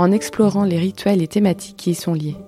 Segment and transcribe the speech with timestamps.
[0.00, 2.38] en explorant les rituels et thématiques qui y sont liés.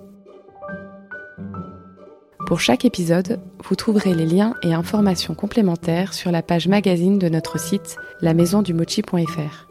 [2.47, 7.29] Pour chaque épisode, vous trouverez les liens et informations complémentaires sur la page magazine de
[7.29, 9.67] notre site lamaisondumochi.fr.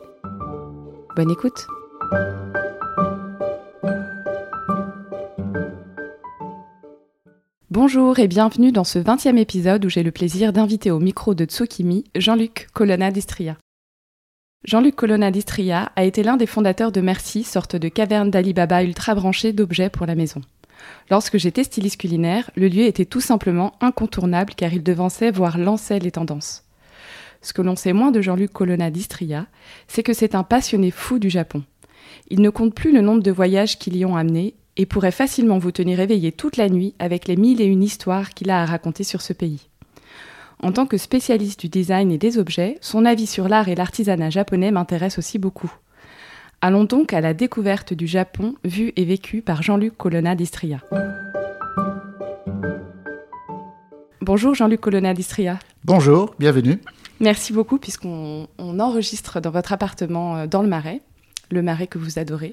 [1.17, 1.67] Bonne écoute
[7.73, 11.47] Bonjour et bienvenue dans ce 20e épisode où j'ai le plaisir d'inviter au micro de
[11.47, 13.57] Tsukimi Jean-Luc Colonna d'Istria.
[14.65, 19.17] Jean-Luc Colonna d'Istria a été l'un des fondateurs de Merci, sorte de caverne d'Alibaba ultra
[19.17, 20.41] branchée d'objets pour la maison.
[21.11, 25.99] Lorsque j'étais styliste culinaire, le lieu était tout simplement incontournable car il devançait, voire lançait
[25.99, 26.65] les tendances.
[27.41, 29.47] Ce que l'on sait moins de Jean-Luc Colonna d'Istria,
[29.89, 31.65] c'est que c'est un passionné fou du Japon.
[32.29, 35.59] Il ne compte plus le nombre de voyages qui l'y ont amené et pourrait facilement
[35.59, 38.67] vous tenir éveillé toute la nuit avec les mille et une histoires qu'il a à
[38.67, 39.72] raconter sur ce pays.
[40.65, 44.31] En tant que spécialiste du design et des objets, son avis sur l'art et l'artisanat
[44.31, 45.73] japonais m'intéresse aussi beaucoup.
[46.61, 50.79] Allons donc à la découverte du Japon vu et vécu par Jean-Luc Colonna d'Istria.
[54.21, 55.59] Bonjour Jean-Luc Colonna d'Istria.
[55.85, 56.79] Bonjour, bienvenue.
[57.19, 61.01] Merci beaucoup puisqu'on enregistre dans votre appartement euh, dans le Marais,
[61.51, 62.53] le Marais que vous adorez.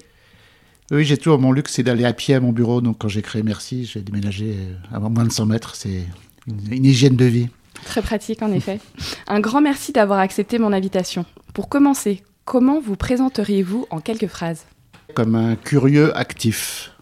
[0.90, 2.80] Oui, j'ai toujours mon luxe, c'est d'aller à pied à mon bureau.
[2.80, 5.76] Donc quand j'ai créé Merci, j'ai déménagé euh, à moins de 100 mètres.
[5.76, 6.06] C'est
[6.48, 7.48] une hygiène de vie.
[7.84, 8.80] Très pratique, en effet.
[9.26, 11.24] Un grand merci d'avoir accepté mon invitation.
[11.54, 14.66] Pour commencer, comment vous présenteriez-vous en quelques phrases?
[15.14, 16.92] Comme un curieux actif.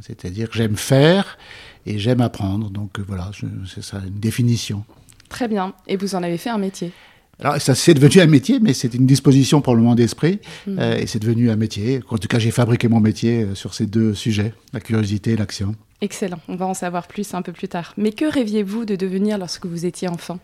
[0.00, 1.36] C'est-à-dire que j'aime faire
[1.84, 2.70] et j'aime apprendre.
[2.70, 3.30] Donc euh, voilà,
[3.66, 4.84] c'est ça, une définition.
[5.28, 5.74] Très bien.
[5.86, 6.92] Et vous en avez fait un métier?
[7.40, 10.78] Alors, ça c'est devenu un métier, mais c'est une disposition pour le moment d'esprit, hmm.
[10.78, 12.00] euh, et c'est devenu un métier.
[12.10, 15.36] En tout cas, j'ai fabriqué mon métier euh, sur ces deux sujets, la curiosité et
[15.36, 15.76] l'action.
[16.00, 17.94] Excellent, on va en savoir plus un peu plus tard.
[17.96, 20.40] Mais que rêviez-vous de devenir lorsque vous étiez enfant?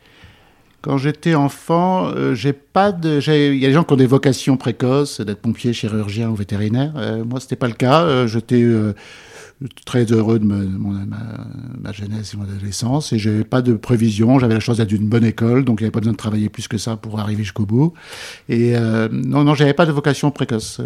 [0.83, 3.19] Quand j'étais enfant, euh, j'ai pas de.
[3.27, 6.93] Il y a des gens qui ont des vocations précoces, d'être pompier, chirurgien ou vétérinaire.
[6.97, 8.27] Euh, moi, c'était pas le cas.
[8.27, 8.63] J'étais
[9.85, 14.39] très heureux de ma, jeunesse et mon adolescence et j'avais pas de prévision.
[14.39, 16.49] J'avais la chance d'être d'une bonne école, donc il n'y avait pas besoin de travailler
[16.49, 17.95] plus que ça pour arriver jusqu'au bout.
[18.49, 18.75] Et
[19.13, 20.81] non, non, j'avais pas de vocation précoce.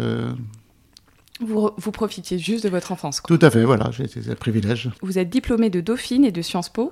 [1.41, 3.21] Vous, vous, profitiez juste de votre enfance.
[3.25, 4.89] Tout à fait, voilà, j'ai un privilège.
[5.01, 6.91] Vous êtes diplômé de Dauphine et de Sciences Po.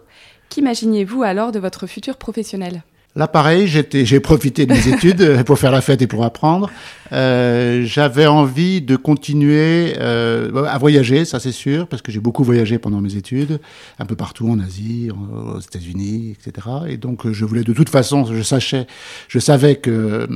[0.50, 2.84] Qu'imaginiez-vous alors de votre futur professionnel?
[3.18, 6.70] Là, pareil, j'ai profité de mes études pour faire la fête et pour apprendre.
[7.12, 12.44] Euh, J'avais envie de continuer euh, à voyager, ça c'est sûr, parce que j'ai beaucoup
[12.44, 13.60] voyagé pendant mes études,
[13.98, 16.68] un peu partout en Asie, aux États-Unis, etc.
[16.90, 18.86] Et donc, je voulais de toute façon, je sachais,
[19.30, 20.28] je savais que euh,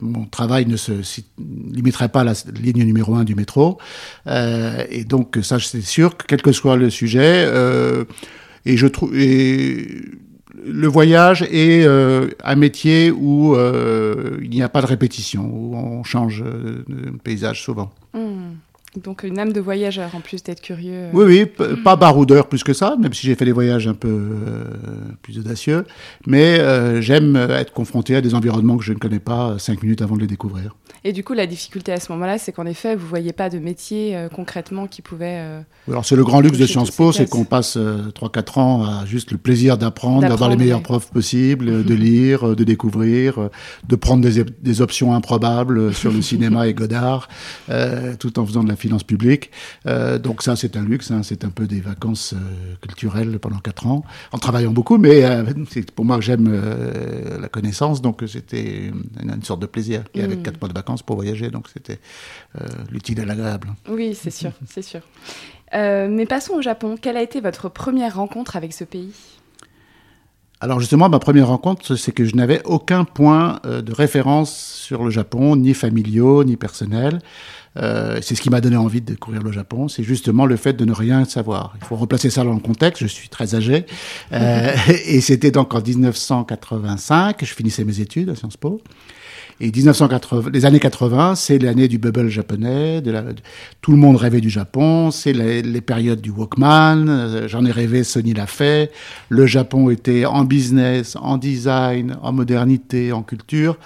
[0.00, 0.90] mon travail ne se
[1.38, 3.78] limiterait pas à la ligne numéro un du métro.
[4.26, 8.04] Euh, et donc, ça, c'est sûr que quel que soit le sujet, euh,
[8.66, 9.14] et je trouve
[10.64, 15.74] le voyage est euh, un métier où euh, il n'y a pas de répétition, où
[15.76, 17.90] on change de paysage souvent.
[18.14, 18.54] Hmm.
[18.96, 20.92] Donc une âme de voyageur en plus d'être curieux.
[20.92, 21.10] Euh.
[21.12, 24.20] Oui, oui, pas baroudeur plus que ça, même si j'ai fait des voyages un peu
[25.22, 25.84] plus audacieux.
[26.26, 26.60] Mais
[27.00, 30.20] j'aime être confronté à des environnements que je ne connais pas cinq minutes avant de
[30.20, 30.74] les découvrir.
[31.02, 33.48] Et du coup, la difficulté à ce moment-là, c'est qu'en effet, vous ne voyez pas
[33.48, 35.38] de métier euh, concrètement qui pouvait.
[35.38, 38.82] Euh, alors, c'est le grand luxe de Sciences Po, c'est qu'on passe 3-4 euh, ans
[38.84, 43.48] à juste le plaisir d'apprendre, d'avoir les meilleurs profs possibles, de lire, de découvrir,
[43.88, 47.28] de prendre des, des options improbables sur le cinéma et Godard,
[48.18, 49.50] tout en faisant de la finance publique.
[49.86, 52.34] donc, ça, c'est un luxe, hein, c'est un peu des vacances
[52.80, 55.22] culturelles pendant 4 ans, en travaillant beaucoup, mais
[55.70, 56.50] c'est pour moi que j'aime
[57.40, 60.04] la connaissance, donc c'était une, une, sorte de plaisir.
[60.14, 60.58] Et avec 4 mm.
[60.60, 61.98] mois de vacances, pour voyager, donc c'était
[62.60, 63.68] euh, l'utile et l'agréable.
[63.88, 65.00] Oui, c'est sûr, c'est sûr.
[65.74, 66.96] Euh, mais passons au Japon.
[67.00, 69.12] Quelle a été votre première rencontre avec ce pays?
[70.60, 75.02] Alors justement, ma première rencontre, c'est que je n'avais aucun point euh, de référence sur
[75.04, 76.56] le Japon, ni familiaux, ni
[77.74, 78.22] personnel.
[78.22, 80.84] c'est ce qui m'a donné envie de découvrir le Japon, c'est justement le fait de
[80.84, 81.74] ne rien savoir.
[81.80, 83.86] Il faut replacer ça dans le contexte, je suis très âgé,
[84.32, 88.80] et c'était donc en 1985 que je finissais mes études à Sciences Po.
[89.62, 93.02] Et 1980, les années 80, c'est l'année du bubble japonais.
[93.82, 95.10] Tout le monde rêvait du Japon.
[95.10, 97.06] C'est les, périodes du Walkman.
[97.08, 98.90] Euh, j'en ai rêvé, Sony l'a fait.
[99.28, 103.76] Le Japon était en business, en design, en modernité, en culture.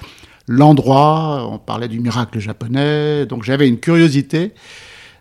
[0.46, 3.26] L'endroit, on parlait du miracle japonais.
[3.26, 4.52] Donc j'avais une curiosité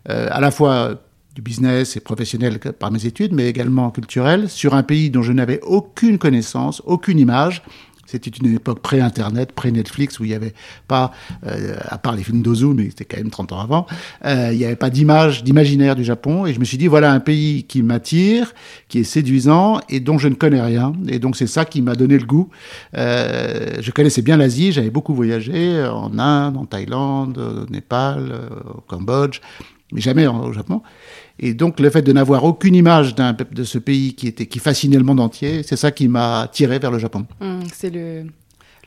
[0.06, 1.02] à la fois
[1.34, 5.32] du business et professionnel par mes études, mais également culturel, sur un pays dont je
[5.32, 7.64] n'avais aucune connaissance, aucune image.
[8.14, 10.54] C'était une époque pré-Internet, pré-Netflix, où il n'y avait
[10.88, 11.12] pas,
[11.48, 13.88] euh, à part les films d'Ozu, mais c'était quand même 30 ans avant,
[14.24, 16.46] euh, il n'y avait pas d'image, d'imaginaire du Japon.
[16.46, 18.54] Et je me suis dit, voilà un pays qui m'attire,
[18.88, 20.94] qui est séduisant et dont je ne connais rien.
[21.08, 22.50] Et donc c'est ça qui m'a donné le goût.
[22.96, 28.32] Euh, je connaissais bien l'Asie, j'avais beaucoup voyagé en Inde, en Thaïlande, au Népal,
[28.76, 29.40] au Cambodge,
[29.92, 30.84] mais jamais au Japon.
[31.40, 34.98] Et donc le fait de n'avoir aucune image de ce pays qui était qui fascinait
[34.98, 37.26] le monde entier, c'est ça qui m'a tiré vers le Japon.
[37.40, 38.26] Mmh, c'est le,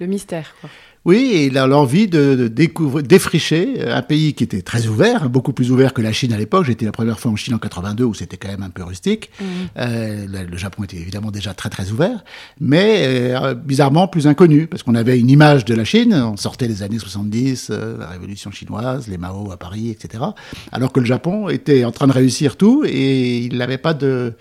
[0.01, 0.55] le mystère.
[0.61, 0.71] Quoi.
[1.07, 5.53] Oui, et il a l'envie de, découvrir, défricher un pays qui était très ouvert, beaucoup
[5.53, 6.65] plus ouvert que la Chine à l'époque.
[6.67, 9.31] J'étais la première fois en Chine en 82 où c'était quand même un peu rustique.
[9.41, 9.45] Mmh.
[9.79, 12.25] Euh, le, Japon était évidemment déjà très très ouvert,
[12.61, 16.13] mais euh, bizarrement plus inconnu parce qu'on avait une image de la Chine.
[16.13, 20.25] On sortait des années 70, euh, la Révolution chinoise, les Mao à Paris, etc.
[20.73, 24.33] Alors que le Japon était en train de réussir tout et il n'avait pas de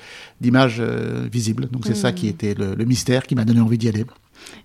[0.42, 0.82] d'image
[1.32, 1.68] visible.
[1.72, 2.16] Donc c'est ça mmh.
[2.16, 4.04] qui était le, le mystère qui m'a donné envie d'y aller.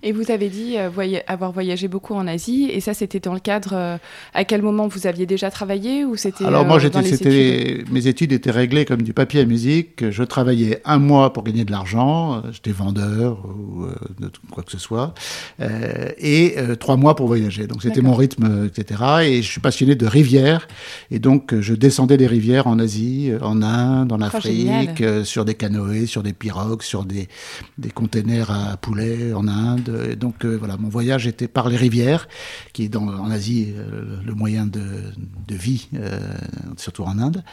[0.03, 0.89] Et vous avez dit euh,
[1.27, 3.71] avoir voyagé beaucoup en Asie, et ça c'était dans le cadre.
[3.73, 3.97] Euh,
[4.33, 8.51] à quel moment vous aviez déjà travaillé ou c'était Alors moi, euh, mes études étaient
[8.51, 10.09] réglées comme du papier à musique.
[10.09, 13.85] Je travaillais un mois pour gagner de l'argent, j'étais vendeur ou
[14.51, 15.13] quoi que ce soit,
[16.17, 17.67] et trois mois pour voyager.
[17.67, 19.01] Donc c'était mon rythme, etc.
[19.23, 20.67] Et je suis passionné de rivières,
[21.11, 25.55] et donc je descendais des rivières en Asie, en Inde, en oh, Afrique, sur des
[25.55, 27.27] canoës, sur des pirogues, sur des
[27.77, 29.60] des containers à poulet en Inde
[30.15, 32.27] donc euh, voilà, mon voyage était par les rivières,
[32.73, 34.79] qui est en Asie euh, le moyen de,
[35.49, 36.19] vie, euh,
[36.77, 37.43] surtout en Inde.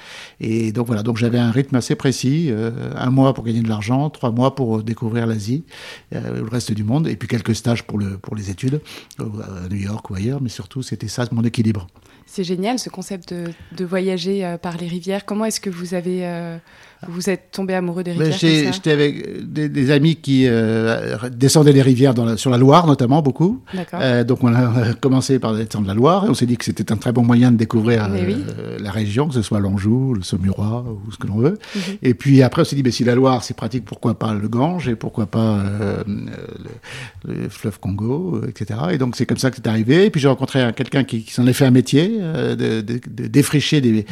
[0.40, 2.50] Et donc voilà, donc j'avais un rythme assez précis,
[2.96, 5.64] un mois pour gagner de l'argent, trois mois pour découvrir l'Asie,
[6.12, 8.80] le reste du monde, et puis quelques stages pour les études,
[9.18, 11.86] à New York ou ailleurs, mais surtout c'était ça mon équilibre.
[12.26, 15.24] C'est génial ce concept de, voyager par les rivières.
[15.24, 16.58] Comment est-ce que vous avez
[17.06, 22.12] vous êtes tombé amoureux des rivières J'étais avec des, amis qui euh, descendaient les rivières
[22.12, 23.62] dans sur la Loire, notamment, beaucoup.
[23.94, 26.90] Euh, donc on a commencé par descendre la Loire et on s'est dit que c'était
[26.90, 30.84] un très bon moyen de découvrir euh, la région, que ce soit l'Anjou, le Saumurois
[30.88, 31.58] ou ce que l'on veut.
[31.74, 31.82] Mhm.
[32.02, 34.48] Et puis après, on s'est dit, mais si la Loire, c'est pratique, pourquoi pas le
[34.48, 35.64] Gange et pourquoi pas
[36.06, 38.80] le, fleuve Congo, etc.
[38.90, 40.06] Et donc c'est comme ça que c'est arrivé.
[40.06, 44.04] Et puis j'ai rencontré quelqu'un qui, s'en est fait un métier, de, de, défricher des,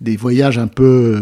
[0.00, 1.20] des voyages un peu,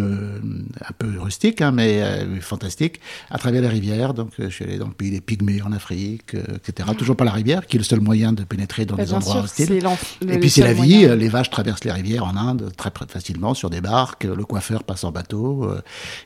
[0.80, 4.14] un peu rustique, hein, mais euh, fantastique, à travers les rivières.
[4.14, 6.88] Donc, euh, je suis allé dans le pays des Pygmées en Afrique, euh, etc.
[6.96, 9.42] Toujours pas la rivière, qui est le seul moyen de pénétrer dans bah, des endroits
[9.42, 9.82] hostiles.
[10.28, 11.06] Et puis, c'est la vie.
[11.16, 14.24] Les vaches traversent les rivières en Inde très, facilement sur des barques.
[14.24, 15.70] Le coiffeur passe en bateau.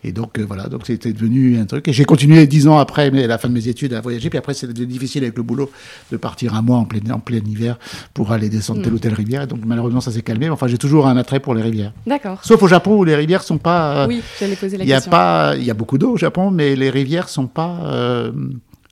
[0.02, 0.68] et donc, voilà.
[0.68, 1.88] Donc, c'était devenu un truc.
[1.88, 4.30] Et j'ai continué dix ans après mais, la fin de mes études à voyager.
[4.30, 5.70] Puis après, c'était difficile avec le boulot
[6.10, 7.78] de partir un mois en plein, en plein hiver
[8.12, 8.96] pour aller descendre telle hmm.
[8.96, 9.46] ou telle rivière.
[9.46, 10.48] Donc, malheureusement, ça s'est calmé.
[10.48, 11.92] Enfin, j'ai toujours un attrait pour les rivières.
[12.06, 12.40] D'accord.
[12.42, 14.06] Sauf au Japon où les rivières sont pas.
[14.06, 16.76] oui, j'allais poser il y a pas, il y a beaucoup d'eau au Japon, mais
[16.76, 18.32] les rivières sont pas euh,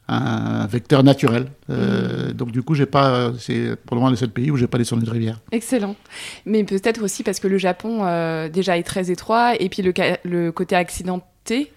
[0.09, 1.47] un vecteur naturel.
[1.71, 2.33] Euh, mm.
[2.33, 4.79] Donc du coup, j'ai pas, c'est pour le moment le seul pays où j'ai pas
[4.79, 5.41] descendu de rivière.
[5.53, 5.97] Excellent.
[6.47, 9.93] Mais peut-être aussi parce que le Japon euh, déjà est très étroit et puis le,
[10.25, 11.25] le côté accidenté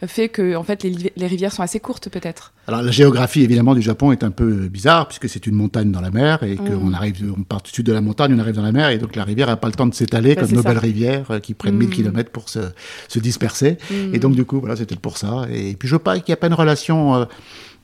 [0.07, 2.53] fait que en fait les, rivières sont assez courtes peut-être.
[2.67, 6.01] Alors la géographie évidemment du Japon est un peu bizarre puisque c'est une montagne dans
[6.01, 6.93] la mer et qu'on mm.
[6.93, 9.15] arrive on part du sud de la montagne on arrive dans la mer et donc
[9.15, 11.77] la rivière n'a pas le temps de s'étaler comme nos belles rivières euh, qui prennent
[11.77, 11.91] 1000 mm.
[11.91, 12.59] km pour se,
[13.07, 13.77] se disperser
[14.13, 16.37] et donc du coup voilà c'était pour ça et puis je pas qu'il n'y a
[16.37, 17.27] pas une relation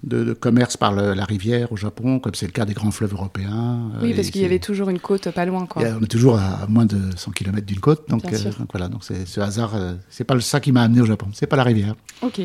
[0.03, 3.91] de, commerce par la rivière au Japon, comme c'est le cas des grands fleuves européens.
[4.01, 5.65] Oui, parce qu'il y avait toujours une côte pas loin.
[5.65, 5.83] Quoi.
[5.99, 8.37] on est toujours à, moins de 100 km d'une côte, donc, euh,
[8.71, 11.47] voilà, donc c'est ce hasard, euh, c'est pas ça qui m'a amené au Japon, c'est
[11.47, 11.95] pas la rivière.
[12.21, 12.41] Ok.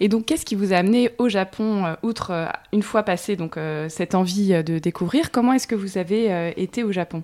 [0.00, 3.58] Et donc qu'est-ce qui vous a amené au Japon, euh, outre une fois passé donc
[3.88, 7.22] cette envie de découvrir, comment est-ce que vous avez été au Japon?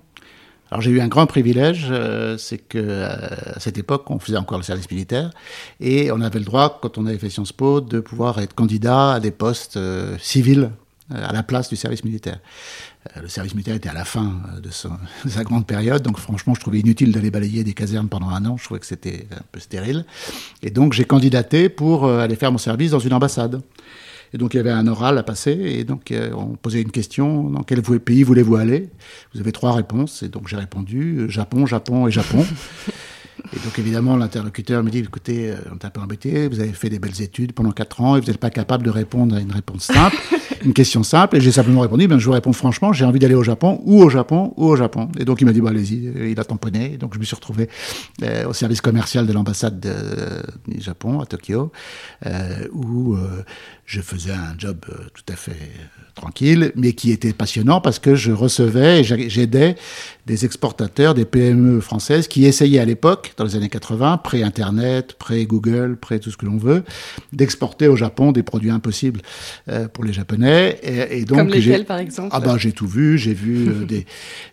[0.71, 3.09] Alors j'ai eu un grand privilège, euh, c'est que euh,
[3.55, 5.29] à cette époque, on faisait encore le service militaire
[5.81, 9.13] et on avait le droit, quand on avait fait Sciences Po, de pouvoir être candidat
[9.13, 10.71] à des postes euh, civils
[11.13, 12.39] à la place du service militaire.
[13.21, 14.61] le service militaire était à la fin de,
[15.25, 18.45] de, sa grande période, donc franchement, je trouvais inutile d'aller balayer des casernes pendant un
[18.45, 18.55] an.
[18.55, 20.05] Je trouvais que c'était un peu stérile.
[20.63, 23.61] Et donc j'ai candidaté pour aller faire mon service dans une ambassade.
[24.33, 26.91] Et donc il y avait un oral à passer, et donc euh, on posait une
[26.91, 28.89] question dans quel pays voulez-vous aller?
[29.33, 32.45] Vous avez trois réponses, et donc j'ai répondu euh, Japon, Japon et Japon.
[33.53, 36.73] Et donc évidemment, l'interlocuteur me dit, écoutez, euh, on est un peu embêté, vous avez
[36.73, 39.39] fait des belles études pendant quatre ans et vous n'êtes pas capable de répondre à
[39.39, 40.15] une réponse simple.
[40.63, 43.35] une question simple, et j'ai simplement répondu, ben, je vous réponds franchement, j'ai envie d'aller
[43.35, 45.09] au Japon, ou au Japon, ou au Japon.
[45.19, 46.97] Et donc il m'a dit, bah, allez-y, il a tamponné.
[46.97, 47.67] Donc je me suis retrouvé
[48.23, 49.79] euh, au service commercial de l'ambassade
[50.67, 51.71] du Japon à Tokyo,
[52.25, 53.43] euh, où euh,
[53.91, 55.69] je faisais un job euh, tout à fait
[56.15, 59.75] tranquille, mais qui était passionnant parce que je recevais et j'aidais
[60.25, 65.97] des exportateurs, des PME françaises qui essayaient à l'époque, dans les années 80, pré-Internet, pré-Google,
[65.99, 66.83] pré tout ce que l'on veut,
[67.33, 69.21] d'exporter au Japon des produits impossibles
[69.67, 70.79] euh, pour les Japonais.
[70.83, 72.29] Et, donc, Comme lesquels, par exemple?
[72.31, 73.17] Ah ben, j'ai tout vu.
[73.17, 74.05] J'ai vu euh, des,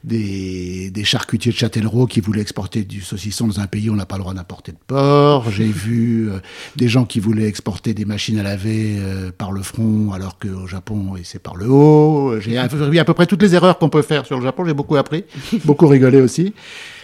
[0.05, 3.97] des, des, charcutiers de Châtellerault qui voulaient exporter du saucisson dans un pays où on
[3.97, 5.51] n'a pas le droit d'importer de porc.
[5.51, 6.39] J'ai vu euh,
[6.77, 8.99] des gens qui voulaient exporter des machines à laver
[9.37, 12.41] par le front, alors qu'au Japon, c'est par le haut.
[12.41, 12.53] J'ai
[12.91, 14.65] vu à peu près toutes les erreurs qu'on peut faire sur le Japon.
[14.65, 15.25] J'ai beaucoup appris
[15.65, 16.55] beaucoup rigolé aussi.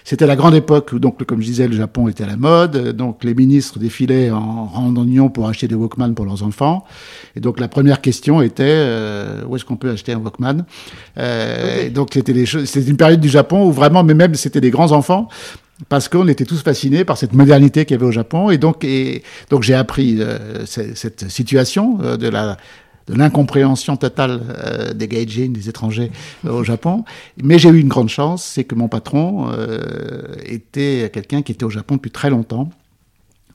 [0.06, 2.94] C'était la grande époque où, donc, comme je disais, le Japon était à la mode.
[2.94, 6.84] Donc, les ministres défilaient en randonnion pour acheter des Walkman pour leurs enfants.
[7.36, 10.66] Et donc, la première question était euh, où est-ce qu'on peut acheter un Walkman?
[11.16, 14.70] Euh, Donc, c'était les C'était une période du Japon où vraiment, mais même, c'était des
[14.70, 15.28] grands enfants
[15.88, 18.50] parce qu'on était tous fascinés par cette modernité qu'il y avait au Japon.
[18.50, 22.56] Et donc, j'ai appris euh, cette situation de la
[23.06, 26.10] de l'incompréhension totale euh, des gaijin, des étrangers
[26.44, 27.04] euh, au Japon.
[27.42, 31.64] Mais j'ai eu une grande chance, c'est que mon patron euh, était quelqu'un qui était
[31.64, 32.70] au Japon depuis très longtemps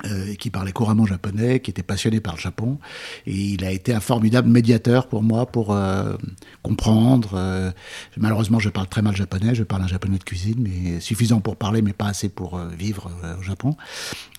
[0.06, 2.79] euh, qui parlait couramment japonais, qui était passionné par le Japon.
[3.25, 6.15] Et il a été un formidable médiateur pour moi pour euh,
[6.63, 7.32] comprendre.
[7.34, 7.72] Euh,
[8.18, 11.56] malheureusement, je parle très mal japonais, je parle un japonais de cuisine, mais suffisant pour
[11.56, 13.75] parler, mais pas assez pour euh, vivre euh, au Japon.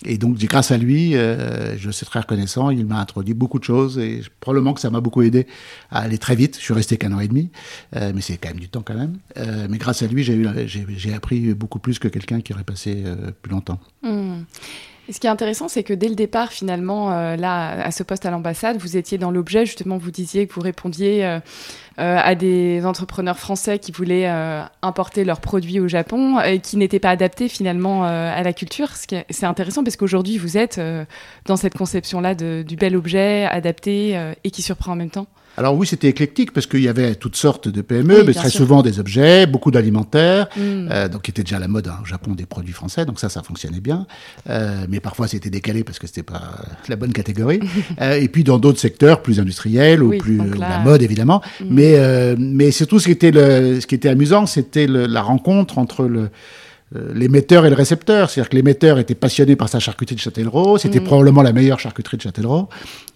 [0.05, 2.71] Et donc, grâce à lui, je suis très reconnaissant.
[2.71, 5.45] Il m'a introduit beaucoup de choses et probablement que ça m'a beaucoup aidé
[5.91, 6.57] à aller très vite.
[6.57, 7.51] Je suis resté qu'un an et demi,
[7.93, 9.19] mais c'est quand même du temps quand même.
[9.69, 13.03] mais grâce à lui, j'ai appris beaucoup plus que quelqu'un qui aurait passé
[13.43, 13.79] plus longtemps.
[14.01, 14.41] Mmh
[15.11, 18.25] ce qui est intéressant, c'est que dès le départ, finalement, euh, là, à ce poste
[18.25, 19.65] à l'ambassade, vous étiez dans l'objet.
[19.65, 21.39] Justement, vous disiez que vous répondiez euh,
[21.99, 24.27] euh, à des entrepreneurs français qui voulaient
[24.81, 28.89] importer leurs produits au Japon et qui n'étaient pas adaptés finalement à la culture.
[28.95, 30.79] C'est intéressant parce qu'aujourd'hui, vous êtes
[31.45, 35.27] dans cette conception-là du bel objet adapté et qui surprend en même temps.
[35.57, 38.81] Alors oui, c'était éclectique parce qu'il y avait toutes sortes de PME, mais très souvent
[38.81, 40.87] des objets, beaucoup d'alimentaires, mm.
[40.91, 43.19] euh, donc qui était déjà à la mode hein, au Japon des produits français, donc
[43.19, 44.07] ça, ça fonctionnait bien.
[44.49, 46.41] Euh, mais parfois c'était décalé parce que c'était pas
[46.87, 47.59] la bonne catégorie.
[48.01, 51.41] euh, et puis dans d'autres secteurs plus industriels ou plus la mode évidemment.
[51.59, 51.65] Mm.
[51.69, 55.77] Mais euh, mais surtout ce qui était le, ce qui était amusant, c'était la rencontre
[55.77, 56.29] entre le
[56.93, 58.29] euh, l'émetteur et le récepteur.
[58.29, 61.05] C'est-à-dire que l'émetteur était passionné par sa charcuterie de Châtellerault, c'était mm.
[61.05, 62.67] probablement la meilleure charcuterie de Châtellerault,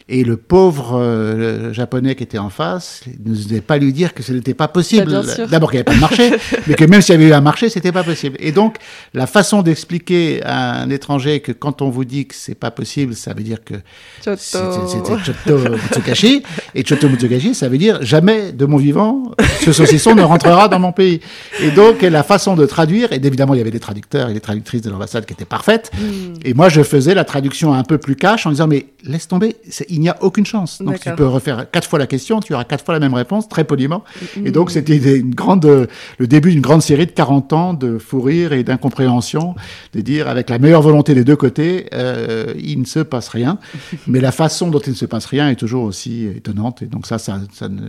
[0.07, 4.21] et le pauvre euh, japonais qui était en face ne devait pas lui dire que
[4.21, 5.12] ce n'était pas possible.
[5.12, 6.31] Bah, D'abord qu'il n'y avait pas de marché,
[6.67, 8.38] mais que même s'il y avait eu un marché, c'était pas possible.
[8.39, 8.77] Et donc,
[9.15, 13.15] la façon d'expliquer à un étranger que quand on vous dit que c'est pas possible,
[13.15, 13.74] ça veut dire que
[14.21, 16.43] c'était Choto Mutsukashi.
[16.75, 19.31] Et Choto Mutsukashi, ça veut dire jamais de mon vivant,
[19.62, 21.19] ce saucisson ne rentrera dans mon pays.
[21.63, 24.39] Et donc, la façon de traduire, et évidemment, il y avait des traducteurs et des
[24.39, 25.89] traductrices de l'ambassade qui étaient parfaites.
[25.95, 26.33] Mm.
[26.43, 29.55] Et moi, je faisais la traduction un peu plus cash en disant, mais laisse tomber,
[29.95, 30.81] il n'y a aucune chance.
[30.81, 33.47] Donc tu peux refaire quatre fois la question, tu auras quatre fois la même réponse,
[33.47, 34.03] très poliment.
[34.43, 38.21] Et donc c'était une grande, le début d'une grande série de 40 ans de fou
[38.21, 39.55] rire et d'incompréhension,
[39.93, 43.57] de dire avec la meilleure volonté des deux côtés, euh, il ne se passe rien.
[44.07, 46.81] Mais la façon dont il ne se passe rien est toujours aussi étonnante.
[46.81, 47.81] Et donc ça, ça, ça ne,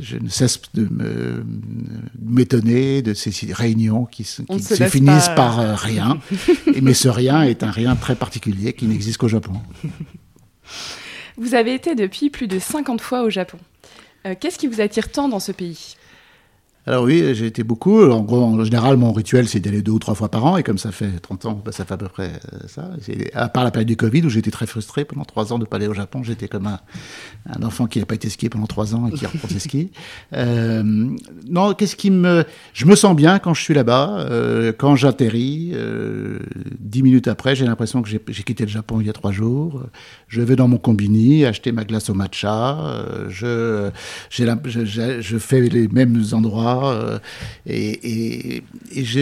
[0.00, 0.88] je ne cesse de
[2.22, 6.18] m'étonner de ces réunions qui, qui se, finissent par euh, rien.
[6.82, 9.54] mais ce rien est un rien très particulier qui n'existe qu'au Japon.
[11.36, 13.58] Vous avez été depuis plus de 50 fois au Japon.
[14.26, 15.96] Euh, qu'est-ce qui vous attire tant dans ce pays?
[16.86, 18.02] Alors oui, j'ai été beaucoup.
[18.10, 20.58] En gros, en général, mon rituel, c'est d'aller deux ou trois fois par an.
[20.58, 22.90] Et comme ça fait 30 ans, bah, ça fait à peu près euh, ça.
[23.32, 25.66] À part la période du Covid, où j'étais très frustré pendant trois ans de ne
[25.66, 26.22] pas aller au Japon.
[26.22, 26.80] J'étais comme un,
[27.48, 29.92] un enfant qui n'a pas été skié pendant trois ans et qui reprend ses skis.
[30.34, 30.82] Euh,
[31.48, 32.44] non, qu'est-ce qui me...
[32.74, 34.18] Je me sens bien quand je suis là-bas.
[34.30, 36.38] Euh, quand j'atterris, euh,
[36.78, 39.84] dix minutes après, j'ai l'impression que j'ai quitté le Japon il y a trois jours.
[40.28, 42.78] Je vais dans mon combini, acheter ma glace au matcha.
[42.78, 43.90] Euh, je,
[44.28, 47.18] je, je fais les mêmes endroits euh,
[47.66, 48.62] et,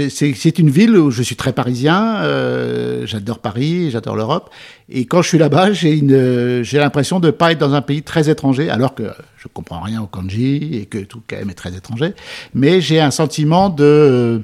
[0.08, 2.16] c'est une ville où je suis très parisien.
[2.22, 4.50] Euh, j'adore Paris, j'adore l'Europe.
[4.88, 8.30] Et quand je suis là-bas, j'ai l'impression de ne pas être dans un pays très
[8.30, 9.04] étranger, alors que
[9.36, 12.14] je comprends rien au kanji et que tout quand même est très étranger.
[12.54, 14.42] Mais j'ai un sentiment de,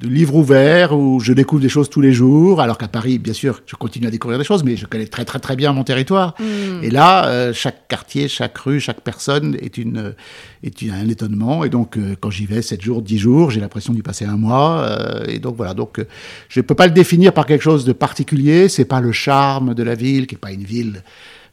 [0.00, 3.32] de livres ouverts où je découvre des choses tous les jours, alors qu'à Paris, bien
[3.32, 5.82] sûr, je continue à découvrir des choses, mais je connais très très très bien mon
[5.82, 6.34] territoire.
[6.38, 6.84] Hmm.
[6.84, 10.14] Et là, euh, chaque quartier, chaque rue, chaque personne est une
[10.62, 11.64] est une, un étonnement.
[11.64, 14.36] Et donc, euh, quand j'y vais 7 jours, 10 jours, j'ai l'impression d'y passer un
[14.36, 14.82] mois.
[14.82, 15.74] Euh, et donc voilà.
[15.74, 16.00] Donc,
[16.48, 18.68] je ne peux pas le définir par quelque chose de particulier.
[18.68, 21.02] C'est pas le charme de la ville, qui est pas une ville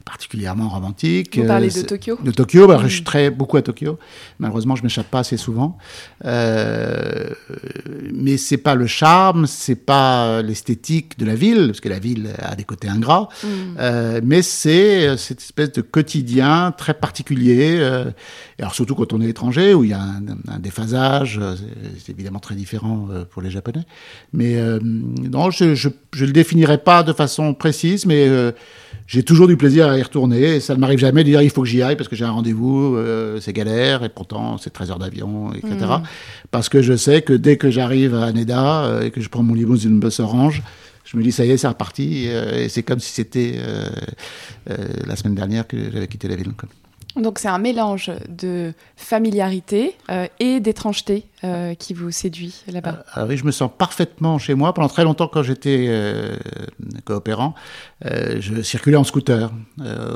[0.06, 1.36] particulièrement romantique.
[1.36, 3.98] Vous parlez de Tokyo De Tokyo, bah, je suis très beaucoup à Tokyo.
[4.38, 5.76] Malheureusement, je m'échappe pas assez souvent.
[6.24, 7.30] Euh,
[8.14, 12.30] mais c'est pas le charme, c'est pas l'esthétique de la ville, parce que la ville
[12.38, 13.28] a des côtés ingrats.
[13.42, 13.48] Mm.
[13.80, 17.76] Euh, mais c'est cette espèce de quotidien très particulier.
[17.80, 18.04] Euh,
[18.60, 21.40] alors surtout quand on est étranger, où il y a un, un déphasage,
[21.98, 23.84] c'est évidemment très différent pour les Japonais.
[24.32, 28.28] Mais non, je, je, je le définirais pas de façon précise, mais
[29.06, 30.56] j'ai toujours du plaisir à y retourner.
[30.56, 32.24] Et ça ne m'arrive jamais de dire il faut que j'y aille parce que j'ai
[32.24, 35.74] un rendez-vous, euh, c'est galère, et pourtant c'est 13 heures d'avion, etc.
[35.74, 36.02] Mm.
[36.50, 39.42] Parce que je sais que dès que j'arrive à Neda euh, et que je prends
[39.42, 40.62] mon limousine une bus orange,
[41.04, 42.24] je me dis ça y est, c'est reparti.
[42.26, 43.60] Euh, et c'est comme si c'était
[45.06, 46.52] la semaine dernière que j'avais quitté la ville.
[47.16, 49.96] Donc c'est un mélange de familiarité
[50.38, 54.54] et d'étrangeté euh, qui vous séduit là-bas ah, ah oui, je me sens parfaitement chez
[54.54, 54.72] moi.
[54.72, 56.34] Pendant très longtemps, quand j'étais euh,
[57.04, 57.54] coopérant,
[58.06, 59.52] euh, je circulais en scooter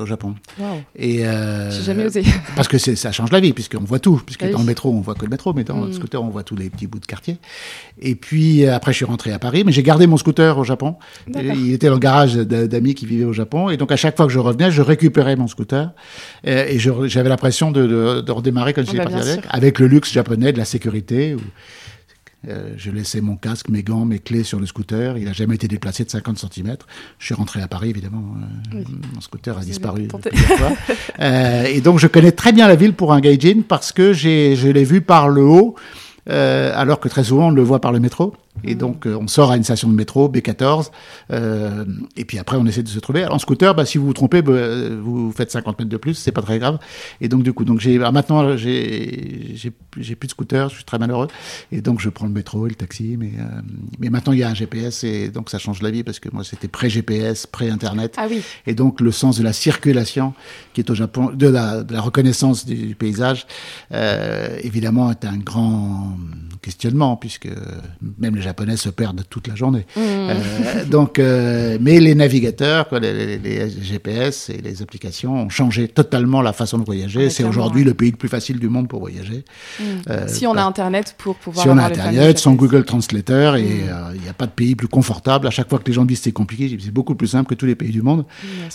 [0.00, 0.34] au Japon.
[0.58, 0.80] Wow.
[0.96, 2.24] Et j'ai jamais osé.
[2.56, 4.20] parce que ça change la vie, puisqu'on voit tout.
[4.24, 5.92] Puisque dans le métro, on voit que le métro, mais dans le mm.
[5.92, 7.36] scooter, on voit tous les petits bouts de quartier.
[8.00, 10.96] Et puis après, je suis rentré à Paris, mais j'ai gardé mon scooter au Japon.
[11.28, 14.26] il était dans le garage d'amis qui vivaient au Japon, et donc à chaque fois
[14.26, 15.90] que je revenais, je récupérais mon scooter,
[16.44, 19.86] et, j'avais l'impression de, de, redémarrer comme si j'étais oh, bah, parti avec, avec le
[19.86, 21.40] luxe japonais de la sécurité où
[22.48, 25.18] euh, je laissais mon casque, mes gants, mes clés sur le scooter.
[25.18, 26.76] Il n'a jamais été déplacé de 50 cm.
[27.18, 28.22] Je suis rentré à Paris, évidemment.
[28.74, 28.82] Euh,
[29.14, 30.08] mon scooter a disparu.
[31.20, 34.68] Euh, et donc, je connais très bien la ville pour un gaijin parce que je
[34.68, 35.74] l'ai vu par le haut,
[36.26, 38.34] alors que très souvent, on le voit par le métro.
[38.64, 40.90] Et donc, euh, on sort à une station de métro, B14,
[41.32, 41.84] euh,
[42.16, 43.26] et puis après, on essaie de se trouver.
[43.26, 46.32] En scooter, bah, si vous vous trompez, bah, vous faites 50 mètres de plus, c'est
[46.32, 46.78] pas très grave.
[47.20, 50.98] Et donc, du coup, donc j'ai, maintenant, j'ai, j'ai, plus de scooter, je suis très
[50.98, 51.28] malheureux.
[51.72, 53.16] Et donc, je prends le métro et le taxi.
[53.18, 53.60] Mais, euh,
[53.98, 56.28] mais maintenant, il y a un GPS, et donc ça change la vie, parce que
[56.32, 58.14] moi, c'était pré-GPS, pré-Internet.
[58.16, 58.42] Ah oui.
[58.66, 60.34] Et donc, le sens de la circulation,
[60.74, 63.46] qui est au Japon, de la, de la reconnaissance du, paysage,
[64.62, 66.16] évidemment, est un grand
[66.62, 67.48] questionnement, puisque
[68.18, 69.86] même les Japonais se perdent toute la journée.
[69.94, 70.00] Mmh.
[70.00, 75.86] Euh, donc, euh, mais les navigateurs, quoi, les, les, GPS et les applications ont changé
[75.86, 77.30] totalement la façon de voyager.
[77.30, 79.44] C'est aujourd'hui le pays le plus facile du monde pour voyager.
[79.78, 79.84] Mmh.
[80.10, 81.64] Euh, si on a Internet pour pouvoir.
[81.64, 84.14] Si on a Internet, sans Google Translator, et mmh.
[84.16, 85.46] il n'y a pas de pays plus confortable.
[85.46, 87.66] À chaque fois que les gens disent c'est compliqué, c'est beaucoup plus simple que tous
[87.66, 88.24] les pays du monde.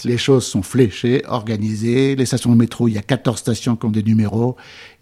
[0.06, 2.16] les choses sont fléchées, organisées.
[2.16, 4.56] Les stations de métro, il y a 14 stations qui ont des numéros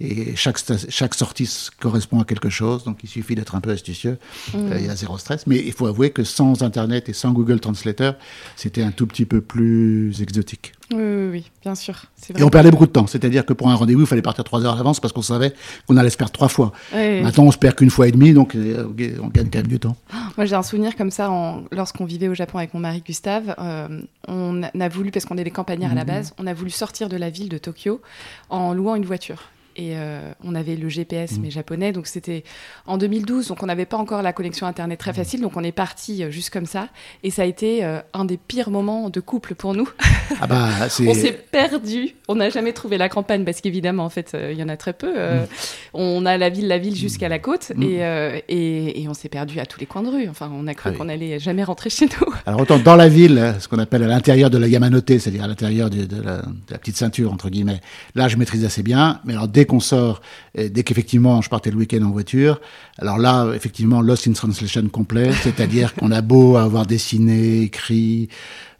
[0.03, 2.83] et chaque, chaque sortie correspond à quelque chose.
[2.83, 4.17] Donc il suffit d'être un peu astucieux.
[4.53, 5.47] Euh, il y a zéro stress.
[5.47, 8.15] Mais il faut avouer que sans Internet et sans Google Translator,
[8.55, 10.73] c'était un tout petit peu plus exotique.
[10.91, 12.03] Oui, oui, bien sûr.
[12.29, 12.41] Vrai.
[12.41, 13.07] Et on perdait beaucoup de temps.
[13.07, 15.53] C'est-à-dire que pour un rendez-vous, il fallait partir trois heures à l'avance parce qu'on savait
[15.87, 16.73] qu'on allait se perdre trois fois.
[16.93, 18.85] Maintenant, on se perd qu'une fois et demie, donc euh,
[19.21, 19.95] on gagne quand même du temps.
[20.37, 21.31] Moi, j'ai un souvenir comme ça
[21.71, 23.55] lorsqu'on vivait au Japon avec mon mari Gustave.
[23.57, 26.07] Euh, on a voulu, parce qu'on est des campagnards à la mmh.
[26.07, 28.01] base, on a voulu sortir de la ville de Tokyo
[28.49, 29.43] en louant une voiture.
[29.75, 31.41] Et euh, on avait le GPS, mmh.
[31.41, 31.91] mais japonais.
[31.91, 32.43] Donc c'était
[32.85, 35.15] en 2012, donc on n'avait pas encore la connexion Internet très mmh.
[35.15, 35.41] facile.
[35.41, 36.89] Donc on est parti euh, juste comme ça.
[37.23, 39.89] Et ça a été euh, un des pires moments de couple pour nous.
[40.41, 40.69] Ah bah,
[41.05, 42.15] on s'est perdu.
[42.27, 44.93] On n'a jamais trouvé la campagne parce qu'évidemment, en fait, il y en a très
[44.93, 45.13] peu.
[45.13, 45.47] Mmh.
[45.93, 47.71] On a la ville, la ville jusqu'à la côte.
[47.79, 48.01] Et,
[48.49, 50.27] et, on s'est perdu à tous les coins de rue.
[50.29, 52.33] Enfin, on a cru ah qu'on allait jamais rentrer chez nous.
[52.45, 55.47] Alors autant dans la ville, ce qu'on appelle à l'intérieur de la Yamanote, c'est-à-dire à,
[55.47, 57.81] l'intérieur de, la, petite ceinture, entre guillemets,
[58.15, 59.19] là je maîtrise assez bien.
[59.25, 60.21] Mais alors dès qu'on sort,
[60.55, 62.59] dès qu'effectivement je partais le week-end en voiture,
[62.99, 68.29] alors là, effectivement, Lost in Translation complet, c'est-à-dire qu'on a beau avoir dessiné, écrit,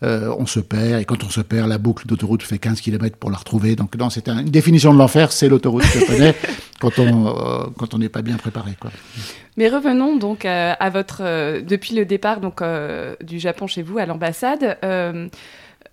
[0.04, 3.18] euh, on se perd, et quand on se perd, la boucle d'autoroute fait 15 km
[3.18, 3.76] pour la retrouver.
[3.76, 6.36] Donc non, c'est une définition de l'enfer, c'est l'autoroute japonaise
[6.80, 8.72] quand on euh, quand on n'est pas bien préparé.
[9.58, 12.62] Mais revenons donc à, à votre euh, depuis le départ donc
[13.24, 14.78] du Japon chez vous à l'ambassade.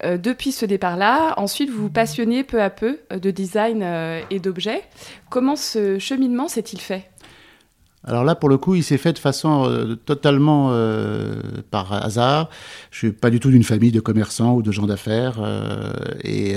[0.04, 4.20] Euh, depuis ce départ-là, ensuite, vous vous passionnez peu à peu euh, de design euh,
[4.30, 4.82] et d'objets.
[5.28, 7.10] Comment ce cheminement s'est-il fait?
[8.04, 10.70] Alors là, pour le coup, il s'est fait de façon totalement
[11.70, 12.48] par hasard.
[12.90, 15.38] Je suis pas du tout d'une famille de commerçants ou de gens d'affaires,
[16.24, 16.56] et,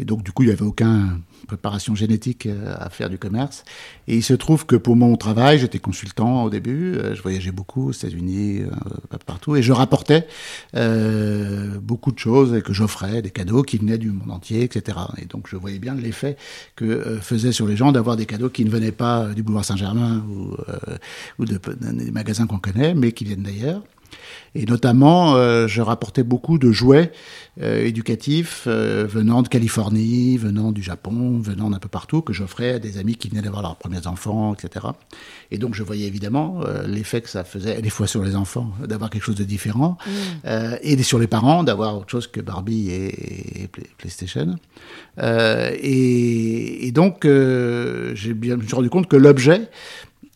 [0.00, 3.64] et, donc du coup, il n'y avait aucun préparation génétique euh, à faire du commerce.
[4.08, 7.52] Et il se trouve que pour mon travail, j'étais consultant au début, euh, je voyageais
[7.52, 10.26] beaucoup aux États-Unis, euh, partout, et je rapportais
[11.80, 14.98] beaucoup de choses et que j'offrais, des cadeaux qui venaient du monde entier, etc.
[15.18, 16.36] Et donc je voyais bien l'effet
[16.74, 20.24] que faisait sur les gens d'avoir des cadeaux qui ne venaient pas du boulevard Saint-Germain
[20.28, 20.56] ou,
[21.38, 21.60] ou de,
[21.92, 23.82] des magasins qu'on connaît, mais qui viennent d'ailleurs.
[24.54, 27.12] Et notamment, euh, je rapportais beaucoup de jouets
[27.60, 32.74] euh, éducatifs euh, venant de Californie, venant du Japon, venant d'un peu partout, que j'offrais
[32.74, 34.86] à des amis qui venaient d'avoir leurs premiers enfants, etc.
[35.50, 39.10] Et donc, je voyais évidemment l'effet que ça faisait, des fois sur les enfants, d'avoir
[39.10, 40.50] quelque chose de différent, mmh.
[40.82, 44.56] et sur les parents, d'avoir autre chose que Barbie et, PlayStation.
[45.22, 49.68] Et, et, donc, j'ai bien, je me suis rendu compte que l'objet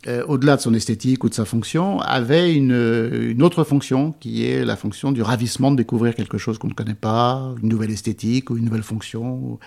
[0.07, 2.73] euh, au-delà de son esthétique ou de sa fonction, avait une,
[3.13, 6.75] une, autre fonction qui est la fonction du ravissement de découvrir quelque chose qu'on ne
[6.75, 9.59] connaît pas, une nouvelle esthétique ou une nouvelle fonction.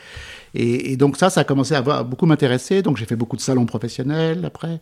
[0.54, 2.82] Et, donc ça, ça a commencé à, beaucoup m'intéresser.
[2.82, 4.80] Donc j'ai fait beaucoup de salons professionnels après.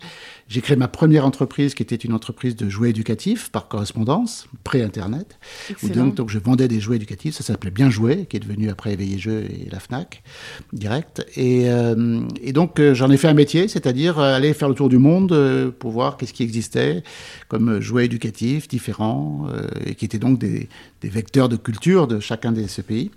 [0.48, 5.38] J'ai créé ma première entreprise qui était une entreprise de jouets éducatifs par correspondance, pré-internet.
[5.84, 7.36] Donc, donc je vendais des jouets éducatifs.
[7.36, 10.24] Ça s'appelait Bien Jouer, qui est devenu après Éveillé Jeux et la FNAC,
[10.74, 11.26] direct.
[11.36, 14.90] Et, euh, et donc euh, j'en ai fait un métier, c'est-à-dire aller faire le tour
[14.90, 17.04] du monde pour voir qu'est-ce qui existait
[17.48, 19.48] comme jouets éducatifs différents
[19.86, 20.70] et qui étaient donc des,
[21.02, 23.12] des vecteurs de culture de chacun de ces pays.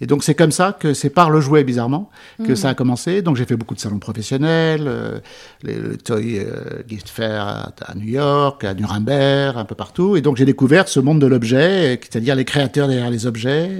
[0.00, 1.95] Et donc c'est comme ça que c'est par le jouet, bizarrement,
[2.38, 2.56] que mm.
[2.56, 3.22] ça a commencé.
[3.22, 5.18] Donc j'ai fait beaucoup de salons professionnels, euh,
[5.62, 10.16] le Toy euh, Gift Fair à, New York, à Nuremberg, un peu partout.
[10.16, 13.70] Et donc j'ai découvert ce monde de l'objet, c'est-à-dire les créateurs derrière les objets.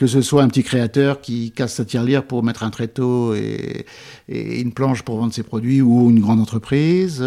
[0.00, 3.34] Euh, que ce soit un petit créateur qui casse sa tirelire pour mettre un tréteau
[3.34, 3.84] et,
[4.28, 7.24] et, une planche pour vendre ses produits ou une grande entreprise,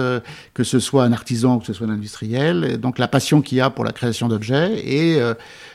[0.54, 2.80] que ce soit un artisan ou que ce soit un industriel.
[2.80, 5.20] Donc la passion qu'il y a pour la création d'objets et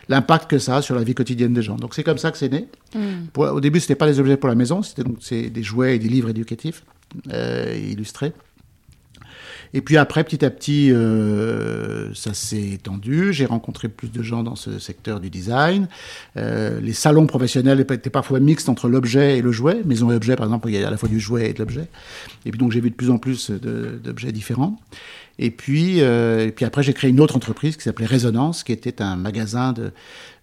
[0.09, 1.77] l'impact que ça a sur la vie quotidienne des gens.
[1.77, 2.67] Donc c'est comme ça que c'est né.
[2.95, 3.39] Mm.
[3.39, 6.09] au début, c'était pas des objets pour la maison, c'était donc des jouets et des
[6.09, 6.83] livres éducatifs
[7.33, 8.33] euh, illustrés.
[9.75, 13.33] Et puis après, petit à petit, euh, ça s'est étendu.
[13.33, 15.89] J'ai rencontré plus de gens dans ce secteur du design.
[16.37, 19.83] Euh, les salons professionnels étaient parfois mixtes entre l'objet et le jouet.
[19.85, 21.59] Maison et objet, par exemple, il y a à la fois du jouet et de
[21.59, 21.89] l'objet.
[22.47, 24.79] Et puis donc j'ai vu de plus en plus d'objets différents.
[25.39, 28.73] Et puis, euh, et puis après, j'ai créé une autre entreprise qui s'appelait Résonance, qui
[28.73, 29.93] était un magasin de,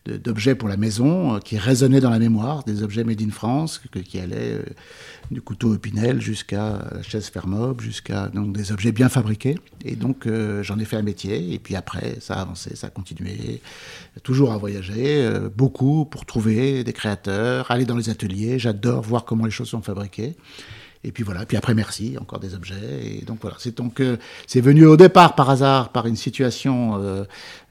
[0.05, 3.81] d'objets pour la maison, euh, qui résonnaient dans la mémoire, des objets made in France,
[4.05, 4.63] qui allaient euh,
[5.31, 9.57] du couteau Opinel jusqu'à la chaise Fermob, jusqu'à donc des objets bien fabriqués.
[9.83, 10.27] Et donc
[10.61, 11.53] j'en ai fait un métier.
[11.53, 13.61] Et puis après, ça a avancé, ça a continué,
[14.21, 18.59] toujours à voyager, beaucoup pour trouver des créateurs, aller dans les ateliers.
[18.59, 20.35] J'adore voir comment les choses sont fabriquées.
[21.05, 23.19] Et puis voilà, puis après merci, encore des objets.
[23.19, 26.99] Et donc voilà, c'est donc euh, c'est venu au départ par hasard, par une situation
[26.99, 27.23] euh,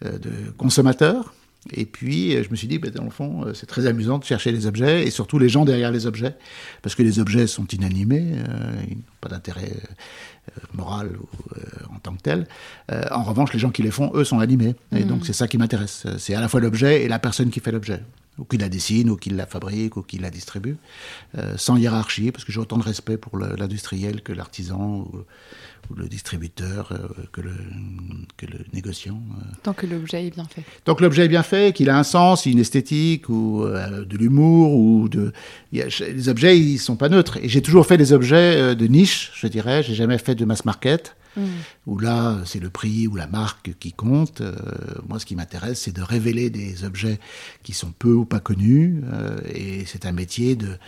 [0.04, 1.34] euh, de consommateur.
[1.72, 4.52] Et puis je me suis dit, ben, dans le fond, c'est très amusant de chercher
[4.52, 6.34] les objets et surtout les gens derrière les objets,
[6.82, 8.34] parce que les objets sont inanimés,
[8.88, 9.72] ils n'ont pas d'intérêt
[10.74, 11.26] moral ou,
[11.94, 12.46] en tant que tel.
[13.10, 14.74] en revanche, les gens qui les font, eux, sont animés.
[14.92, 15.08] Et mmh.
[15.08, 16.06] donc c'est ça qui m'intéresse.
[16.18, 18.00] C'est à la fois l'objet et la personne qui fait l'objet
[18.38, 20.76] ou qui la dessine, ou qui la fabrique, ou qui la distribue,
[21.38, 25.24] euh, sans hiérarchie, parce que j'ai autant de respect pour l'industriel que l'artisan ou,
[25.96, 27.52] le distributeur, euh, que, le,
[28.36, 29.20] que, le, négociant.
[29.38, 29.44] Euh.
[29.62, 30.62] Tant que l'objet est bien fait.
[30.84, 34.74] Tant que l'objet est bien fait, qu'il a un sens, une esthétique, ou de l'humour,
[34.74, 35.32] ou de...
[35.72, 37.38] les objets, ils sont pas neutres.
[37.42, 40.64] Et j'ai toujours fait des objets de niche, je dirais, j'ai jamais fait de mass
[40.64, 41.16] market.
[41.36, 41.46] Mm.
[41.86, 44.40] où là, c'est le prix ou la marque qui compte.
[44.40, 44.54] Euh,
[45.08, 47.18] moi, ce qui m'intéresse, c'est de révéler des objets
[47.62, 49.02] qui sont peu ou pas connus.
[49.12, 50.78] Euh, et c'est un métier de,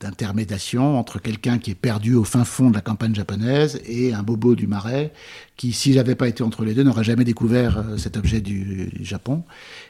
[0.00, 4.22] d'intermédiation entre quelqu'un qui est perdu au fin fond de la campagne japonaise et un
[4.22, 5.12] bobo du marais
[5.58, 8.90] qui, si j'avais pas été entre les deux, n'aurait jamais découvert euh, cet objet du,
[9.00, 9.42] Japon.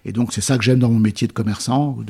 [0.05, 2.05] Et donc, c'est ça que j'aime dans mon métier de commerçant ou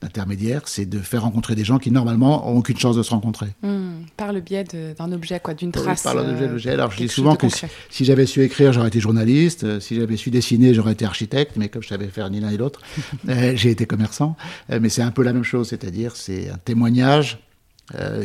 [0.00, 3.48] d'intermédiaire, c'est de faire rencontrer des gens qui, normalement, ont aucune chance de se rencontrer.
[3.62, 6.02] Hmm, par le biais d'un objet, quoi, d'une trace.
[6.02, 7.46] par l'objet, Alors, je dis souvent que
[7.90, 9.64] si, j'avais su écrire, j'aurais été journaliste.
[9.64, 11.52] Euh, si j'avais su dessiner, j'aurais été architecte.
[11.56, 12.80] Mais comme je savais faire ni l'un ni l'autre,
[13.28, 14.36] euh, j'ai été commerçant.
[14.70, 17.38] mais c'est un peu la même chose, c'est-à-dire, c'est un témoignage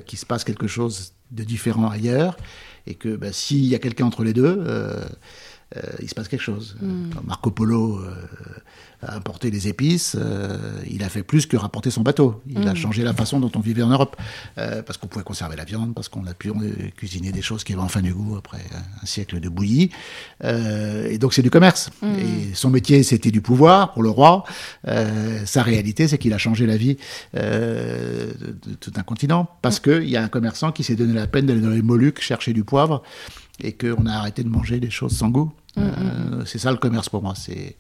[0.08, 2.36] qui se passe quelque chose de différent ailleurs
[2.88, 4.66] et que bah, s'il y a quelqu'un entre les deux,
[5.76, 6.76] euh, euh, il se passe quelque chose.
[6.82, 7.10] Hmm.
[7.26, 8.14] Marco Polo euh,
[9.02, 10.16] a importé des épices,
[10.88, 12.42] il a fait plus que rapporter son bateau.
[12.48, 12.76] Il a hmm.
[12.76, 14.16] changé la façon dont on vivait en Europe,
[14.56, 16.52] parce qu'on pouvait conserver la viande, parce qu'on a pu
[16.96, 18.60] cuisiner des choses qui avaient enfin du goût après
[19.02, 19.90] un siècle de bouillie.
[20.44, 21.90] et donc c'est du commerce.
[22.04, 22.14] Hmm.
[22.20, 24.44] Et son métier, c'était du pouvoir pour le roi.
[25.46, 26.98] sa réalité, c'est qu'il a changé la vie
[27.34, 28.36] de,
[28.80, 31.62] tout un continent, parce qu'il y a un commerçant qui s'est donné la peine d'aller
[31.62, 33.02] dans les Moluques chercher du poivre
[33.62, 35.52] et qu'on a arrêté de manger des choses sans goût.
[35.76, 35.94] Mm, mm.
[35.98, 37.34] Euh, c'est ça le commerce pour moi.
[37.36, 37.78] C'est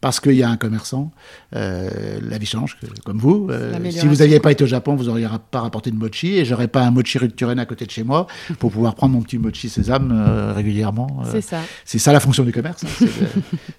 [0.00, 1.10] parce qu'il y a un commerçant,
[1.56, 3.48] euh, la vie change, comme vous.
[3.50, 6.44] Euh, si vous n'aviez pas été au Japon, vous n'auriez pas rapporté de mochi et
[6.44, 8.28] j'aurais pas un mochi Turenne à côté de chez moi
[8.60, 11.22] pour pouvoir prendre mon petit mochi sésame euh, régulièrement.
[11.24, 11.28] euh.
[11.32, 11.60] C'est ça.
[11.84, 12.84] c'est ça la fonction du commerce.
[12.84, 13.06] hein,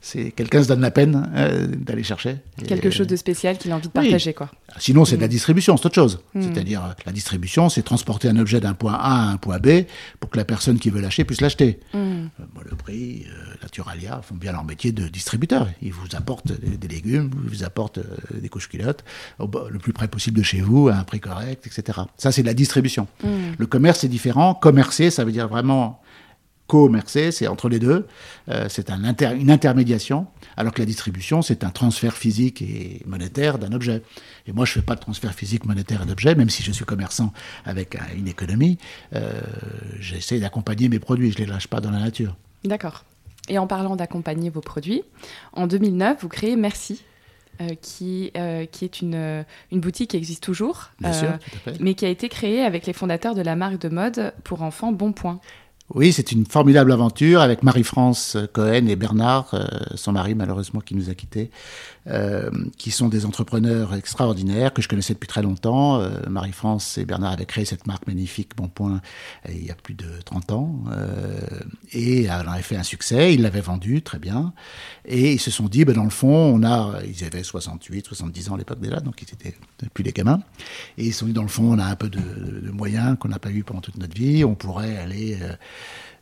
[0.01, 2.37] c'est quelqu'un se donne la peine euh, d'aller chercher.
[2.61, 4.09] Et, Quelque chose de spécial qu'il a envie de oui.
[4.09, 4.51] partager, quoi.
[4.77, 6.19] Sinon, c'est de la distribution, c'est autre chose.
[6.33, 6.41] Mm.
[6.41, 9.83] C'est-à-dire, la distribution, c'est transporter un objet d'un point A à un point B
[10.19, 11.79] pour que la personne qui veut l'acheter puisse l'acheter.
[11.93, 12.25] Mm.
[12.69, 13.25] Le prix,
[13.61, 15.67] Naturalia font bien leur métier de distributeur.
[15.81, 18.03] Ils vous apportent des, des légumes, vous apportent euh,
[18.39, 19.03] des couches culottes
[19.39, 21.99] le plus près possible de chez vous, à un prix correct, etc.
[22.17, 23.07] Ça, c'est de la distribution.
[23.23, 23.27] Mm.
[23.57, 24.53] Le commerce, c'est différent.
[24.53, 26.01] Commercer, ça veut dire vraiment
[26.67, 28.05] commercer, c'est entre les deux.
[28.49, 33.01] Euh, c'est un inter- une intermédiation, alors que la distribution, c'est un transfert physique et
[33.07, 34.03] monétaire d'un objet.
[34.45, 37.33] Et moi, je fais pas de transfert physique monétaire d'objet, même si je suis commerçant
[37.65, 38.77] avec un- une économie.
[39.15, 39.41] euh,
[39.99, 42.35] J'essaie d'accompagner mes produits, je les lâche pas dans la nature.
[42.63, 43.03] D'accord.
[43.49, 45.03] Et en parlant d'accompagner vos produits,
[45.53, 47.03] en 2009, vous créez Merci,
[47.61, 51.37] euh, qui, euh, qui est une, euh, une boutique qui existe toujours, Bien sûr,
[51.81, 54.93] mais qui a été créée avec les fondateurs de la marque de mode pour enfants
[54.93, 55.41] Bon Point.
[55.95, 60.93] Oui, c'est une formidable aventure avec Marie-France Cohen et Bernard, euh, son mari malheureusement qui
[60.93, 61.49] nous a quittés,
[62.05, 65.99] euh, qui sont des entrepreneurs extraordinaires que je connaissais depuis très longtemps.
[65.99, 69.01] Euh, Marie-France et Bernard avaient créé cette marque magnifique, Bon Point,
[69.47, 70.75] euh, il y a plus de 30 ans.
[70.91, 71.39] euh,
[71.91, 74.53] et elle en avait fait un succès, ils l'avaient vendu très bien.
[75.05, 78.49] Et ils se sont dit, ben, dans le fond, on a, ils avaient 68, 70
[78.49, 79.55] ans à l'époque déjà, donc ils étaient
[79.95, 80.41] plus des gamins.
[80.99, 83.17] Et ils se sont dit, dans le fond, on a un peu de, de moyens
[83.19, 85.39] qu'on n'a pas eu pendant toute notre vie, on pourrait aller...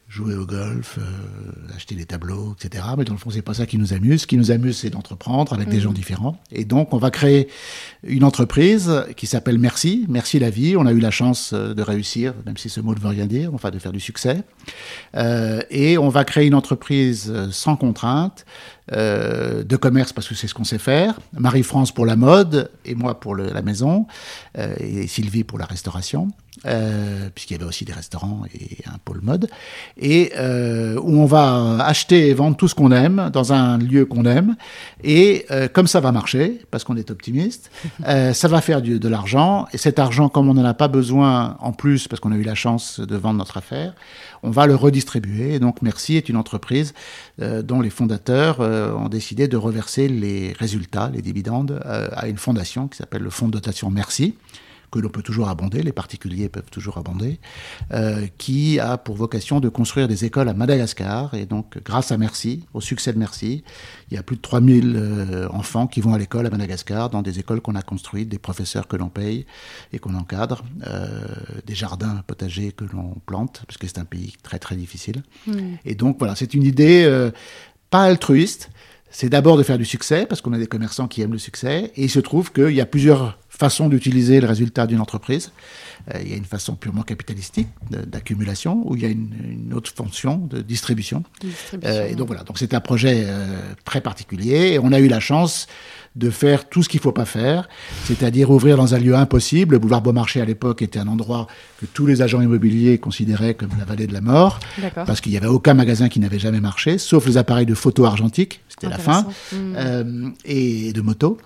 [0.10, 2.84] jouer au golf, euh, acheter des tableaux, etc.
[2.98, 4.22] Mais dans le fond, c'est pas ça qui nous amuse.
[4.22, 6.38] Ce qui nous amuse, c'est d'entreprendre avec des gens différents.
[6.52, 7.50] Et donc, on va créer
[8.04, 10.78] une entreprise qui s'appelle Merci, Merci la vie.
[10.78, 13.26] On a eu la chance euh, de réussir, même si ce mot ne veut rien
[13.26, 14.44] dire, enfin de faire du succès.
[15.16, 18.46] Euh, et on va créer une entreprise sans contrainte,
[18.92, 21.20] euh, de commerce parce que c'est ce qu'on sait faire.
[21.38, 24.08] Marie-France pour la mode et moi pour la maison
[24.58, 26.30] euh, et Sylvie pour la restauration.
[26.66, 29.48] Euh, puisqu'il y avait aussi des restaurants et un pôle mode,
[29.96, 34.06] et euh, où on va acheter et vendre tout ce qu'on aime dans un lieu
[34.06, 34.56] qu'on aime,
[35.04, 37.72] et euh, comme ça va marcher, parce qu'on est optimiste,
[38.08, 40.88] euh, ça va faire du, de l'argent, et cet argent, comme on n'en a pas
[40.88, 43.94] besoin en plus, parce qu'on a eu la chance de vendre notre affaire,
[44.44, 45.56] on va le redistribuer.
[45.56, 46.94] Et donc Merci est une entreprise
[47.42, 52.28] euh, dont les fondateurs euh, ont décidé de reverser les résultats, les dividendes, euh, à
[52.28, 54.36] une fondation qui s'appelle le Fonds de dotation Merci
[54.92, 57.40] que l'on peut toujours abonder, les particuliers peuvent toujours abonder,
[57.92, 61.34] euh, qui a pour vocation de construire des écoles à Madagascar.
[61.34, 63.64] Et donc, grâce à Merci, au succès de Merci,
[64.10, 67.22] il y a plus de 3000 euh, enfants qui vont à l'école à Madagascar, dans
[67.22, 69.46] des écoles qu'on a construites, des professeurs que l'on paye
[69.94, 71.26] et qu'on encadre, euh,
[71.66, 75.24] des jardins potagers que l'on plante, parce que c'est un pays très très difficile.
[75.86, 77.32] Et donc, voilà, c'est une idée euh,
[77.90, 78.70] pas altruiste,
[79.10, 81.92] c'est d'abord de faire du succès, parce qu'on a des commerçants qui aiment le succès,
[81.96, 85.52] et il se trouve qu'il y a plusieurs façons d'utiliser le résultat d'une entreprise.
[86.14, 89.30] Euh, il y a une façon purement capitalistique d'accumulation, où il y a une,
[89.68, 91.24] une autre fonction de distribution.
[91.42, 91.92] Distribution.
[91.92, 95.08] Euh, et donc voilà, donc c'est un projet euh, très particulier, et on a eu
[95.08, 95.68] la chance
[96.16, 97.70] de faire tout ce qu'il faut pas faire,
[98.06, 99.76] c'est-à-dire ouvrir dans un lieu impossible.
[99.76, 101.48] Le boulevard Beaumarchais à l'époque était un endroit
[101.80, 104.60] que tous les agents immobiliers considéraient comme la vallée de la mort,
[104.96, 108.06] parce qu'il n'y avait aucun magasin qui n'avait jamais marché, sauf les appareils de photo
[108.06, 109.28] argentique, c'était la fin.
[109.52, 109.56] Mm.
[109.78, 111.38] euh, et de moto.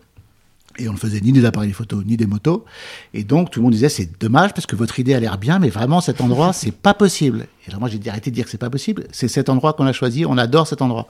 [0.78, 2.66] Et on ne faisait ni des appareils photo ni des motos.
[3.14, 5.60] Et donc tout le monde disait c'est dommage parce que votre idée a l'air bien,
[5.60, 7.48] mais vraiment cet endroit c'est pas possible.
[7.66, 9.08] Et alors moi j'ai dit arrêtez de dire que c'est pas possible.
[9.12, 10.26] C'est cet endroit qu'on a choisi.
[10.26, 11.08] On adore cet endroit.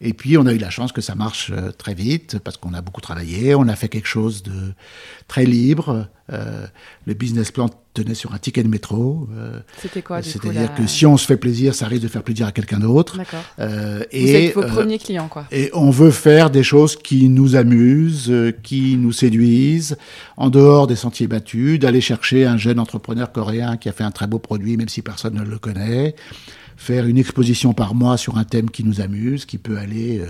[0.00, 2.74] Et puis on a eu la chance que ça marche euh, très vite parce qu'on
[2.74, 3.54] a beaucoup travaillé.
[3.54, 4.72] On a fait quelque chose de
[5.28, 6.08] très libre.
[6.32, 6.66] Euh,
[7.06, 9.28] le business plan tenait sur un ticket de métro.
[9.36, 12.22] Euh, C'était quoi, C'est-à-dire la- que si on se fait plaisir, ça risque de faire
[12.22, 13.18] plaisir à quelqu'un d'autre.
[13.18, 13.42] D'accord.
[13.58, 15.46] Euh, Vous et êtes vos euh, premiers clients, quoi.
[15.52, 19.96] et on veut faire des choses qui nous amusent, euh, qui nous séduisent,
[20.36, 24.10] en dehors des sentiers battus, d'aller chercher un jeune entrepreneur coréen qui a fait un
[24.10, 26.14] très beau produit, même si personne ne le connaît,
[26.76, 30.26] faire une exposition par mois sur un thème qui nous amuse, qui peut aller euh,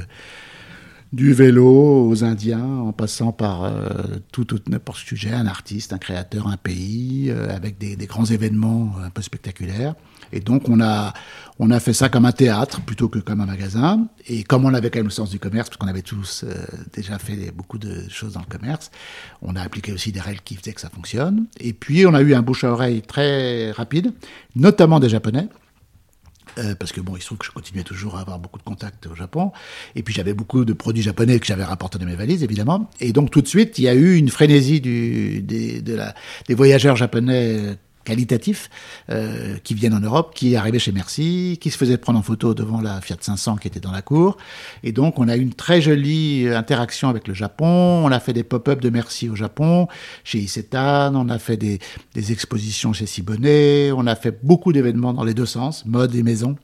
[1.12, 3.88] du vélo aux Indiens, en passant par euh,
[4.32, 8.24] tout, tout n'importe sujet, un artiste, un créateur, un pays, euh, avec des, des grands
[8.24, 9.94] événements un peu spectaculaires.
[10.32, 11.12] Et donc on a
[11.58, 14.08] on a fait ça comme un théâtre plutôt que comme un magasin.
[14.26, 16.54] Et comme on avait quand même le sens du commerce, parce qu'on avait tous euh,
[16.94, 18.90] déjà fait beaucoup de choses dans le commerce,
[19.42, 21.44] on a appliqué aussi des règles qui faisaient que ça fonctionne.
[21.60, 24.12] Et puis on a eu un bouche à oreille très rapide,
[24.56, 25.48] notamment des Japonais.
[26.58, 28.64] Euh, parce que bon, il se trouve que je continuais toujours à avoir beaucoup de
[28.64, 29.52] contacts au Japon.
[29.94, 32.90] Et puis j'avais beaucoup de produits japonais que j'avais rapportés dans mes valises, évidemment.
[33.00, 36.14] Et donc tout de suite, il y a eu une frénésie du, des, de la,
[36.48, 38.70] des voyageurs japonais qualitatifs
[39.10, 42.54] euh, qui viennent en Europe, qui arrivaient chez Merci, qui se faisaient prendre en photo
[42.54, 44.36] devant la Fiat 500 qui était dans la cour.
[44.82, 47.66] Et donc, on a eu une très jolie interaction avec le Japon.
[47.66, 49.88] On a fait des pop-up de Merci au Japon,
[50.24, 51.14] chez Isetan.
[51.14, 51.78] On a fait des,
[52.14, 53.92] des expositions chez Siboney.
[53.92, 56.56] On a fait beaucoup d'événements dans les deux sens, mode et maison.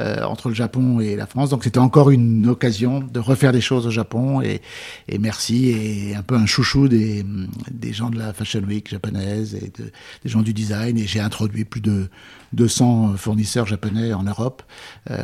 [0.00, 1.50] Euh, entre le Japon et la France.
[1.50, 4.62] Donc c'était encore une occasion de refaire des choses au Japon et,
[5.08, 7.22] et merci et un peu un chouchou des,
[7.70, 9.90] des gens de la Fashion Week japonaise et de,
[10.22, 12.08] des gens du design et j'ai introduit plus de
[12.52, 14.62] 200 fournisseurs japonais en Europe
[15.10, 15.20] euh,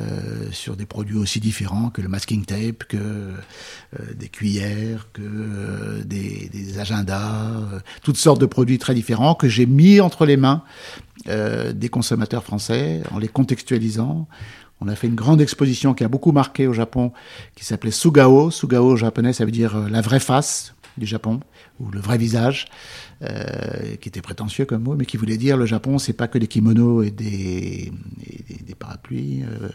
[0.53, 3.35] sur des produits aussi différents que le masking tape, que euh,
[4.15, 9.49] des cuillères, que euh, des, des, agendas, euh, toutes sortes de produits très différents que
[9.49, 10.63] j'ai mis entre les mains
[11.29, 14.29] euh, des consommateurs français en les contextualisant.
[14.81, 17.13] On a fait une grande exposition qui a beaucoup marqué au Japon,
[17.55, 18.51] qui s'appelait Sugao.
[18.51, 21.41] Sugao japonais, ça veut dire euh, la vraie face du Japon,
[21.81, 22.67] ou le vrai visage
[23.23, 26.37] euh, qui était prétentieux comme mot, mais qui voulait dire le Japon, c'est pas que
[26.39, 27.93] des kimonos et des,
[28.27, 29.69] et des, des, parapluies, euh,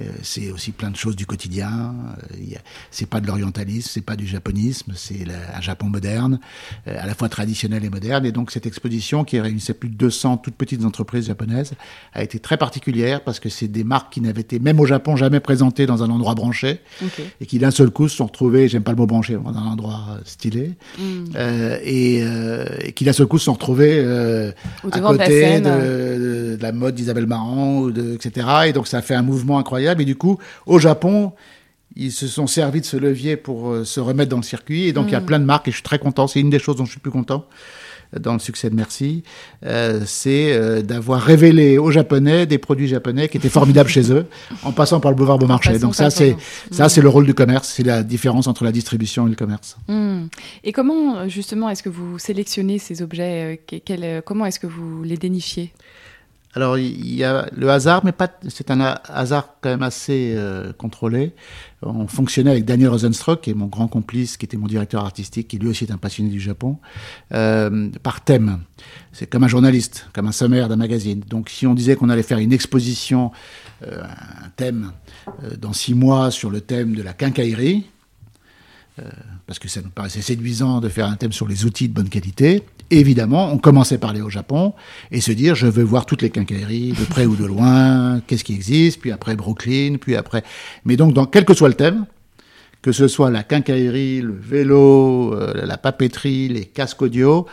[0.00, 1.94] euh, c'est aussi plein de choses du quotidien.
[2.32, 2.56] Euh,
[2.90, 6.38] c'est pas de l'orientalisme, c'est pas du japonisme, c'est un Japon moderne,
[6.86, 8.26] à la fois traditionnel et moderne.
[8.26, 11.72] Et donc cette exposition qui réunissait plus de 200 toutes petites entreprises japonaises
[12.12, 15.16] a été très particulière parce que c'est des marques qui n'avaient été même au Japon
[15.16, 17.24] jamais présentées dans un endroit branché okay.
[17.40, 19.66] et qui d'un seul coup se sont retrouvées, j'aime pas le mot branché, dans un
[19.66, 20.72] endroit stylé.
[21.42, 21.78] Mm.
[21.84, 22.22] et
[22.84, 24.52] et qui d'un seul coup se sont retrouvés euh,
[24.90, 28.46] à côté de, de, de, la mode d'Isabelle Marant, etc.
[28.66, 30.02] Et donc ça a fait un mouvement incroyable.
[30.02, 31.32] Et du coup, au Japon,
[31.96, 34.84] ils se sont servis de ce levier pour euh, se remettre dans le circuit.
[34.84, 35.08] Et donc mmh.
[35.08, 36.26] il y a plein de marques et je suis très content.
[36.26, 37.46] C'est une des choses dont je suis plus content
[38.18, 39.22] dans le succès de Merci,
[39.64, 44.26] euh, c'est euh, d'avoir révélé aux Japonais des produits japonais qui étaient formidables chez eux,
[44.62, 45.78] en passant par le boulevard Beaumarchais.
[45.78, 46.36] Donc ça, c'est
[46.70, 49.76] ça, c'est le rôle du commerce, c'est la différence entre la distribution et le commerce.
[49.88, 50.26] Mmh.
[50.64, 55.16] Et comment justement est-ce que vous sélectionnez ces objets Quel, Comment est-ce que vous les
[55.16, 55.72] dénichiez?
[56.54, 58.28] Alors il y a le hasard, mais pas.
[58.48, 61.32] C'est un hasard quand même assez euh, contrôlé.
[61.82, 65.48] On fonctionnait avec Daniel Rosenstruck, qui est mon grand complice, qui était mon directeur artistique,
[65.48, 66.78] qui lui aussi est un passionné du Japon,
[67.32, 68.60] euh, par thème.
[69.12, 71.22] C'est comme un journaliste, comme un sommaire d'un magazine.
[71.26, 73.32] Donc si on disait qu'on allait faire une exposition,
[73.86, 74.92] euh, un thème
[75.58, 77.86] dans six mois sur le thème de la quincaillerie,
[79.46, 82.10] parce que ça nous paraissait séduisant de faire un thème sur les outils de bonne
[82.10, 82.62] qualité.
[82.94, 84.74] Évidemment, on commençait par aller au Japon
[85.10, 88.44] et se dire je veux voir toutes les quincailleries, de près ou de loin, qu'est-ce
[88.44, 90.44] qui existe, puis après Brooklyn, puis après.
[90.84, 92.04] Mais donc, dans quel que soit le thème,
[92.82, 97.46] que ce soit la quincaillerie, le vélo, euh, la papeterie, les casques audio,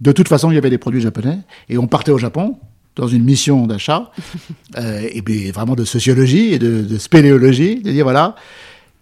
[0.00, 2.56] de toute façon, il y avait des produits japonais et on partait au Japon
[2.94, 4.12] dans une mission d'achat
[4.78, 8.36] euh, et bien vraiment de sociologie et de, de spéléologie, de dire voilà,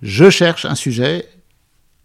[0.01, 1.27] je cherche un sujet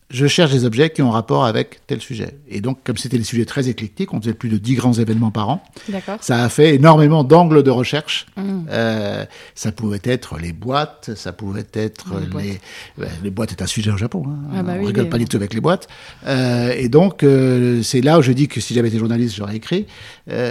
[0.10, 2.38] je cherche des objets qui ont rapport avec tel sujet.
[2.50, 5.32] Et donc, comme c'était des sujets très éclectiques, on faisait plus de 10 grands événements
[5.32, 5.64] par an.
[6.22, 8.26] Ça a fait énormément d'angles de recherche.
[8.38, 8.66] Mmh.
[8.70, 13.12] Euh, ça pouvait être les boîtes, ça pouvait être les, les boîtes.
[13.24, 14.24] Les boîtes est un sujet au Japon.
[14.28, 14.52] Hein.
[14.56, 15.10] Ah bah on oui, rigole les...
[15.10, 15.90] pas du tout avec les boîtes.
[16.26, 19.58] Euh, et donc, euh, c'est là où je dis que si j'avais été journaliste, j'aurais
[19.58, 19.88] écrit.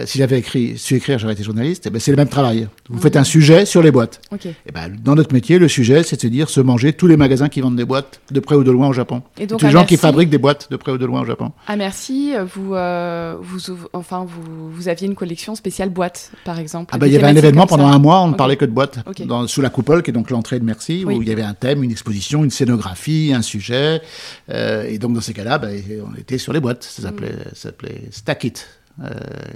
[0.07, 1.87] Si j'avais écrit, su écrire, j'aurais été journaliste.
[1.87, 2.69] Et ben, c'est le même travail.
[2.89, 3.01] Vous mmh.
[3.01, 4.21] faites un sujet sur les boîtes.
[4.33, 4.55] Okay.
[4.67, 7.17] Et ben, dans notre métier, le sujet, c'est de se dire se manger tous les
[7.17, 9.23] magasins qui vendent des boîtes de près ou de loin au Japon.
[9.39, 11.25] Et donc, tous les gens qui fabriquent des boîtes de près ou de loin au
[11.25, 11.53] Japon.
[11.67, 16.91] Ah merci, vous, euh, vous, enfin, vous, vous aviez une collection spéciale boîte, par exemple.
[16.95, 18.39] Ah ben, il y avait un événement pendant un mois, on ne okay.
[18.39, 19.25] parlait que de boîtes, okay.
[19.25, 21.17] dans, sous la coupole, qui est donc l'entrée de Merci, oui.
[21.17, 24.03] où il y avait un thème, une exposition, une scénographie, un sujet.
[24.51, 25.81] Euh, et donc dans ces cas-là, ben,
[26.11, 26.83] on était sur les boîtes.
[26.83, 28.11] Ça s'appelait mm.
[28.11, 28.67] Stack It.
[29.05, 29.11] Euh,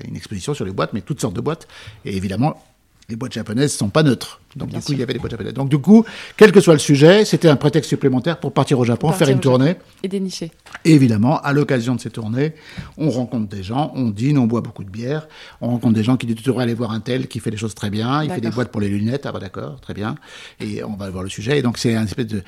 [0.07, 1.67] une exposition sur les boîtes, mais toutes sortes de boîtes.
[2.05, 2.63] Et évidemment,
[3.11, 4.41] les boîtes japonaises sont pas neutres.
[4.57, 4.97] Donc Bien du coup, sûr.
[4.97, 5.55] il y avait des boîtes japonaises.
[5.55, 6.05] Donc du coup,
[6.37, 9.35] quel que soit le sujet, c'était un prétexte supplémentaire pour partir au Japon, partir faire
[9.35, 9.77] une tournée.
[10.03, 10.51] Et dénicher.
[10.85, 12.55] Et évidemment, à l'occasion de ces tournées,
[12.97, 15.29] on rencontre des gens, on dîne, on boit beaucoup de bière,
[15.61, 17.57] on rencontre des gens qui disent tu devrais aller voir un tel qui fait des
[17.57, 20.17] choses très bien, il fait des boîtes pour les lunettes, ah bah d'accord, très bien.
[20.61, 21.59] Et on va voir le sujet.
[21.59, 22.43] Et donc c'est un espèce de,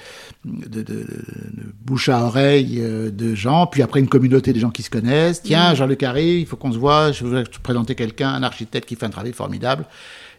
[0.44, 1.07] de, de, de,
[1.85, 5.42] bouche à oreille euh, de gens, puis après une communauté de gens qui se connaissent.
[5.42, 5.77] Tiens, mmh.
[5.77, 8.96] Jean-Luc Harry, il faut qu'on se voit, je voudrais te présenter quelqu'un, un architecte qui
[8.96, 9.87] fait un travail formidable.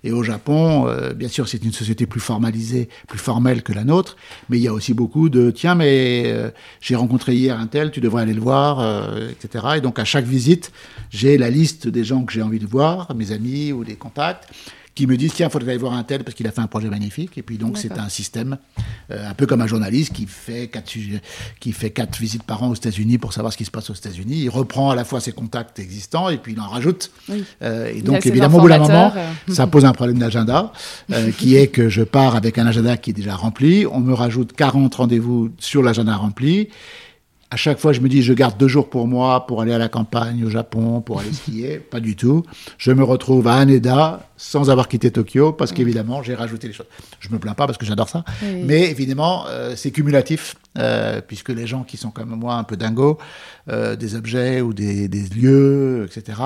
[0.03, 3.85] Et au Japon, euh, bien sûr, c'est une société plus formalisée, plus formelle que la
[3.85, 4.17] nôtre,
[4.49, 6.49] mais il y a aussi beaucoup de tiens, mais euh,
[6.81, 9.65] j'ai rencontré hier un tel, tu devrais aller le voir, euh, etc.
[9.77, 10.71] Et donc à chaque visite,
[11.09, 14.49] j'ai la liste des gens que j'ai envie de voir, mes amis ou des contacts
[14.95, 16.67] qui me disent tiens, il faudrait aller voir un tel parce qu'il a fait un
[16.67, 17.37] projet magnifique.
[17.37, 18.57] Et puis donc c'est un système
[19.11, 20.93] euh, un peu comme un journaliste qui fait quatre
[21.59, 23.95] qui fait quatre visites par an aux États-Unis pour savoir ce qui se passe aux
[23.95, 24.41] États-Unis.
[24.43, 27.11] Il reprend à la fois ses contacts existants et puis il en rajoute.
[27.29, 27.43] Oui.
[27.61, 29.13] Euh, et donc évidemment au bout d'un moment,
[29.47, 30.71] ça pose un problème d'agenda
[31.11, 33.85] euh, qui est que je pars avec un agenda qui est déjà rempli.
[33.87, 36.69] On me rajoute 40 rendez-vous sur l'agenda rempli
[37.53, 39.77] À chaque fois, je me dis, je garde deux jours pour moi, pour aller à
[39.77, 41.77] la campagne, au Japon, pour aller skier.
[41.91, 42.43] Pas du tout.
[42.79, 46.87] Je me retrouve à Haneda sans avoir quitté Tokyo, parce qu'évidemment, j'ai rajouté les choses.
[47.19, 48.25] Je me plains pas parce que j'adore ça.
[48.41, 48.63] Oui.
[48.65, 52.75] Mais évidemment, euh, c'est cumulatif, euh, puisque les gens qui sont comme moi un peu
[52.75, 53.19] dingos,
[53.69, 56.39] euh, des objets ou des, des lieux, etc.,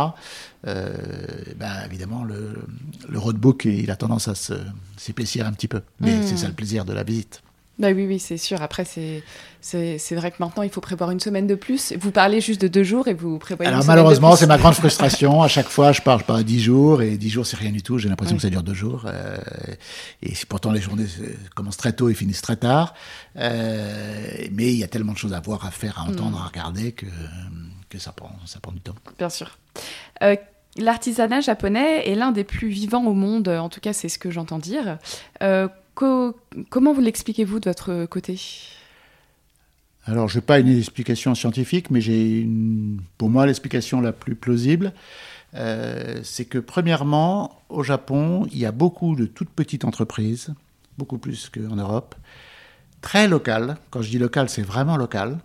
[0.67, 0.93] euh,
[1.55, 2.53] ben, évidemment, le,
[3.07, 4.33] le roadbook, il a tendance à
[4.97, 5.81] s'épaissir un petit peu.
[6.01, 6.23] Mais Mm.
[6.25, 7.41] c'est ça le plaisir de la visite.
[7.79, 8.61] Bah oui, oui, c'est sûr.
[8.63, 11.93] Après, c'est vrai que maintenant, il faut prévoir une semaine de plus.
[11.99, 14.73] Vous parlez juste de deux jours et vous prévoyez Alors une malheureusement, c'est ma grande
[14.83, 15.43] frustration.
[15.43, 17.83] À chaque fois, je pars pas à 10 jours et 10 jours, c'est rien du
[17.83, 17.99] tout.
[17.99, 19.03] J'ai l'impression que ça dure deux jours.
[19.05, 19.37] euh,
[20.23, 22.95] et pourtant, les journées euh, commencent très tôt et finissent très tard.
[23.37, 26.13] Euh, mais il y a tellement de choses à voir, à faire, à Mm.
[26.13, 27.05] entendre, à regarder que,
[27.89, 28.95] que ça, prend, ça prend du temps.
[29.17, 29.57] Bien sûr.
[30.23, 30.35] Euh,
[30.79, 34.29] L'artisanat japonais est l'un des plus vivants au monde, en tout cas c'est ce que
[34.29, 34.99] j'entends dire.
[35.41, 35.67] Euh,
[35.97, 36.35] co-
[36.69, 38.39] comment vous l'expliquez-vous de votre côté?
[40.05, 44.35] Alors, je n'ai pas une explication scientifique, mais j'ai une, pour moi l'explication la plus
[44.35, 44.93] plausible.
[45.55, 50.53] Euh, c'est que premièrement, au Japon, il y a beaucoup de toutes petites entreprises,
[50.97, 52.15] beaucoup plus qu'en Europe,
[53.01, 53.77] très locales.
[53.89, 55.39] Quand je dis local, c'est vraiment local.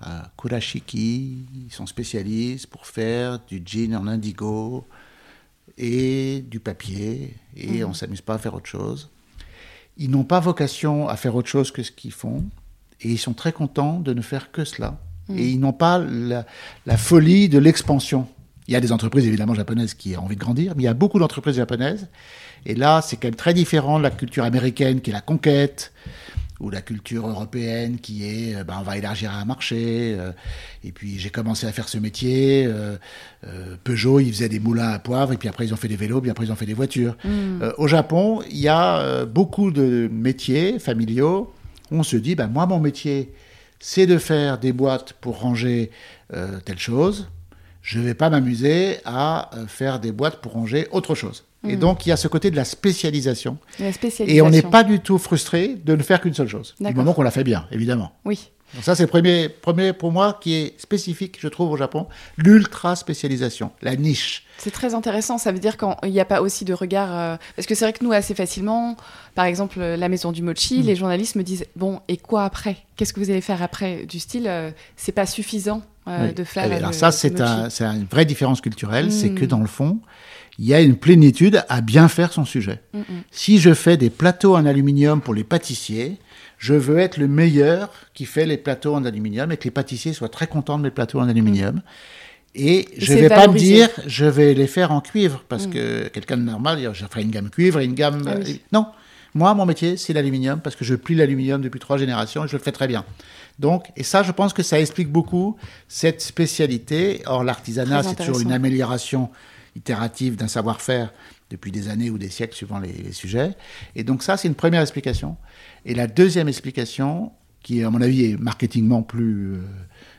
[0.00, 4.86] À Kurashiki, ils sont spécialistes pour faire du jean en indigo
[5.78, 9.08] et du papier, et on ne s'amuse pas à faire autre chose.
[9.96, 12.44] Ils n'ont pas vocation à faire autre chose que ce qu'ils font,
[13.00, 14.98] et ils sont très contents de ne faire que cela.
[15.34, 16.46] Et ils n'ont pas la,
[16.86, 18.28] la folie de l'expansion.
[18.68, 20.88] Il y a des entreprises évidemment japonaises qui ont envie de grandir, mais il y
[20.88, 22.08] a beaucoup d'entreprises japonaises.
[22.64, 25.92] Et là, c'est quand même très différent de la culture américaine qui est la conquête,
[26.60, 30.16] ou la culture européenne qui est, euh, ben, on va élargir un marché.
[30.18, 30.32] euh,
[30.84, 32.66] et puis j'ai commencé à faire ce métier.
[32.66, 32.96] euh,
[33.84, 36.20] Peugeot, ils faisaient des moulins à poivre, et puis après ils ont fait des vélos,
[36.20, 37.16] puis après ils ont fait des voitures.
[37.24, 41.52] Euh, au Japon, il y a beaucoup de métiers familiaux
[41.90, 43.32] on se dit, ben, moi mon métier,
[43.78, 45.90] c'est de faire des boîtes pour ranger
[46.34, 47.28] euh, telle chose.
[47.82, 51.44] Je ne vais pas m'amuser à faire des boîtes pour ranger autre chose.
[51.68, 53.58] Et donc, il y a ce côté de la spécialisation.
[53.78, 53.90] La
[54.26, 56.74] Et on n'est pas du tout frustré de ne faire qu'une seule chose.
[56.80, 58.12] Du moment qu'on la fait bien, évidemment.
[58.24, 58.50] Oui.
[58.74, 62.08] Donc ça, c'est le premier, premier pour moi qui est spécifique, je trouve, au Japon,
[62.36, 64.44] l'ultra spécialisation, la niche.
[64.58, 65.38] C'est très intéressant.
[65.38, 67.08] Ça veut dire qu'il n'y a pas aussi de regard.
[67.16, 68.96] euh, Parce que c'est vrai que nous, assez facilement,
[69.36, 70.86] par exemple, euh, la maison du mochi, Mm.
[70.86, 72.76] les journalistes me disent Bon, et quoi après?
[72.96, 76.34] Qu'est-ce que vous allez faire après Du style, euh, c'est pas suffisant euh, Oui.
[76.34, 76.64] de faire.
[76.70, 79.34] Alors le- ça, c'est un, une vraie différence culturelle, c'est Mm.
[79.36, 80.00] que dans le fond,
[80.58, 82.80] il y a une plénitude à bien faire son sujet.
[82.92, 83.04] Mm, mm.
[83.30, 86.18] Si je fais des plateaux en aluminium pour les pâtissiers,
[86.58, 90.12] je veux être le meilleur qui fait les plateaux en aluminium et que les pâtissiers
[90.12, 91.82] soient très contents de mes plateaux en aluminium.
[92.54, 96.08] Et je c'est vais pas me dire, je vais les faire en cuivre, parce que
[96.08, 98.22] quelqu'un de normal, je ferai une gamme cuivre et une gamme...
[98.22, 98.28] Mm.
[98.28, 98.60] Ah oui.
[98.72, 98.86] Non,
[99.34, 102.56] moi, mon métier, c'est l'aluminium, parce que je plie l'aluminium depuis trois générations et je
[102.56, 103.04] le fais très bien.
[103.58, 105.56] Donc, et ça, je pense que ça explique beaucoup
[105.88, 107.20] cette spécialité.
[107.26, 109.28] Or, l'artisanat, c'est toujours une amélioration
[109.76, 111.12] itérative d'un savoir-faire
[111.50, 113.54] depuis des années ou des siècles, suivant les, les sujets.
[113.94, 115.36] Et donc, ça, c'est une première explication.
[115.84, 117.30] Et la deuxième explication,
[117.62, 119.58] qui, à mon avis, est marketingement plus euh,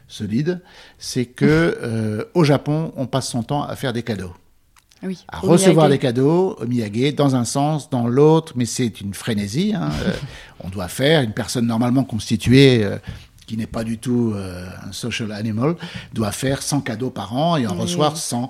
[0.07, 0.61] solide,
[0.97, 1.45] c'est que
[1.81, 4.33] euh, au Japon, on passe son temps à faire des cadeaux
[5.03, 5.25] Oui.
[5.27, 9.73] à recevoir des cadeaux au Miyagi dans un sens, dans l'autre, mais c'est une frénésie.
[9.75, 9.89] hein.
[10.05, 10.13] Euh,
[10.63, 12.83] on doit faire, une personne normalement constituée,
[13.47, 15.75] qui n'est pas du tout euh, un social animal,
[16.13, 17.81] doit faire 100 cadeaux par an et en Oui.
[17.83, 18.49] recevoir 100.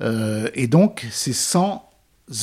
[0.00, 1.84] Euh, et donc, ces 100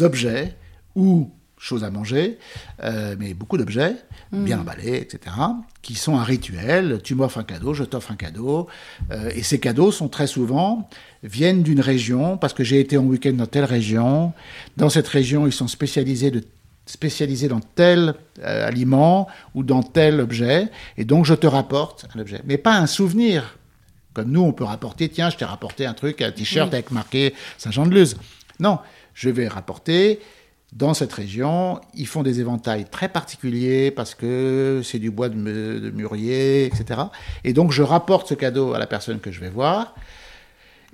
[0.01, 0.55] objets
[0.95, 2.39] ou choses à manger,
[2.83, 3.95] euh, mais beaucoup d'objets,
[4.33, 5.33] bien emballés, etc.,
[5.81, 6.99] qui sont un rituel.
[7.01, 8.67] Tu m'offres un cadeau, je t'offre un cadeau.
[9.11, 10.89] Euh, et ces cadeaux sont très souvent,
[11.23, 14.33] viennent d'une région, parce que j'ai été en week-end dans telle région.
[14.75, 16.43] Dans cette région, ils sont spécialisés, de,
[16.85, 20.69] spécialisés dans tel euh, aliment ou dans tel objet.
[20.97, 22.41] Et donc, je te rapporte un objet.
[22.45, 23.57] Mais pas un souvenir.
[24.13, 26.75] Comme nous, on peut rapporter, tiens, je t'ai rapporté un truc, un t-shirt Oui.
[26.75, 28.17] avec marqué Saint-Jean-de-Luz.
[28.59, 28.79] Non,
[29.13, 30.19] je vais rapporter
[30.71, 35.35] dans cette région, ils font des éventails très particuliers parce que c'est du bois de
[35.35, 37.01] mûrier, etc.
[37.43, 39.93] Et donc, je rapporte ce cadeau à la personne que je vais voir.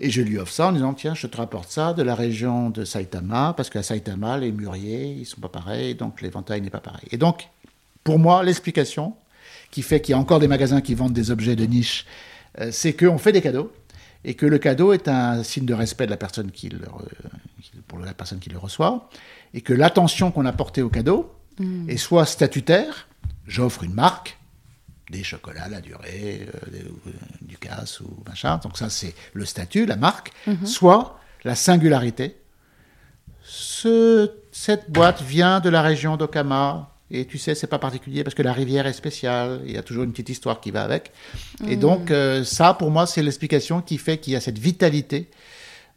[0.01, 2.69] Et je lui offre ça en disant, tiens, je te rapporte ça de la région
[2.69, 6.79] de Saitama, parce qu'à Saitama, les mûriers, ils sont pas pareils, donc l'éventail n'est pas
[6.79, 7.07] pareil.
[7.11, 7.49] Et donc,
[8.05, 9.13] pour moi, l'explication
[9.71, 12.05] qui fait qu'il y a encore des magasins qui vendent des objets de niche,
[12.59, 13.73] euh, c'est qu'on fait des cadeaux,
[14.23, 17.05] et que le cadeau est un signe de respect de la personne qui le, re-
[17.87, 19.09] pour la personne qui le reçoit,
[19.53, 21.31] et que l'attention qu'on a portée au cadeau
[21.89, 23.09] est soit statutaire,
[23.45, 24.38] j'offre une marque,
[25.09, 26.67] des chocolats, la durée, euh,
[27.07, 28.57] euh, du casse ou machin.
[28.63, 30.31] Donc ça, c'est le statut, la marque.
[30.65, 32.35] Soit la singularité.
[33.43, 38.35] Ce- cette boîte vient de la région d'Okama, Et tu sais, c'est pas particulier parce
[38.35, 39.61] que la rivière est spéciale.
[39.65, 41.11] Il y a toujours une petite histoire qui va avec.
[41.67, 45.27] Et donc, euh, ça, pour moi, c'est l'explication qui fait qu'il y a cette vitalité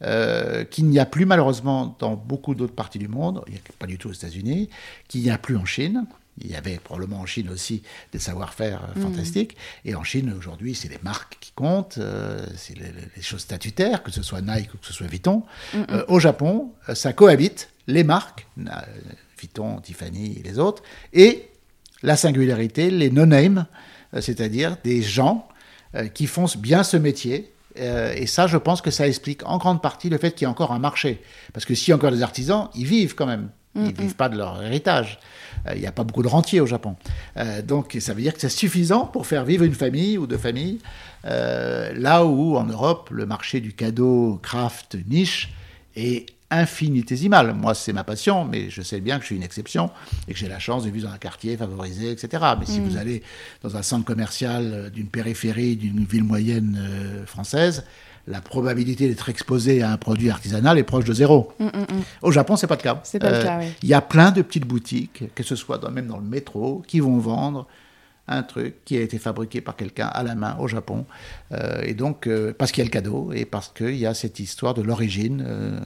[0.01, 3.43] euh, qu'il n'y a plus malheureusement dans beaucoup d'autres parties du monde.
[3.45, 4.69] Il n'y a pas du tout aux États-Unis,
[5.07, 6.07] qu'il n'y a plus en Chine.
[6.41, 9.55] Il y avait probablement en Chine aussi des savoir-faire euh, fantastiques.
[9.85, 14.01] Et en Chine, aujourd'hui, c'est les marques qui comptent, euh, c'est les, les choses statutaires,
[14.01, 15.43] que ce soit Nike ou que ce soit Vuitton.
[15.75, 18.47] Euh, au Japon, ça cohabite les marques,
[19.37, 20.81] Vuitton, Tiffany et les autres,
[21.11, 21.49] et
[22.01, 23.67] la singularité, les no-name,
[24.13, 25.47] euh, c'est-à-dire des gens
[26.15, 27.53] qui font bien ce métier.
[27.75, 30.49] Et ça, je pense que ça explique en grande partie le fait qu'il y a
[30.49, 31.21] encore un marché.
[31.53, 33.51] Parce que s'il y a encore des artisans, ils vivent quand même.
[33.75, 35.19] Ils ne vivent pas de leur héritage.
[35.67, 36.95] Euh, Il n'y a pas beaucoup de rentiers au Japon.
[37.37, 40.37] Euh, donc ça veut dire que c'est suffisant pour faire vivre une famille ou deux
[40.37, 40.79] familles.
[41.25, 45.49] Euh, là où en Europe, le marché du cadeau craft niche
[45.95, 47.55] est infinitésimal.
[47.55, 49.89] Moi, c'est ma passion, mais je sais bien que je suis une exception
[50.27, 52.43] et que j'ai la chance de vivre dans un quartier favorisé, etc.
[52.59, 53.23] Mais si vous allez
[53.63, 56.79] dans un centre commercial d'une périphérie, d'une ville moyenne
[57.25, 57.85] française,
[58.27, 61.51] la probabilité d'être exposé à un produit artisanal est proche de zéro.
[62.21, 62.93] Au Japon, c'est pas le cas.
[62.95, 63.65] Mm, C'est pas le cas, oui.
[63.83, 66.83] Il y a plein de petites boutiques, que ce soit dans- même dans le métro,
[66.87, 67.67] qui vont vendre
[68.29, 71.05] un truc qui a été fabriqué par quelqu'un à la main au Japon.
[71.51, 74.13] Euh, et donc, euh, parce qu'il y a le cadeau et parce qu'il y a
[74.13, 75.43] cette histoire de l'origine.
[75.45, 75.77] euh,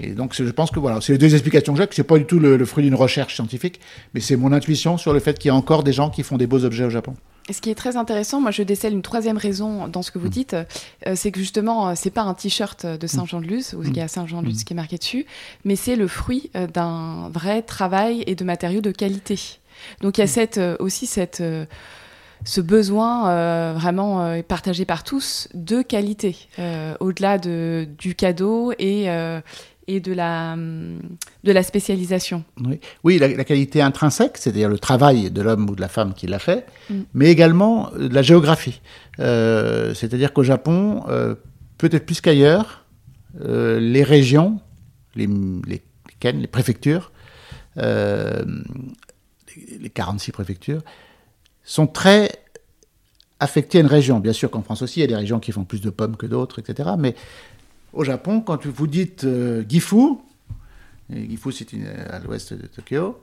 [0.00, 2.16] et donc, je pense que voilà, c'est les deux explications que j'ai, que c'est pas
[2.16, 3.80] du tout le, le fruit d'une recherche scientifique,
[4.14, 6.38] mais c'est mon intuition sur le fait qu'il y a encore des gens qui font
[6.38, 7.14] des beaux objets au Japon.
[7.50, 10.28] Ce qui est très intéressant, moi je décèle une troisième raison dans ce que vous
[10.28, 10.54] dites,
[11.06, 14.08] euh, c'est que justement, euh, c'est pas un t-shirt de Saint-Jean-de-Luz, où il y a
[14.08, 15.24] Saint-Jean-de-Luz qui est marqué dessus,
[15.64, 19.38] mais c'est le fruit euh, d'un vrai travail et de matériaux de qualité.
[20.02, 21.64] Donc il y a cette, euh, aussi cette, euh,
[22.44, 28.72] ce besoin euh, vraiment euh, partagé par tous de qualité, euh, au-delà de, du cadeau
[28.78, 29.40] et, euh,
[29.88, 31.00] et de, la, hum,
[31.44, 32.44] de la spécialisation.
[32.64, 36.14] Oui, oui la, la qualité intrinsèque, c'est-à-dire le travail de l'homme ou de la femme
[36.14, 37.00] qui l'a fait, Mm.
[37.14, 38.80] mais également euh, de la géographie.
[39.18, 41.34] Euh, c'est-à-dire qu'au Japon, euh,
[41.78, 42.84] peut-être plus qu'ailleurs,
[43.42, 44.60] euh, les régions,
[45.16, 45.26] les,
[45.66, 45.82] les,
[46.32, 47.10] les préfectures,
[47.78, 48.44] euh,
[49.56, 50.82] les- les 46 préfectures,
[51.64, 52.30] sont très
[53.40, 54.18] affectées à une région.
[54.20, 56.16] Bien sûr qu'en France aussi, il y a des régions qui font plus de pommes
[56.16, 56.90] que d'autres, etc.
[56.98, 57.14] Mais
[57.92, 60.16] au Japon, quand vous dites euh, Gifu,
[61.14, 63.18] et Gifu, c'est une- à l'ouest de Tokyo.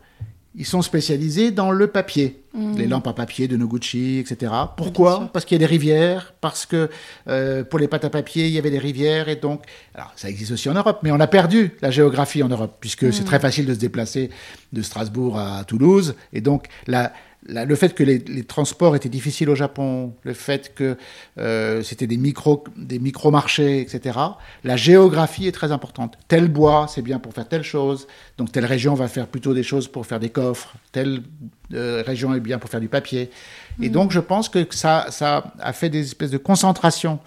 [0.58, 2.42] Ils sont spécialisés dans le papier,
[2.78, 4.54] les lampes à papier de Noguchi, etc.
[4.54, 4.68] Mm.
[4.78, 5.30] Pourquoi.
[5.34, 6.90] Parce qu'il y a des rivières, parce que
[7.28, 9.64] euh, pour les pâtes à papier, il y avait des rivières, et donc,
[9.94, 13.12] alors ça existe aussi en Europe, mais on a perdu la géographie en Europe, puisque
[13.12, 14.30] c'est très facile de se déplacer
[14.72, 17.12] de Strasbourg à Toulouse, et donc la,
[17.48, 20.98] le fait que les, les transports étaient difficiles au Japon, le fait que
[21.38, 24.18] euh, c'était des micro des micro marchés, etc.
[24.64, 26.18] La géographie est très importante.
[26.28, 28.08] Tel bois, c'est bien pour faire telle chose.
[28.38, 30.74] Donc telle région va faire plutôt des choses pour faire des coffres.
[30.92, 31.22] Telle
[31.74, 33.30] euh, région est bien pour faire du papier.
[33.82, 37.20] Et donc je pense que ça ça a fait des espèces de concentration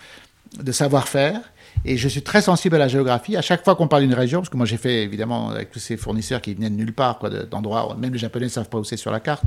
[0.60, 1.40] de savoir-faire.
[1.84, 3.36] Et je suis très sensible à la géographie.
[3.36, 5.78] À chaque fois qu'on parle d'une région, parce que moi j'ai fait évidemment avec tous
[5.78, 8.78] ces fournisseurs qui venaient de nulle part, d'endroits, où même les Japonais ne savent pas
[8.78, 9.44] où c'est sur la carte.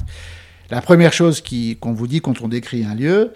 [0.71, 1.43] La première chose
[1.81, 3.33] qu'on vous dit quand on décrit un lieu,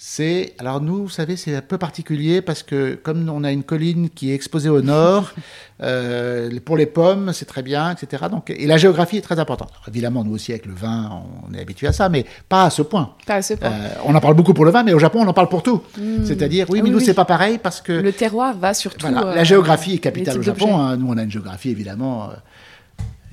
[0.00, 0.54] c'est.
[0.58, 4.10] Alors, nous, vous savez, c'est un peu particulier parce que, comme on a une colline
[4.10, 5.32] qui est exposée au nord,
[5.82, 8.26] euh, pour les pommes, c'est très bien, etc.
[8.30, 9.70] Donc, et la géographie est très importante.
[9.72, 12.70] Alors, évidemment, nous aussi, avec le vin, on est habitué à ça, mais pas à
[12.70, 13.14] ce point.
[13.26, 13.70] Pas à ce point.
[13.70, 15.64] Euh, on en parle beaucoup pour le vin, mais au Japon, on en parle pour
[15.64, 15.82] tout.
[16.24, 17.04] C'est-à-dire, oui, Ah mais oui, nous, oui.
[17.04, 17.92] c'est pas pareil parce que.
[17.92, 19.08] le terroir va surtout.
[19.08, 20.78] Voilà, euh, la géographie est capitale au Japon.
[20.78, 20.96] hein.
[20.96, 22.30] Nous, on a une géographie évidemment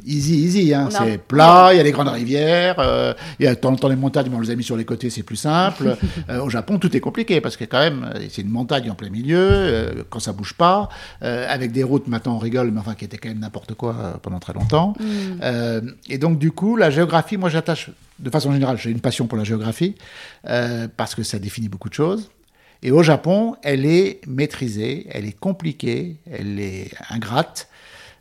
[0.06, 0.74] easy, easy.
[0.74, 0.89] hein.
[0.91, 3.76] C'est plat, il y a des grandes rivières, euh, il y a de temps en
[3.76, 5.97] temps les montagnes, mais on les a mis sur les côtés, c'est plus simple.
[6.30, 8.95] Euh, au Japon, tout est compliqué parce que quand même, euh, c'est une montagne en
[8.95, 10.89] plein milieu, euh, quand ça bouge pas,
[11.22, 14.39] avec des routes, maintenant on rigole, mais enfin qui étaient quand même n'importe quoi pendant
[14.39, 14.93] très longtemps.
[15.43, 17.89] Euh, et donc du coup, la géographie, moi j'attache,
[18.20, 19.95] de façon générale, j'ai une passion pour la géographie
[20.97, 22.30] parce que ça définit beaucoup de choses.
[22.84, 27.68] Et au Japon, elle est maîtrisée, elle est compliquée, elle est ingrate.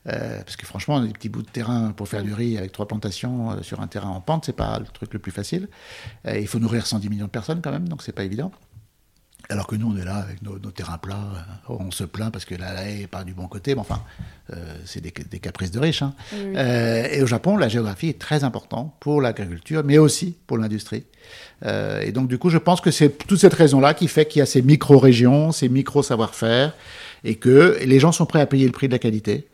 [0.06, 2.86] Euh, parce que franchement, des petits bouts de terrain pour faire du riz avec trois
[2.86, 5.68] plantations euh, sur un terrain en pente, c'est pas le truc le plus facile.
[6.26, 8.52] Euh, il faut nourrir 110 millions de personnes quand même, donc c'est pas évident.
[9.50, 11.20] Alors que nous, on est là avec nos, nos terrains plats,
[11.68, 14.02] on se plaint parce que la haie n'est pas du bon côté, mais enfin,
[14.54, 16.00] euh, c'est des, des caprices de riches.
[16.02, 16.14] hein.
[16.32, 21.04] Oui, et au Japon, la géographie est très importante pour l'agriculture, mais aussi pour l'industrie.
[21.62, 24.42] Et donc, du coup, je pense que c'est toute cette raison-là qui fait qu'il y
[24.42, 26.74] a ces micro-régions, ces micro-savoir-faire,
[27.22, 29.46] et que les gens sont prêts à payer le prix de la qualité.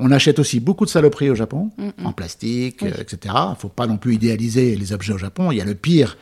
[0.00, 1.70] On achète aussi beaucoup de saloperies au Japon,
[2.04, 2.88] en plastique, Oui.
[2.88, 3.34] euh, etc.
[3.48, 5.52] Il ne faut pas non plus idéaliser les objets au Japon.
[5.52, 6.16] Il y a le pire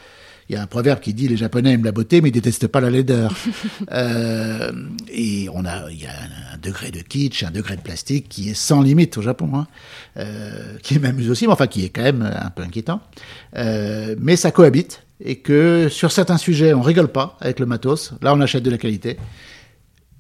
[0.51, 2.69] Il y a un proverbe qui dit les Japonais aiment la beauté, mais ils détestent
[2.69, 3.35] pas la laideur.
[3.93, 4.73] euh,
[5.13, 6.11] et on a, il y a
[6.55, 9.67] un, degré de kitsch, un degré de plastique qui est sans limite au Japon, hein,
[10.17, 13.01] euh, qui m'amuse aussi, mais enfin qui est quand même un peu inquiétant.
[13.57, 18.13] Euh, mais ça cohabite et que sur certains sujets, on rigole pas avec le matos.
[18.23, 19.19] Là, on achète de la qualité.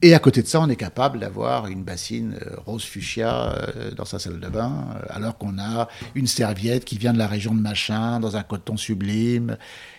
[0.01, 3.90] Et à côté de ça, on est capable d'avoir une bassine euh, rose fuchsia euh,
[3.90, 7.26] dans sa salle de bain, euh, alors qu'on a une serviette qui vient de la
[7.26, 9.57] région de machin, dans un coton sublime.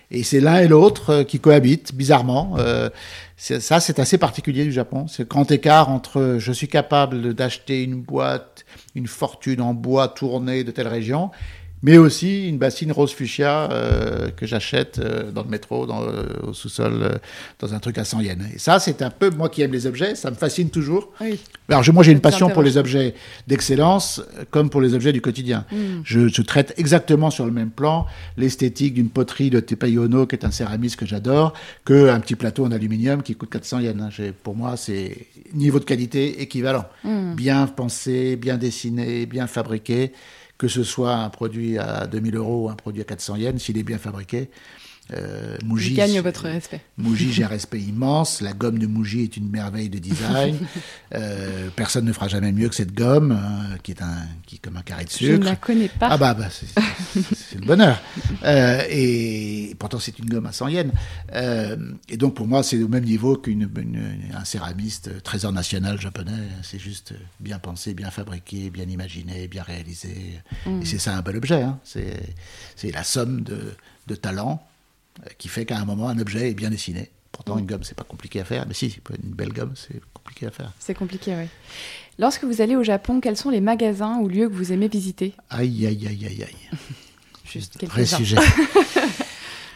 [0.10, 2.58] Et c'est l'un et l'autre qui cohabitent, bizarrement.
[3.38, 5.08] ça, c'est assez particulier du Japon.
[5.08, 10.08] C'est le grand écart entre je suis capable d'acheter une boîte, une fortune en bois
[10.08, 11.30] tourné de telle région,
[11.82, 16.24] mais aussi une bassine rose fuchsia euh, que j'achète euh, dans le métro, dans, euh,
[16.48, 17.10] au sous-sol, euh,
[17.60, 18.38] dans un truc à 100 yens.
[18.54, 21.12] Et ça, c'est un peu, moi qui aime les objets, ça me fascine toujours.
[21.22, 21.40] Oui.
[21.70, 23.14] Alors, je- moi, j'ai une passion pour les objets
[23.48, 24.22] d'excellence,
[24.52, 25.66] comme pour les objets du quotidien.
[25.72, 25.76] Mm.
[26.04, 28.06] Je, je traite exactement sur le même plan
[28.38, 31.54] l'esthétique d'une poterie de Teppei Ono, qui est un céramiste que j'adore,
[31.86, 34.22] qu'un petit plateau en aluminium qui coûte 400 yens.
[34.44, 35.18] Pour moi, c'est
[35.54, 36.86] niveau de qualité équivalent.
[37.04, 37.36] Mm.
[37.36, 40.12] Bien pensé, bien dessiné, bien fabriqué
[40.60, 43.78] que ce soit un produit à 2000 euros ou un produit à 400 yens, s'il
[43.78, 44.52] est bien fabriqué.
[45.12, 46.82] Euh, Muji, gagne votre respect.
[46.98, 48.42] Muji, j'ai un respect immense.
[48.42, 50.58] La gomme de Muji est une merveille de design.
[51.16, 54.58] Euh, personne ne fera jamais mieux que cette gomme, hein, qui est un, qui est
[54.60, 55.46] comme un carré de Je ne sucre.
[55.48, 56.08] la connais pas.
[56.12, 58.00] Ah bah, bah, c'est- le bonheur.
[58.44, 60.92] Euh, et pourtant c'est une gomme à 100 yens.
[61.34, 61.76] Euh,
[62.10, 63.58] et donc pour moi c'est au même niveau qu'un
[64.46, 66.32] céramiste trésor national japonais.
[66.62, 70.40] C'est juste bien pensé, bien fabriqué, bien imaginé, bien réalisé.
[70.68, 70.82] Mm.
[70.84, 71.64] Et c'est ça un bel objet.
[71.64, 71.80] hein.
[71.84, 72.20] C'est
[72.76, 73.58] c'est la somme de,
[74.06, 74.69] de talent euh,
[75.38, 77.10] qui fait qu'à un moment un objet est bien dessiné.
[77.32, 77.60] Pourtant Mm.
[77.60, 78.66] une gomme c'est pas compliqué à faire.
[78.68, 80.72] Mais si, une belle gomme c'est compliqué à faire.
[80.80, 81.46] C'est compliqué, oui.
[82.18, 85.34] Lorsque vous allez au Japon, quels sont les magasins ou lieux que vous aimez visiter?
[85.50, 86.80] Aïe, aïe, aïe, aïe, aïe.
[87.46, 88.36] Juste Vrai sujet.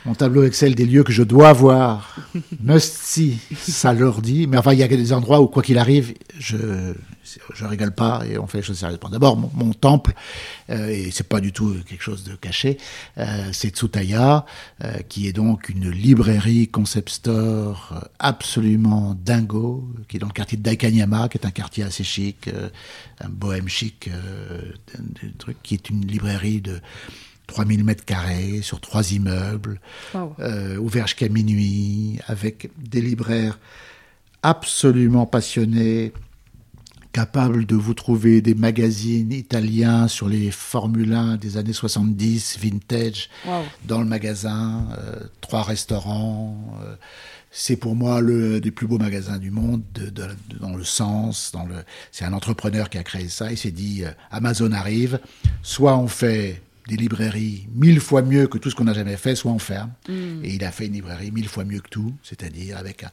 [0.06, 2.18] Mon tableau Excel des lieux que je dois voir,
[2.62, 4.48] must see, ça leur dit.
[4.48, 6.94] Mais enfin, il y a des endroits où, quoi qu'il arrive, je
[7.56, 9.10] je rigole pas et on fait les choses sérieusement.
[9.10, 10.14] D'abord, mon, mon temple,
[10.70, 12.78] euh, et c'est pas du tout quelque chose de caché,
[13.18, 14.46] euh, c'est Tsutaya,
[14.84, 20.58] euh, qui est donc une librairie concept store absolument dingo, qui est dans le quartier
[20.58, 22.68] de Daikanyama, qui est un quartier assez chic, euh,
[23.22, 24.60] un bohème chic, euh,
[25.00, 26.82] un- un truc qui est une librairie de
[27.48, 29.80] 3000 mètres carrés sur trois immeubles,
[30.14, 30.34] Waouh.
[30.40, 33.60] euh, ouvert jusqu'à minuit, avec des libraires
[34.42, 36.14] absolument passionnés,
[37.12, 43.30] capables de vous trouver des magazines italiens sur les Formule 1 des années 70, vintage,
[43.86, 46.58] dans le magasin, euh, trois restaurants.
[46.84, 46.96] euh,
[47.56, 50.84] c'est pour moi le des plus beaux magasins du monde, de- de- de- dans le
[50.84, 51.76] sens, dans le.
[52.12, 53.52] C'est un entrepreneur qui a créé ça.
[53.52, 55.20] Il s'est dit euh, Amazon arrive,
[55.62, 59.36] soit on fait des librairies mille fois mieux que tout ce qu'on n'a jamais fait,
[59.36, 59.92] soit on ferme.
[60.10, 63.12] Et il a fait une librairie mille fois mieux que tout, c'est-à-dire avec un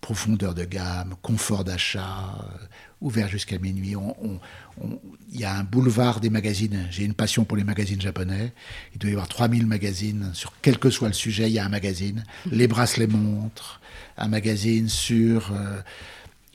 [0.00, 2.66] profondeur de gamme, confort d'achat, euh,
[3.00, 3.96] ouvert jusqu'à minuit.
[3.96, 4.40] On- on-
[4.82, 5.00] on-
[5.32, 6.86] Il y a un boulevard des magazines.
[6.90, 8.52] J'ai une passion pour les magazines japonais.
[8.92, 10.30] Il doit y avoir 3000 magazines.
[10.34, 12.22] Sur quel que soit le sujet, il y a un magazine.
[12.50, 13.80] Les bracelets montres,
[14.18, 15.80] un magazine sur euh,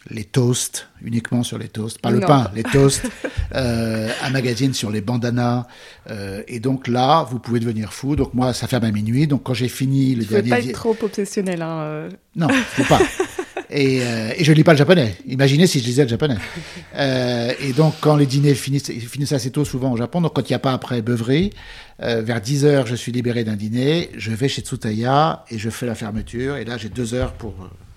[0.10, 2.00] les toasts, uniquement sur les toasts.
[2.00, 2.28] Pas le Non.
[2.28, 3.04] pain, les toasts.
[3.56, 5.68] Euh, un magazine sur les bandanas.
[6.10, 8.16] Euh, et donc là, vous pouvez devenir fou.
[8.16, 9.28] Donc moi, ça ferme à minuit.
[9.28, 10.50] Donc quand j'ai fini le Il ne dernier...
[10.50, 11.62] pas être trop obsessionnel.
[11.62, 11.80] Hein.
[11.82, 12.10] euh.
[12.36, 13.02] non, faut pas.
[13.72, 15.16] Et, euh, et je lis pas le japonais.
[15.28, 16.38] Imaginez si je lisais le japonais.
[16.98, 20.42] Et donc, quand les dîners finissent, ils finissent assez tôt souvent au Japon, donc quand
[20.42, 21.52] il n'y a pas après beuverie,
[22.02, 25.70] euh, vers 10 heures, je suis libéré d'un dîner, je vais chez Tsutaya et je
[25.70, 26.58] fais la fermeture.
[26.58, 27.54] Et là, j'ai deux heures pour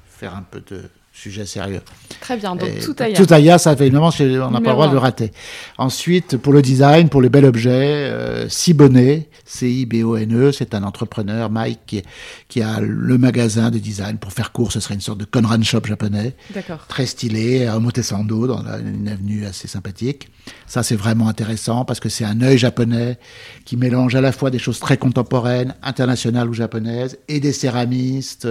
[0.07, 0.83] faire un peu de
[1.13, 1.81] sujet sérieux.
[2.21, 2.57] Très bien.
[2.57, 3.19] Donc Et tout ailleurs.
[3.19, 5.31] Tsutaya, ça fait évidemment, on n'a pas le droit de le rater.
[5.79, 11.81] Ensuite, pour le design, pour les bels objets, euh, Sibonnet, C-I-B-O-N-E, c'est un entrepreneur, Mike,
[11.87, 12.03] qui,
[12.49, 14.19] qui a le magasin de design.
[14.19, 16.87] Pour faire court, ce serait une sorte de Conran Shop japonais, D'accord.
[16.89, 20.29] très stylé, à Omotesando, dans la- une avenue assez sympathique.
[20.67, 23.19] Ça, c'est vraiment intéressant parce que c'est un œil japonais
[23.65, 28.49] qui mélange à la fois des choses très contemporaines, internationales ou japonaises, et des céramistes,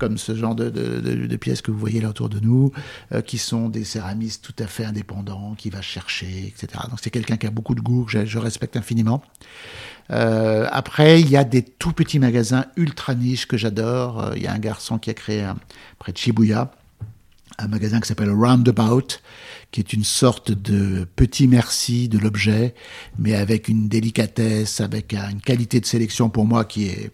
[0.00, 2.72] comme ce genre de, pièces que vous voyez là autour de nous,
[3.12, 6.82] euh, qui sont des céramistes tout à fait indépendants, qui va chercher, etc.
[6.88, 9.22] Donc c'est quelqu'un qui a beaucoup de goût, que je, respecte infiniment.
[10.10, 14.24] Euh, après, il y a des tout petits magasins ultra niches que j'adore.
[14.24, 15.56] Euh, Il y a un garçon qui a créé un,
[15.98, 16.72] près de Shibuya
[17.58, 19.20] un magasin qui s'appelle Roundabout,
[19.70, 22.74] qui est une sorte de petit merci de l'objet,
[23.18, 27.10] mais avec une délicatesse, avec un- une qualité de sélection pour moi qui est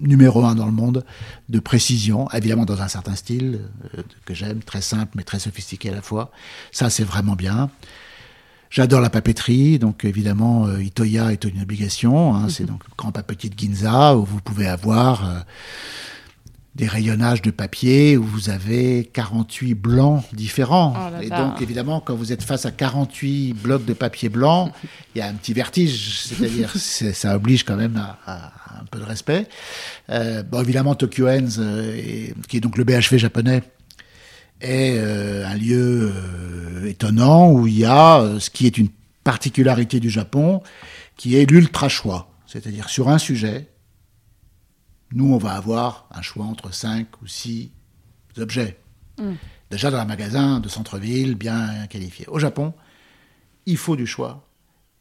[0.00, 1.04] numéro un dans le monde,
[1.48, 3.60] de précision, évidemment dans un certain style
[3.96, 6.30] euh, que j'aime, très simple mais très sophistiqué à la fois.
[6.72, 7.70] Ça, c'est vraiment bien.
[8.70, 12.34] J'adore la papeterie, donc évidemment euh, Itoya est une obligation.
[12.34, 15.38] Hein, C'est donc le grand papetier de Ginza où vous pouvez avoir euh,
[16.76, 20.92] des rayonnages de papier où vous avez 48 blancs différents.
[20.94, 24.70] Oh Et donc évidemment quand vous êtes face à 48 blocs de papier blanc,
[25.14, 28.84] il y a un petit vertige, c'est-à-dire c'est- ça oblige quand même à, à un
[28.90, 29.48] peu de respect.
[30.10, 33.62] Euh, bon évidemment Tokyo euh, qui est donc le BHV japonais,
[34.60, 36.12] est euh, un lieu
[36.86, 38.88] étonnant où il y a ce qui est une
[39.24, 40.62] particularité du Japon,
[41.16, 42.30] qui est l'ultra choix.
[42.46, 43.66] C'est-à-dire sur un sujet,
[45.12, 47.70] nous on va avoir un choix entre 5 ou 6
[48.38, 48.78] objets.
[49.70, 52.26] Déjà dans un magasin de centre-ville bien qualifié.
[52.28, 52.74] Au Japon,
[53.64, 54.46] il faut du choix.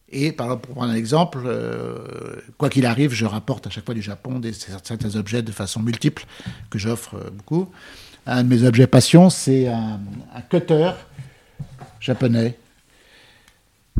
[0.09, 3.95] Et par pour prendre un exemple, euh, quoi qu'il arrive, je rapporte à chaque fois
[3.95, 6.25] du Japon des, certains objets de façon multiple
[6.69, 7.69] que j'offre euh, beaucoup.
[8.27, 9.99] Un de mes objets passion, c'est un,
[10.33, 10.91] un cutter
[11.99, 12.57] japonais.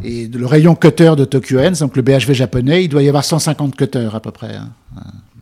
[0.04, 3.24] Et le rayon cutter de Tokyo Hands, donc le BHV japonais, il doit y avoir
[3.24, 4.56] 150 cutters à peu près.
[4.56, 4.72] hein.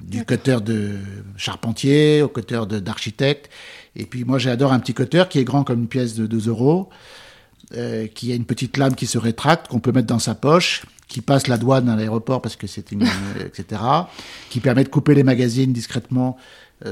[0.01, 0.91] Du cutter de
[1.37, 3.49] charpentier au cutter d'architecte.
[3.95, 6.49] Et puis moi j'adore un petit cutter qui est grand comme une pièce de 2
[6.49, 6.89] euros,
[7.75, 10.85] euh, qui a une petite lame qui se rétracte, qu'on peut mettre dans sa poche,
[11.07, 13.03] qui passe la douane à l'aéroport parce que c'est une...
[13.37, 13.81] euh, etc.
[14.51, 16.37] Qui permet de couper les magazines discrètement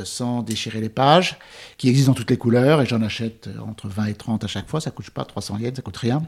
[0.03, 1.37] sans déchirer les pages,
[1.77, 4.47] qui existe dans toutes les couleurs, et j'en achète euh, entre 20 et 30 à
[4.47, 6.21] chaque fois, ça coûte pas 300 yens, ça coûte rien,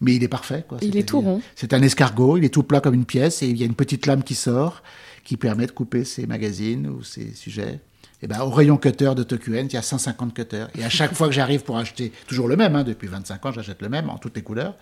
[0.00, 0.64] mais il est parfait.
[0.66, 0.78] Quoi.
[0.82, 1.42] Il est tout rond.
[1.54, 3.74] C'est un escargot, il est tout plat comme une pièce, et il y a une
[3.74, 4.82] petite lame qui sort,
[5.24, 7.80] qui permet de couper ses magazines ou ses sujets.
[8.22, 10.68] Et ben, au rayon cutter de Tokuen, il y a 150 cutters.
[10.76, 13.52] Et à chaque fois que j'arrive pour acheter, toujours le même, hein, depuis 25 ans,
[13.52, 14.74] j'achète le même en toutes les couleurs.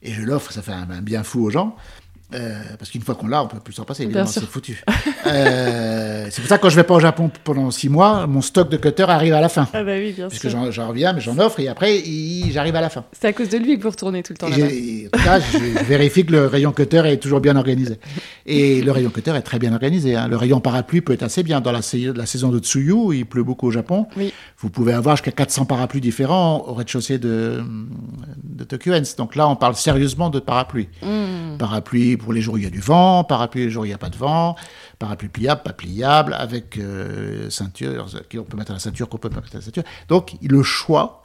[0.00, 1.76] Et je l'offre, ça fait un, un bien fou aux gens.
[2.34, 4.02] Euh, parce qu'une fois qu'on l'a, on peut plus s'en passer.
[4.04, 4.42] Évidemment, sûr.
[4.42, 4.82] c'est foutu.
[5.26, 8.40] Euh, c'est pour ça que quand je vais pas au Japon pendant six mois, mon
[8.40, 9.66] stock de cutters arrive à la fin.
[9.72, 12.02] Ah bah oui, bien Puisque j'en j'en reviens, mais j'en offre et après,
[12.50, 13.04] j'arrive à la fin.
[13.12, 15.40] C'est à cause de lui que vous retournez tout le temps Et en tout cas,
[15.40, 17.98] je, vérifie que le rayon cutter est toujours bien organisé.
[18.46, 20.16] Et le rayon cutter est très bien organisé.
[20.16, 20.28] hein.
[20.28, 21.60] Le rayon parapluie peut être assez bien.
[21.60, 24.32] Dans la, sa- la saison de Tsuyu, il pleut beaucoup au Japon, Oui.
[24.58, 27.62] vous pouvez avoir jusqu'à 400 parapluies différents au rez-de-chaussée de,
[28.42, 28.92] de Tokyo.
[29.18, 30.88] Donc là, on parle sérieusement de parapluie.
[31.02, 31.56] Mmh.
[31.58, 33.90] Parapluie pour les jours où il y a du vent, parapluie les jours où il
[33.90, 34.56] n'y a pas de vent,
[34.98, 39.30] parapluie pliable, pas pliable, avec euh, ceinture, qu'on peut mettre à la ceinture, qu'on peut
[39.30, 39.84] pas mettre à la ceinture.
[40.08, 41.22] Donc le choix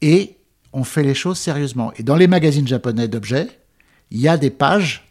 [0.00, 0.36] et
[0.72, 1.92] on fait les choses sérieusement.
[1.96, 3.48] Et dans les magazines japonais d'objets,
[4.10, 5.08] il y a des pages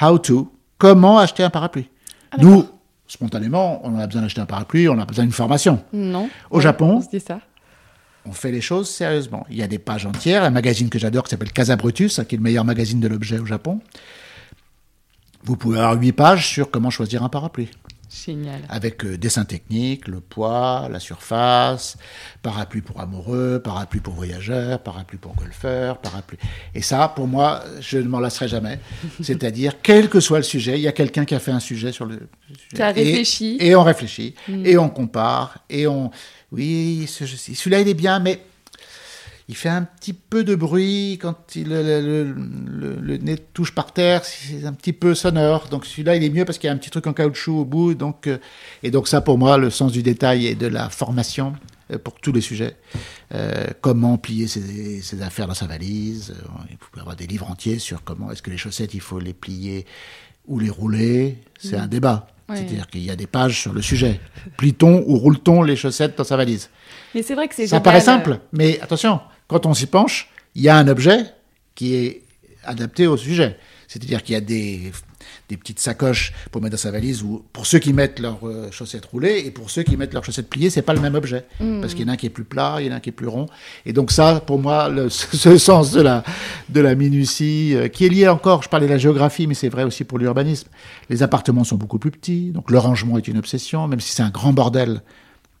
[0.00, 1.90] how to, comment acheter un parapluie.
[2.38, 2.66] Nous,
[3.06, 5.82] spontanément, on a besoin d'acheter un parapluie, on a besoin d'une formation.
[5.92, 6.28] Non.
[6.50, 7.40] Au Japon On se dit ça.
[8.28, 9.46] On fait les choses sérieusement.
[9.48, 12.34] Il y a des pages entières, un magazine que j'adore qui s'appelle Casa Brutus, qui
[12.34, 13.80] est le meilleur magazine de l'objet au Japon.
[15.46, 17.68] Vous pouvez avoir huit pages sur comment choisir un parapluie
[18.08, 18.60] Génial.
[18.68, 21.98] avec euh, dessin technique, le poids, la surface,
[22.40, 26.38] parapluie pour amoureux, parapluie pour voyageurs, parapluie pour golfeurs, parapluie.
[26.74, 28.78] Et ça, pour moi, je ne m'en lasserai jamais.
[29.22, 31.92] C'est-à-dire, quel que soit le sujet, il y a quelqu'un qui a fait un sujet
[31.92, 32.14] sur le
[32.54, 32.76] sujet.
[32.76, 33.56] Qui a réfléchi.
[33.60, 34.34] Et, on réfléchit,
[34.64, 36.10] et on compare, et on...
[36.52, 38.40] Oui, ce- celui-là, il est bien, mais
[39.48, 43.72] il fait un petit peu de bruit quand il, le, le- le- le nez touche
[43.72, 45.68] par terre, c'est un petit peu sonore.
[45.68, 47.64] Donc celui-là, il est mieux parce qu'il y a un petit truc en caoutchouc au
[47.64, 47.94] bout.
[47.94, 48.38] Donc, euh,
[48.82, 51.54] et donc ça, pour moi, le sens du détail et de la formation
[51.92, 52.74] euh, pour tous les sujets.
[53.34, 56.34] Euh, comment plier ses, ses affaires dans sa valise.
[56.70, 59.20] Il peut y avoir des livres entiers sur comment est-ce que les chaussettes, il faut
[59.20, 59.86] les plier
[60.48, 61.38] ou les rouler.
[61.60, 62.26] C'est un débat.
[62.48, 62.56] Ouais.
[62.56, 64.20] C'est-à-dire qu'il y a des pages sur le sujet.
[64.56, 66.70] Plie-t-on ou roule-t-on les chaussettes dans sa valise?
[67.14, 67.82] Mais c'est vrai que c'est ça génial.
[67.82, 71.26] paraît simple, mais attention, quand on s'y penche, il y a un objet
[71.74, 72.22] qui est
[72.64, 73.58] adapté au sujet.
[73.88, 74.92] C'est-à-dire qu'il y a des,
[75.48, 78.70] des petites sacoches pour mettre dans sa valise ou pour ceux qui mettent leurs euh,
[78.72, 81.44] chaussettes roulées et pour ceux qui mettent leurs chaussettes pliées, c'est pas le même objet
[81.80, 83.00] parce qu'il y en a un qui est plus plat, il y en a un
[83.00, 83.46] qui est plus rond.
[83.84, 86.24] Et donc ça, pour moi, le, ce sens de la
[86.68, 88.62] de la minutie euh, qui est lié encore.
[88.62, 90.68] Je parlais de la géographie, mais c'est vrai aussi pour l'urbanisme.
[91.10, 94.22] Les appartements sont beaucoup plus petits, donc le rangement est une obsession, même si c'est
[94.22, 95.00] un grand bordel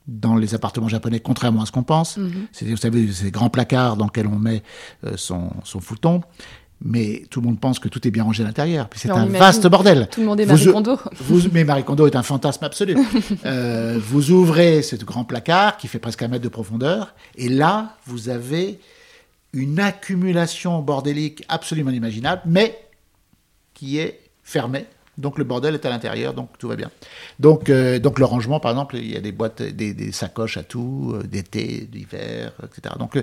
[0.06, 2.18] dans les appartements japonais, contrairement à ce qu'on pense.
[2.52, 4.62] C'est, vous savez, ces grands placards dans lesquels on met
[5.04, 6.22] euh, son, son fouton.
[6.84, 8.88] Mais tout le monde pense que tout est bien rangé à l'intérieur.
[8.90, 10.08] Puis c'est un vaste bordel.
[10.10, 10.98] Tout le monde est Vous- Marie Kondo.
[11.20, 12.96] Vous, mais Marie Kondo est un fantasme absolu.
[13.46, 17.96] Euh, vous ouvrez ce grand placard qui fait presque un mètre de profondeur, et là,
[18.06, 18.78] vous avez
[19.52, 22.78] une accumulation bordélique absolument inimaginable, mais
[23.72, 24.86] qui est fermée.
[25.18, 26.90] Donc le bordel est à l'intérieur, donc tout va bien.
[27.40, 30.58] Donc, euh, donc le rangement, par exemple, il y a des boîtes, des, des sacoches
[30.58, 32.94] à tout, euh, d'été, d'hiver, etc.
[32.98, 33.22] Donc, euh,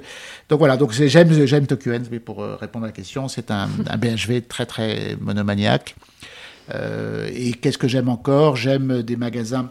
[0.49, 3.69] donc voilà, donc j'aime, j'aime Tokyo mais pour euh, répondre à la question, c'est un,
[3.87, 5.95] un BHV très très monomaniaque.
[7.35, 8.55] Et qu'est-ce que j'aime encore?
[8.55, 9.69] J'aime des magasins.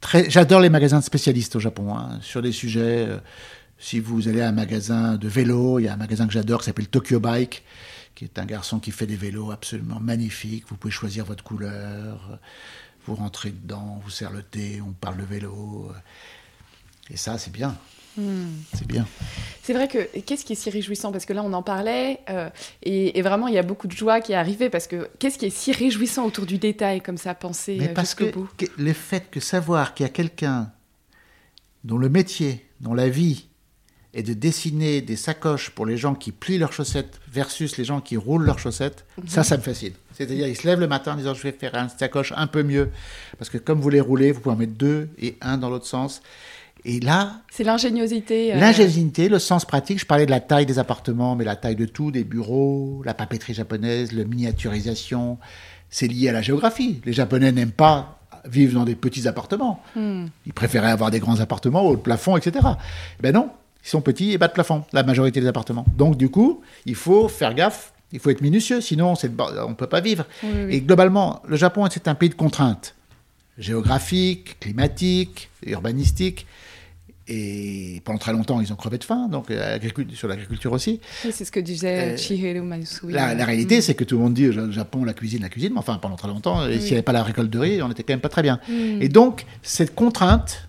[0.00, 3.06] très, j'adore les magasins de spécialistes au Japon, hein, sur des sujets.
[3.78, 6.58] Si vous allez à un magasin de vélo, il y a un magasin que j'adore
[6.60, 7.62] qui s'appelle Tokyo Bike,
[8.18, 10.64] qui est un garçon qui fait des vélos absolument magnifiques.
[10.66, 12.40] Vous pouvez choisir votre couleur,
[13.06, 15.92] vous rentrez dedans, vous sert le thé, on parle de vélo.
[17.10, 17.76] Et ça, c'est bien.
[18.16, 18.48] Hmm.
[18.74, 19.06] C'est bien.
[19.62, 21.12] C'est vrai que qu'est-ce qui est si réjouissant?
[21.12, 22.50] Parce que là, on en parlait, euh,
[22.82, 25.46] et, vraiment, il y a beaucoup de joie qui est arrivée, parce que qu'est-ce qui
[25.46, 28.24] est si réjouissant autour du détail, comme ça, penser Mais euh, parce que,
[28.78, 30.72] le fait que savoir qu'il y a quelqu'un
[31.84, 33.46] dont le métier, dont la vie
[34.18, 38.00] est de dessiner des sacoches pour les gens qui plient leurs chaussettes versus les gens
[38.00, 39.92] qui roulent leurs chaussettes, ça, ça me fascine.
[40.12, 42.62] C'est-à-dire, ils se lèvent le matin en disant, je vais faire un sacoche un peu
[42.62, 42.90] mieux,
[43.38, 45.86] parce que comme vous les roulez, vous pouvez en mettre deux et un dans l'autre
[45.86, 46.20] sens.
[46.84, 47.42] Et là.
[47.50, 48.54] C'est l'ingéniosité.
[48.54, 50.00] Euh, l'ingéniosité, le sens pratique.
[50.00, 53.14] Je parlais de la taille des appartements, mais la taille de tout, des bureaux, la
[53.14, 55.38] papeterie japonaise, la miniaturisation.
[55.90, 57.00] C'est lié à la géographie.
[57.04, 59.82] Les Japonais n'aiment pas vivre dans des petits appartements.
[59.96, 60.26] Hmm.
[60.46, 62.66] Ils préféraient avoir des grands appartements, haut de plafond, etc.
[63.20, 63.50] Ben non,
[63.88, 65.86] ils sont petits et bas de plafond, la majorité des appartements.
[65.96, 69.86] Donc du coup, il faut faire gaffe, il faut être minutieux, sinon on ne peut
[69.86, 70.26] pas vivre.
[70.68, 72.94] Et globalement, le Japon, c'est un pays de contraintes
[73.56, 76.46] géographiques, climatiques, urbanistiques.
[77.30, 79.78] Et pendant très longtemps, ils ont crevé de faim, donc euh,
[80.14, 81.00] sur l'agriculture aussi.
[81.30, 83.12] c'est ce que disait euh, Shigeru Matsui.
[83.12, 83.82] La, la, réalité, mm.
[83.82, 86.16] c'est que tout le monde dit au Japon, la cuisine, la cuisine, mais enfin, pendant
[86.16, 88.30] très longtemps, s'il n'y avait pas la récolte de riz, on n'était quand même pas
[88.30, 88.60] très bien.
[88.68, 89.02] Mm.
[89.02, 90.67] Et donc, cette contrainte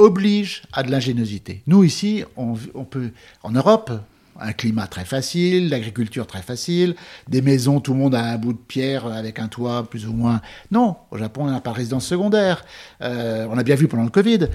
[0.00, 1.62] oblige à de l'ingéniosité.
[1.66, 3.10] Nous, ici, on, on peut,
[3.42, 3.92] en Europe,
[4.40, 6.94] un climat très facile, l'agriculture très facile,
[7.28, 10.12] des maisons, tout le monde a un bout de pierre avec un toit plus ou
[10.12, 10.40] moins.
[10.70, 12.64] Non, au Japon, on n'a pas de résidence secondaire.
[13.02, 14.48] Euh, on a bien vu pendant le Covid.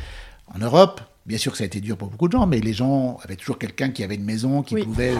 [0.53, 2.73] En Europe, bien sûr que ça a été dur pour beaucoup de gens, mais les
[2.73, 5.13] gens avaient toujours quelqu'un qui avait une maison, qui pouvait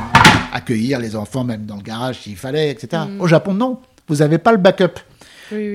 [0.51, 3.03] accueillir les enfants même dans le garage s'il fallait, etc.
[3.09, 3.21] Mm.
[3.21, 3.79] Au Japon, non.
[4.07, 4.99] Vous n'avez pas le backup.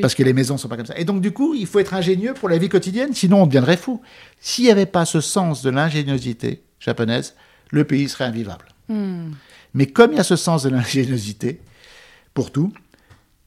[0.01, 0.99] Parce que les maisons sont pas comme ça.
[0.99, 3.77] Et donc, du coup, il faut être ingénieux pour la vie quotidienne, sinon on deviendrait
[3.77, 4.01] fou.
[4.41, 7.35] S'il n'y avait pas ce sens de l'ingéniosité japonaise,
[7.71, 8.67] le pays serait invivable.
[8.89, 9.31] Mm.
[9.75, 11.61] Mais comme il y a ce sens de l'ingéniosité,
[12.35, 12.73] pour tout,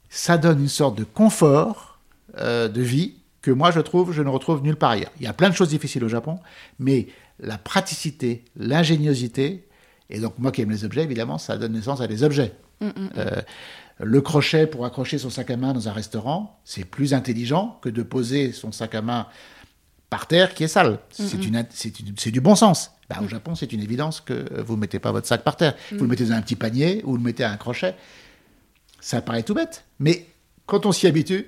[0.10, 2.00] ça donne une sorte de confort
[2.38, 5.12] euh, de vie que moi je trouve, je ne retrouve nulle part ailleurs.
[5.20, 6.40] Il y a plein de choses difficiles au Japon,
[6.80, 7.08] mais
[7.40, 9.68] la praticité, l'ingéniosité,
[10.10, 12.54] et donc moi qui aime les objets, évidemment, ça donne naissance à des objets.
[12.80, 13.10] Mm, mm, mm.
[13.18, 13.42] Euh,
[14.00, 17.90] le crochet pour accrocher son sac à main dans un restaurant, c'est plus intelligent que
[17.90, 19.28] de poser son sac à main
[20.10, 21.00] par terre qui est sale.
[21.12, 22.92] C'est du bon sens.
[23.10, 25.76] Bah, au Japon, c'est une évidence que vous ne mettez pas votre sac par terre.
[25.92, 27.96] Vous le mettez dans un petit panier ou vous le mettez à un crochet.
[29.00, 30.28] Ça paraît tout bête, mais
[30.66, 31.46] quand on s'y habitue,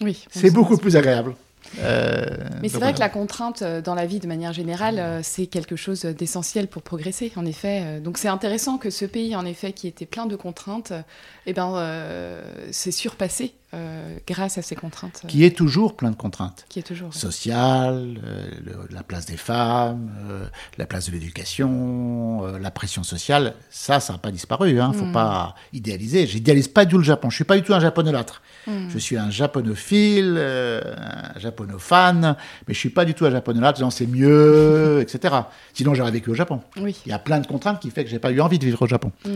[0.00, 1.34] oui, c'est beaucoup plus agréable.
[1.80, 2.24] Euh,
[2.62, 5.46] Mais c'est vrai que la contrainte euh, dans la vie de manière générale, euh, c'est
[5.46, 8.00] quelque chose d'essentiel pour progresser, en effet.
[8.00, 10.92] Donc c'est intéressant que ce pays, en effet, qui était plein de contraintes,
[11.46, 11.74] eh ben,
[12.70, 13.54] s'est surpassé
[14.26, 15.22] grâce à ces contraintes.
[15.28, 16.64] Qui est toujours plein de contraintes.
[16.68, 17.12] Qui est toujours.
[17.12, 18.18] Sociales,
[18.90, 20.10] la place des femmes,
[20.78, 24.70] la place de l'éducation, la pression sociale, ça, ça n'a pas disparu.
[24.70, 24.88] Il hein.
[24.88, 25.12] ne faut hmm.
[25.12, 26.26] pas idéaliser.
[26.26, 27.30] J'idéalise pas du tout le Japon.
[27.30, 28.42] Je suis pas du tout un japonolâtre.
[28.66, 28.88] Hmm.
[28.88, 34.06] Je suis un japonophile, un japonophane, mais je suis pas du tout un japonolâtre c'est
[34.06, 35.34] mieux, etc.
[35.72, 36.60] Sinon, j'aurais vécu au Japon.
[36.76, 38.82] Il y a plein de contraintes qui fait que j'ai pas eu envie de vivre
[38.82, 39.12] au Japon.
[39.24, 39.30] Mm.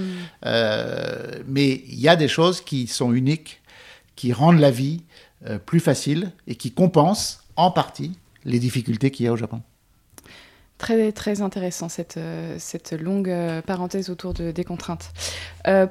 [0.46, 3.61] Euh, mais il y a des choses qui sont uniques,
[4.16, 5.02] qui rendent la vie
[5.46, 8.12] euh, plus facile et qui compensent en partie
[8.44, 9.62] les difficultés qu'il y a au Japon.
[10.78, 13.32] Très, très intéressant cette, euh, cette longue
[13.66, 15.12] parenthèse autour de, des contraintes.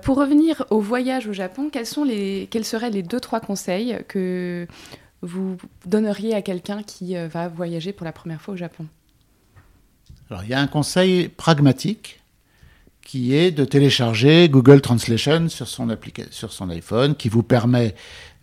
[0.01, 3.97] pour revenir au voyage au Japon, quels, sont les, quels seraient les deux, trois conseils
[4.07, 4.67] que
[5.21, 8.87] vous donneriez à quelqu'un qui euh, va voyager pour la première fois au Japon?
[10.29, 12.20] Alors, il y a un conseil pragmatique
[13.05, 15.87] qui est de télécharger Google Translation sur son,
[16.29, 17.95] sur son iPhone, qui vous permet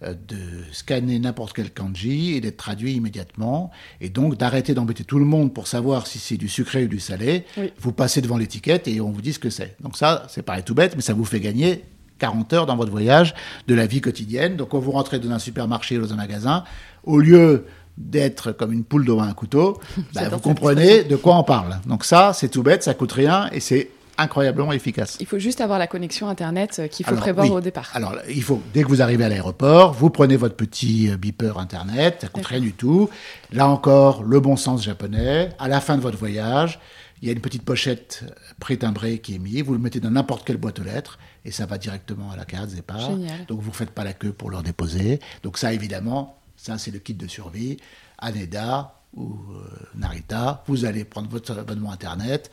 [0.04, 0.36] euh, de
[0.72, 5.52] scanner n'importe quel kanji et d'être traduit immédiatement, et donc d'arrêter d'embêter tout le monde
[5.52, 7.44] pour savoir si c'est du sucré ou du salé.
[7.78, 9.76] Vous passez devant l'étiquette et on vous dit ce que c'est.
[9.80, 11.84] Donc ça, c'est pareil tout bête, mais ça vous fait gagner
[12.18, 13.34] 40 heures dans votre voyage
[13.66, 14.56] de la vie quotidienne.
[14.56, 16.64] Donc quand vous rentrez dans un supermarché ou dans un magasin,
[17.04, 17.64] au lieu
[17.96, 19.80] d'être comme une poule devant un couteau,
[20.14, 21.80] bah, vous comprenez de quoi on parle.
[21.86, 25.16] Donc ça, c'est tout bête, ça coûte rien et c'est incroyablement efficace.
[25.20, 27.90] Il faut juste avoir la connexion Internet euh, qu'il faut prévoir au départ.
[27.94, 31.58] Alors, il faut, dès que vous arrivez à l'aéroport, vous prenez votre petit euh, beeper
[31.58, 33.08] Internet, ça coûte rien du tout.
[33.52, 35.50] Là encore, le bon sens japonais.
[35.58, 36.80] À la fin de votre voyage,
[37.22, 38.24] il y a une petite pochette
[38.60, 41.66] pré-timbrée qui est mise, vous le mettez dans n'importe quelle boîte aux lettres et ça
[41.66, 43.10] va directement à la case départ.
[43.48, 45.18] Donc vous ne faites pas la queue pour le déposer.
[45.42, 47.78] Donc ça évidemment, ça c'est le kit de survie.
[48.18, 52.50] Aneda ou euh, Narita, vous allez prendre votre abonnement internet,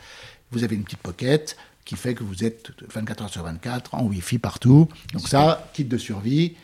[0.51, 4.03] vous avez une petite pocket qui fait que vous êtes 24 heures sur 24 en
[4.05, 4.87] Wi-Fi partout.
[5.13, 6.55] Donc ça, kit de survie,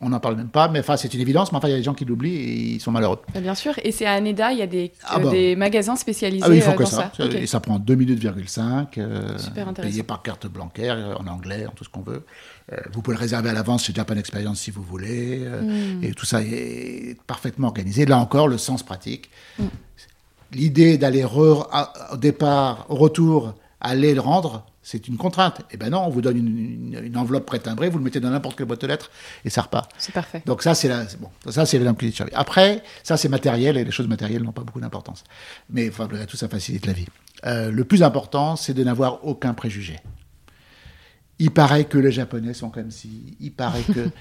[0.00, 1.78] on n'en parle même pas, mais enfin c'est une évidence, mais enfin il y a
[1.78, 3.18] des gens qui l'oublient et ils sont malheureux.
[3.34, 5.30] Bah, bien sûr, et c'est à Aneda, il y a des, Ah euh, bah.
[5.30, 7.12] des magasins spécialisés Ah oui, ils font euh, que dans ça.
[7.16, 7.24] ça.
[7.24, 7.34] Ok.
[7.34, 9.90] Et ça prend 2 minutes, 5, euh, Super intéressant.
[9.90, 12.24] payé par carte bancaire, euh, en anglais, en tout ce qu'on veut.
[12.72, 15.40] Euh, vous pouvez le réserver à l'avance chez Japan Experience si vous voulez.
[15.44, 16.04] euh, Hmm.
[16.04, 18.04] Et tout ça est parfaitement organisé.
[18.06, 19.30] Là encore, le sens pratique.
[19.58, 19.66] Hmm.
[20.52, 25.62] L'idée d'aller au départ, au retour, aller le rendre, c'est une contrainte.
[25.72, 26.58] Eh ben non, on vous donne une,
[26.94, 29.10] une- une enveloppe pré-timbrée, vous le mettez dans n'importe quelle boîte aux lettres
[29.44, 29.90] et ça repart.
[29.98, 30.42] C'est parfait.
[30.46, 31.28] Donc ça, c'est la- c'est bon.
[31.48, 32.34] Ça, c'est l'implicite service.
[32.36, 35.24] Après, ça, c'est matériel et les choses matérielles n'ont pas beaucoup d'importance.
[35.70, 37.06] Mais enfin, tout, ça facilite la vie.
[37.44, 39.96] Euh, le plus important, c'est de n'avoir aucun préjugé.
[41.38, 43.36] Il paraît que les Japonais sont comme si.
[43.40, 44.08] Il paraît que.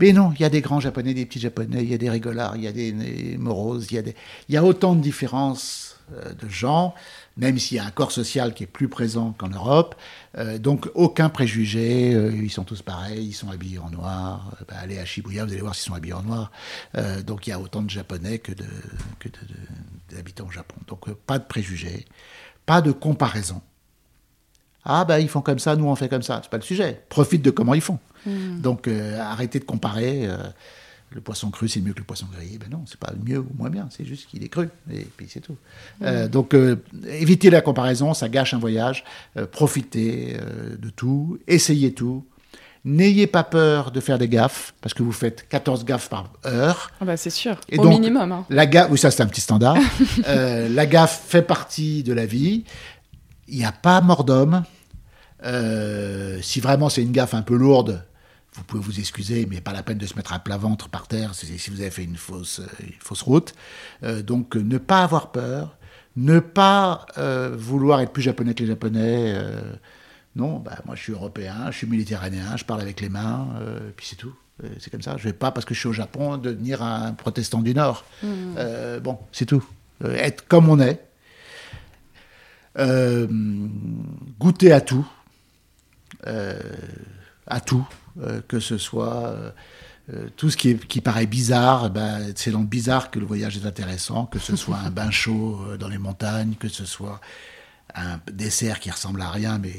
[0.00, 2.10] Mais non, il y a des grands Japonais, des petits Japonais, il y a des
[2.10, 4.14] rigolards, il y a des, des moroses, il y a, des,
[4.48, 6.94] y a autant de différences euh, de gens,
[7.36, 9.94] même s'il y a un corps social qui est plus présent qu'en Europe.
[10.38, 14.56] Euh, donc aucun préjugé, euh, ils sont tous pareils, ils sont habillés en noir.
[14.68, 16.50] Bah, allez à Shibuya, vous allez voir s'ils sont habillés en noir.
[17.26, 20.76] Donc il y a autant de Japonais que que de- d'habitants au Japon.
[20.88, 22.06] Donc pas de préjugés,
[22.66, 23.60] pas de comparaison.
[24.84, 26.40] Ah bah ils font comme ça, nous on fait comme ça.
[26.42, 27.02] C'est pas le sujet.
[27.08, 27.98] Profite de comment ils font.
[28.26, 30.26] Donc euh, arrêtez de comparer.
[30.26, 30.36] euh,
[31.12, 32.56] le poisson cru c'est mieux que le poisson grillé.
[32.58, 33.88] Ben non, c'est pas mieux ou moins bien.
[33.90, 35.56] C'est juste qu'il est cru et puis c'est tout.
[36.02, 36.54] Euh, donc
[37.08, 39.04] évitez la comparaison, ça gâche un voyage.
[39.50, 40.36] Profitez
[40.78, 42.24] de tout, essayez tout.
[42.84, 46.90] N'ayez pas peur de faire des gaffes parce que vous faites 14 gaffes par heure.
[47.00, 48.32] Ah bah, c'est sûr, Et au donc, minimum.
[48.32, 48.46] hein.
[48.48, 49.76] La gaffe, oui, ça c'est un petit standard.
[50.28, 52.64] Euh, la gaffe fait partie de la vie.
[53.50, 54.64] Il n'y a pas mort d'homme.
[55.44, 58.04] Euh, si vraiment c'est une gaffe un peu lourde,
[58.54, 61.08] vous pouvez vous excuser, mais pas la peine de se mettre à plat ventre par
[61.08, 63.54] terre si vous avez fait une fausse, euh, une fausse route.
[64.02, 65.76] Euh, donc ne pas avoir peur,
[66.16, 69.34] ne pas euh, vouloir être plus japonais que les japonais.
[70.36, 73.90] non, bah, moi je suis européen, je suis méditerranéen, je parle avec les mains, euh,
[73.96, 74.34] puis c'est tout.
[74.78, 75.16] C'est comme ça.
[75.16, 78.04] Je vais pas, parce que je suis au Japon, devenir un protestant du Nord.
[78.22, 79.64] Euh, bon, c'est tout.
[80.04, 81.02] Être comme on est.
[82.78, 83.26] Euh,
[84.38, 85.06] goûter à tout.
[86.26, 86.58] Euh,
[87.46, 87.86] à tout.
[88.22, 89.34] Euh, que ce soit
[90.36, 94.26] tout ce qui, paraît bizarre, ben, c'est dans le bizarre que le voyage est intéressant,
[94.26, 97.20] que ce soit un bain chaud dans les montagnes, que ce soit
[97.94, 99.72] un dessert qui ressemble à rien, mais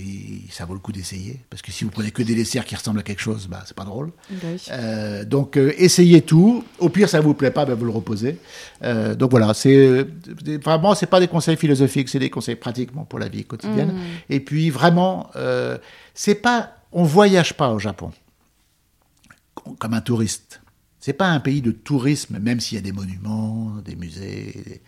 [0.49, 1.39] ça vaut le coup d'essayer.
[1.49, 3.75] Parce que si vous prenez que des desserts qui ressemblent à quelque chose, bah, c'est
[3.75, 4.11] pas drôle.
[4.29, 4.61] Bah oui.
[4.71, 6.63] Euh, donc euh, essayez tout.
[6.79, 8.37] Au pire, ça vous plaît pas, ben, vous le reposez.
[8.83, 10.05] Euh, donc voilà, c'est
[10.63, 13.93] vraiment c'est pas des conseils philosophiques, c'est des conseils pratiquement pour la vie quotidienne.
[14.29, 15.29] Et puis vraiment,
[16.13, 18.11] c'est pas, on voyage pas au Japon
[19.79, 20.61] comme un touriste.
[20.99, 24.53] C'est pas un pays de tourisme, même s'il y a des monuments, des musées.
[24.65, 24.81] des-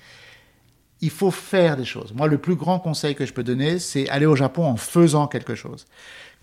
[1.03, 2.13] Il faut faire des choses.
[2.13, 5.27] Moi, le plus grand conseil que je peux donner, c'est aller au Japon en faisant
[5.27, 5.85] quelque chose.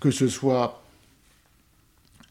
[0.00, 0.82] Que ce soit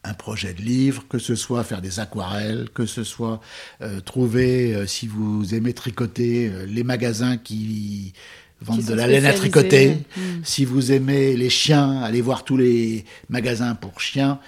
[0.04, 3.40] un projet de livre, que ce soit faire des aquarelles, que ce soit
[3.82, 8.12] euh, trouver, euh, si vous aimez tricoter, euh, les magasins qui
[8.60, 10.04] vendent de la laine à tricoter.
[10.04, 10.06] spécialisés.
[10.16, 10.44] Mm.
[10.44, 14.38] Si vous aimez les chiens, allez voir tous les magasins pour chiens.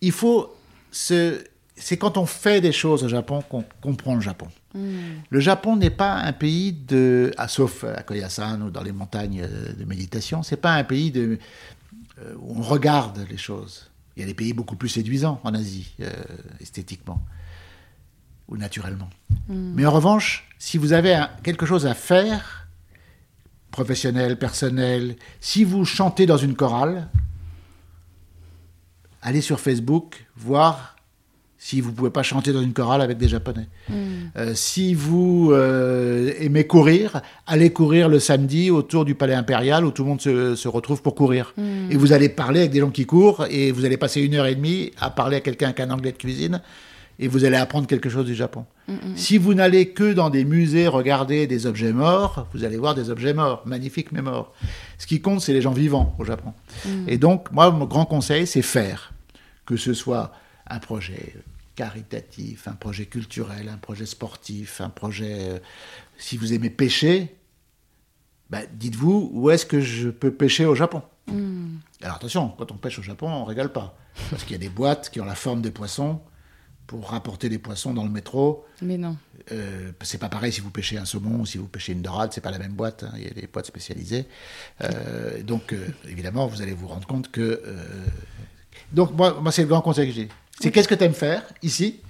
[0.00, 0.56] Il faut
[0.90, 1.44] se...
[1.80, 4.48] C'est quand on fait des choses au Japon qu'on comprend le Japon.
[4.74, 9.40] Le Japon n'est pas un pays de, ah, sauf à Koyasan ou dans les montagnes
[9.42, 11.38] euh, de méditation, c'est pas un pays de,
[12.20, 13.90] euh, où on regarde les choses.
[14.16, 16.10] Il y a des pays beaucoup plus séduisants en Asie, euh,
[16.60, 17.22] esthétiquement
[18.48, 19.08] ou naturellement.
[19.48, 22.68] Mais en revanche, si vous avez un- quelque chose à faire,
[23.70, 27.08] professionnel, personnel, si vous chantez dans une chorale,
[29.22, 30.96] allez sur Facebook voir
[31.58, 33.66] si vous pouvez pas chanter dans une chorale avec des Japonais.
[34.36, 39.90] Euh, si vous euh, aimez courir, allez courir le samedi autour du Palais Impérial où
[39.90, 41.54] tout le monde se, se retrouve pour courir.
[41.90, 44.46] Et vous allez parler avec des gens qui courent et vous allez passer une heure
[44.46, 46.60] et demie à parler à quelqu'un avec un anglais de cuisine
[47.18, 48.64] et vous allez apprendre quelque chose du Japon.
[49.16, 53.10] Si vous n'allez que dans des musées regarder des objets morts, vous allez voir des
[53.10, 54.54] objets morts, magnifiques mais morts.
[54.96, 56.52] Ce qui compte, c'est les gens vivants au Japon.
[57.06, 59.12] Et donc, moi, mon grand conseil, c'est faire.
[59.66, 60.32] Que ce soit
[60.70, 61.34] un projet
[61.78, 65.36] caritatif, un projet culturel, un projet sportif, un projet...
[65.38, 65.58] euh,
[66.18, 67.36] si vous aimez pêcher,
[68.50, 71.02] bah, dites-vous, où est-ce que je peux pêcher au Japon?
[72.02, 73.96] Alors attention, quand on pêche au Japon, on régale pas.
[74.30, 76.20] Parce qu'il y a des boîtes qui ont la forme des poissons
[76.88, 78.64] pour rapporter des poissons dans le métro.
[78.82, 79.16] Mais non.
[79.52, 82.32] Euh, c'est pas pareil si vous pêchez un saumon ou si vous pêchez une dorade,
[82.32, 83.04] c'est pas la même boîte.
[83.04, 84.26] hein, il y a des boîtes spécialisées.
[84.80, 87.62] Euh, donc, euh, évidemment, vous allez vous rendre compte que.
[88.92, 90.28] Donc, moi, moi c'est le grand conseil que j'ai.
[90.60, 92.00] C'est qu'est-ce que tu aimes faire ici?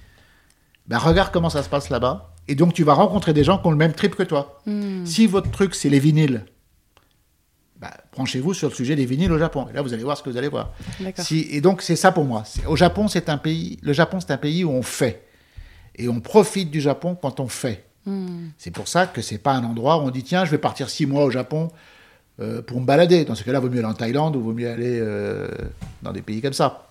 [0.87, 2.33] Ben, Regarde comment ça se passe là-bas.
[2.47, 4.59] Et donc, tu vas rencontrer des gens qui ont le même trip que toi.
[5.05, 6.45] Si votre truc, c'est les vinyles,
[7.79, 9.67] bah, branchez-vous sur le sujet des vinyles au Japon.
[9.69, 10.73] Et là, vous allez voir ce que vous allez voir.
[11.17, 12.43] Si, et donc, c'est ça pour moi.
[12.67, 13.77] Au Japon, c'est un pays.
[13.83, 15.27] Le Japon, c'est un pays où on fait.
[15.95, 17.85] Et on profite du Japon quand on fait.
[18.05, 18.47] Hmm.
[18.57, 20.89] C'est pour ça que c'est pas un endroit où on dit tiens, je vais partir
[20.89, 21.69] six mois au Japon
[22.39, 23.25] euh, pour me balader.
[23.25, 25.49] Dans ce cas-là, vaut mieux aller en Thaïlande ou vaut mieux aller euh,
[26.01, 26.88] dans des pays comme ça.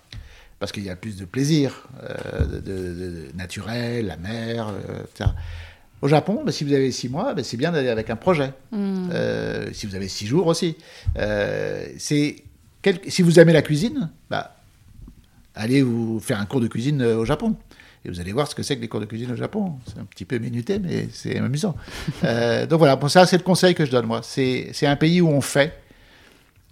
[0.59, 5.03] Parce qu'il y a plus de plaisir euh, de, de- de- naturel, la mer, euh,
[5.09, 5.29] etc.
[6.01, 8.51] Au Japon, bah, si vous avez six mois, bah, c'est bien d'aller avec un projet.
[8.71, 9.09] Hmm.
[9.13, 10.75] Euh, si vous avez six jours aussi.
[11.17, 12.37] Euh, c'est
[12.81, 14.55] quel- Si vous aimez la cuisine, bah,
[15.55, 17.55] allez vous faire un cours de cuisine au Japon.
[18.05, 19.73] Et vous allez voir ce que c'est que les cours de cuisine au Japon.
[19.85, 21.75] C'est un petit peu minuté, mais c'est amusant.
[22.69, 24.21] Donc voilà, ça, c'est le conseil que je donne, moi.
[24.23, 25.73] C'est un pays où on fait.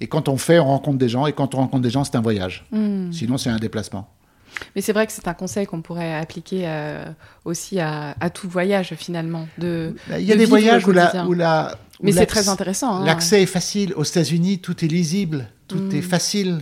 [0.02, 1.26] Et quand on fait, on rencontre des gens.
[1.28, 2.66] Et quand on rencontre des gens, c'est un voyage.
[2.72, 3.12] Hmm.
[3.12, 4.10] Sinon, c'est un déplacement.
[4.76, 7.06] Mais c'est vrai que c'est un conseil qu'on pourrait appliquer euh,
[7.46, 9.48] aussi à, à tout voyage finalement.
[9.58, 12.50] De, Il y a de des voyages où la, où la, où Mais c'est très
[12.50, 12.96] intéressant.
[12.98, 13.06] hein.
[13.06, 13.94] L'accès est facile.
[13.96, 16.60] Aux États-Unis, tout est lisible, tout est facile.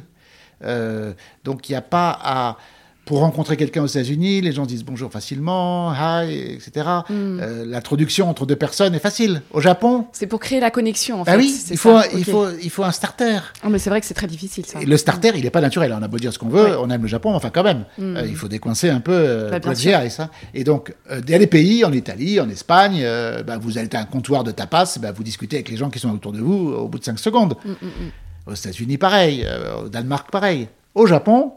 [0.64, 1.14] Euh,
[1.44, 2.58] donc il n'y a pas à.
[3.06, 6.72] Pour rencontrer quelqu'un aux États-Unis, les gens disent bonjour facilement, hi, etc.
[7.08, 7.14] Mm.
[7.40, 9.44] Euh, L'introduction entre deux personnes est facile.
[9.54, 11.38] Au Japon, C'est pour créer la connexion en bah fait.
[11.38, 13.38] oui, il faut, il, faut, il faut un starter.
[13.62, 14.82] Ah, mais c'est vrai que c'est très difficile ça.
[14.82, 15.96] Et le starter, il n'est pas naturel.
[15.98, 16.78] On a beau dire ce qu'on veut, Ouais.
[16.80, 18.18] on aime le Japon, enfin quand même, Mm.
[18.18, 19.72] Euh, il faut décoincer un peu euh, Bah,
[20.04, 20.30] et ça.
[20.56, 23.06] Et donc, euh, il y a des pays, en Italie, en Espagne,
[23.46, 26.00] bah, vous êtes à un comptoir de tapas, bah, vous discutez avec les gens qui
[26.00, 27.56] sont autour de vous au bout de 5 secondes.
[27.64, 28.52] Mm, mm, mm.
[28.52, 29.46] Aux États-Unis, pareil.
[29.84, 30.68] au Danemark, pareil.
[30.96, 31.54] Au Japon,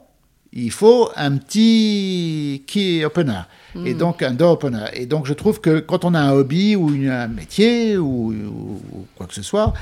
[0.52, 3.42] il faut un petit key opener.
[3.84, 3.98] Et Mm.
[3.98, 4.86] donc, un door opener.
[4.94, 8.32] Et donc, je trouve que quand on a un hobby ou une- un métier ou,
[8.32, 9.74] ou- ou quoi que ce soit,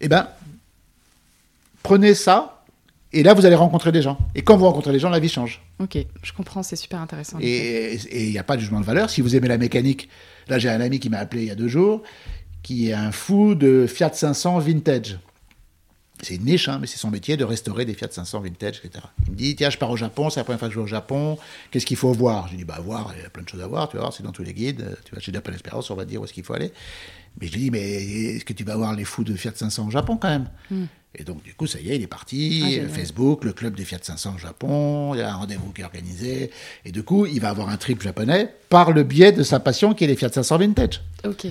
[0.00, 0.28] eh ben,
[1.82, 2.56] prenez ça.
[3.12, 4.18] Et là, vous allez rencontrer des gens.
[4.36, 5.60] Et quand vous rencontrez des gens, la vie change.
[5.80, 7.38] Ok, je comprends, c'est super intéressant.
[7.40, 9.10] Et et il n'y a pas de jugement de valeur.
[9.10, 10.08] Si vous aimez la mécanique,
[10.46, 12.02] là j'ai un ami qui m'a appelé il y a deux jours,
[12.62, 15.18] qui est un fou de Fiat 500 vintage.
[16.22, 19.04] C'est une niche, hein, mais c'est son métier de restaurer des Fiat 500 vintage, etc.
[19.26, 20.84] Il me dit, tiens, je pars au Japon, c'est la première fois que je vais
[20.84, 21.38] au Japon,
[21.70, 22.46] qu'est-ce qu'il faut voir?
[22.46, 24.02] Je lui dis, bah voir, il y a plein de choses à voir, tu vas
[24.02, 26.20] voir, c'est dans tous les guides, euh, tu vas chez Japan Experience, on va dire
[26.20, 26.72] où est-ce qu'il faut aller.
[27.40, 29.86] Mais je lui dis, mais est-ce que tu vas voir les fous de Fiat 500
[29.86, 30.48] au Japon quand même?
[31.14, 32.80] Et donc, du coup, ça y est, il est parti.
[32.84, 32.88] Ah.
[32.88, 35.84] Facebook, le club des Fiat 500 au Japon, il y a un rendez-vous qui est
[35.84, 36.50] organisé.
[36.84, 39.92] Et du coup, il va avoir un trip japonais par le biais de sa passion
[39.92, 41.02] qui est les Fiat 500 vintage.
[41.24, 41.46] Ok,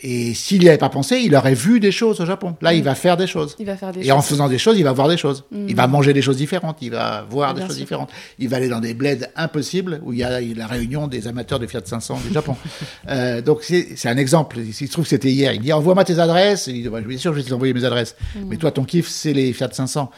[0.00, 2.54] Et s'il n'y avait pas pensé, il aurait vu des choses au Japon.
[2.60, 3.56] Là, il va faire des choses.
[3.58, 5.44] il va faire des Et en faisant des choses, il va voir des choses.
[5.50, 5.66] Mm.
[5.68, 6.78] Il va manger des choses différentes.
[6.82, 8.10] Il va voir des choses différentes.
[8.38, 11.58] Il va aller dans des bleds impossibles où il y a la réunion des amateurs
[11.58, 12.56] de Fiat 500 du Japon.
[13.08, 14.58] Euh, donc c'est c'est un exemple.
[14.58, 15.52] Il se trouve que c'était hier.
[15.52, 16.66] Il me dit envoie-moi tes adresses.
[16.66, 18.16] Il dit bien sûr, je vais te envoyer mes adresses.
[18.34, 18.40] Mm.
[18.48, 20.10] Mais toi, ton kiff, c'est les Fiat 500.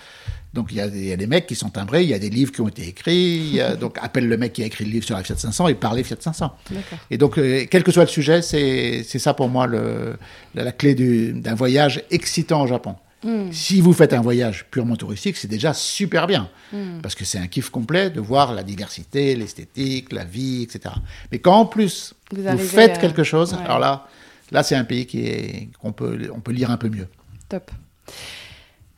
[0.53, 2.14] Donc il y, a des, il y a des mecs qui sont timbrés, il y
[2.14, 3.36] a des livres qui ont été écrits.
[3.36, 5.36] il y a- donc appelle le mec qui a écrit le livre sur la Fiat
[5.36, 6.53] 500 et parlez Fiat 500.
[6.70, 6.98] D'accord.
[7.11, 10.16] Et donc, euh, quel que soit le sujet, c'est ça pour moi le,
[10.55, 12.96] la, la clé du- d'un voyage excitant au Japon.
[13.22, 13.53] Mm.
[13.53, 16.48] Si vous faites un voyage purement touristique, c'est déjà super bien.
[16.72, 17.01] Mm.
[17.03, 20.94] Parce que c'est un kiff complet de voir la diversité, l'esthétique, la vie, etc.
[21.30, 23.61] Mais quand en plus Vous faites à- quelque chose, ouais.
[23.64, 24.09] alors là,
[24.51, 27.07] là c'est un pays qui est qu'on peut on peut lire un peu mieux.
[27.48, 27.70] Top.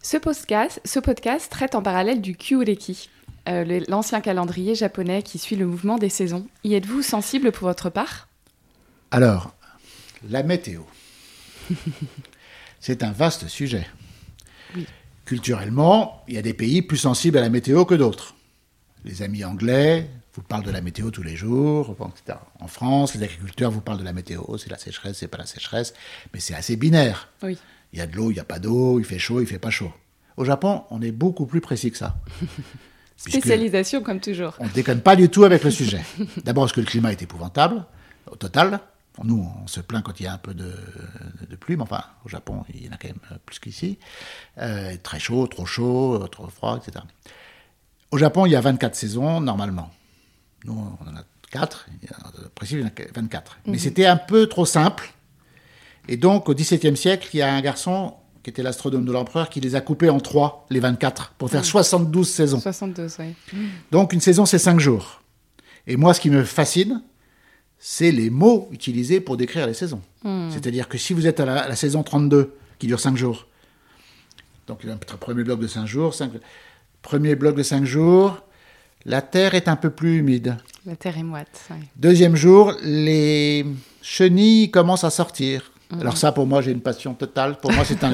[0.05, 3.09] Ce podcast, ce podcast traite en parallèle du Kyureki,
[3.48, 6.48] euh, l'ancien calendrier japonais qui suit le mouvement des saisons.
[6.64, 8.26] Y êtes-vous sensible pour votre part?
[9.12, 9.55] Alors,
[10.28, 10.82] la météo.
[12.80, 13.86] c'est un vaste sujet.
[14.74, 14.88] Oui.
[15.24, 18.34] Culturellement, il y a des pays plus sensibles à la météo que d'autres.
[19.05, 22.40] Les amis anglais vous parlent de la météo tous les jours, etc.
[22.59, 25.46] En France, les agriculteurs vous parlent de la météo, c'est la sécheresse, c'est pas la
[25.46, 25.94] sécheresse,
[26.34, 27.28] mais c'est assez binaire.
[27.44, 27.57] Oui.
[27.93, 29.59] Il y a de l'eau, il n'y a pas d'eau, il fait chaud, il fait
[29.59, 29.93] pas chaud.
[30.36, 32.16] Au Japon, on est beaucoup plus précis que ça.
[33.16, 34.55] Spécialisation comme toujours.
[34.59, 36.01] on ne déconne pas du tout avec le sujet.
[36.45, 37.84] D'abord parce que le climat est épouvantable,
[38.30, 38.80] au total.
[39.22, 40.72] Nous, on se plaint quand il y a un peu de,
[41.49, 43.99] de pluie, mais enfin, au Japon, il y en a quand même plus qu'ici.
[44.59, 47.05] Euh, très chaud, trop chaud, trop froid, etc.
[48.11, 49.90] Au Japon, il y a 24 saisons, normalement.
[50.64, 51.86] Nous, on en a 4,
[52.24, 53.59] en principe, il y en a 24.
[53.66, 55.12] Mais c'était un peu trop simple.
[56.09, 59.48] Et donc, au XVIIe siècle, il y a un garçon qui était l'astronome de l'empereur
[59.50, 62.59] qui les a coupés en trois, les 24, pour faire 72 saisons.
[62.61, 63.59] 72, oui.
[63.92, 65.22] Donc une saison, c'est cinq jours.
[65.86, 67.03] Et moi, ce qui me fascine,
[67.78, 70.00] c'est les mots utilisés pour décrire les saisons.
[70.50, 73.46] C'est-à-dire que si vous êtes à la, à la saison 32, qui dure cinq jours,
[74.68, 76.32] donc il y a un premier bloc de cinq jours, cinq-
[77.00, 78.40] premier bloc de cinq jours,
[79.05, 80.57] la terre est un peu plus humide.
[80.86, 81.61] La terre est moite.
[81.70, 81.76] oui.
[81.96, 83.66] Deuxième jour, les
[84.00, 85.71] chenilles commencent à sortir.
[86.01, 87.57] Alors ça, pour moi, j'ai une passion totale.
[87.61, 88.12] Pour moi, c'est un,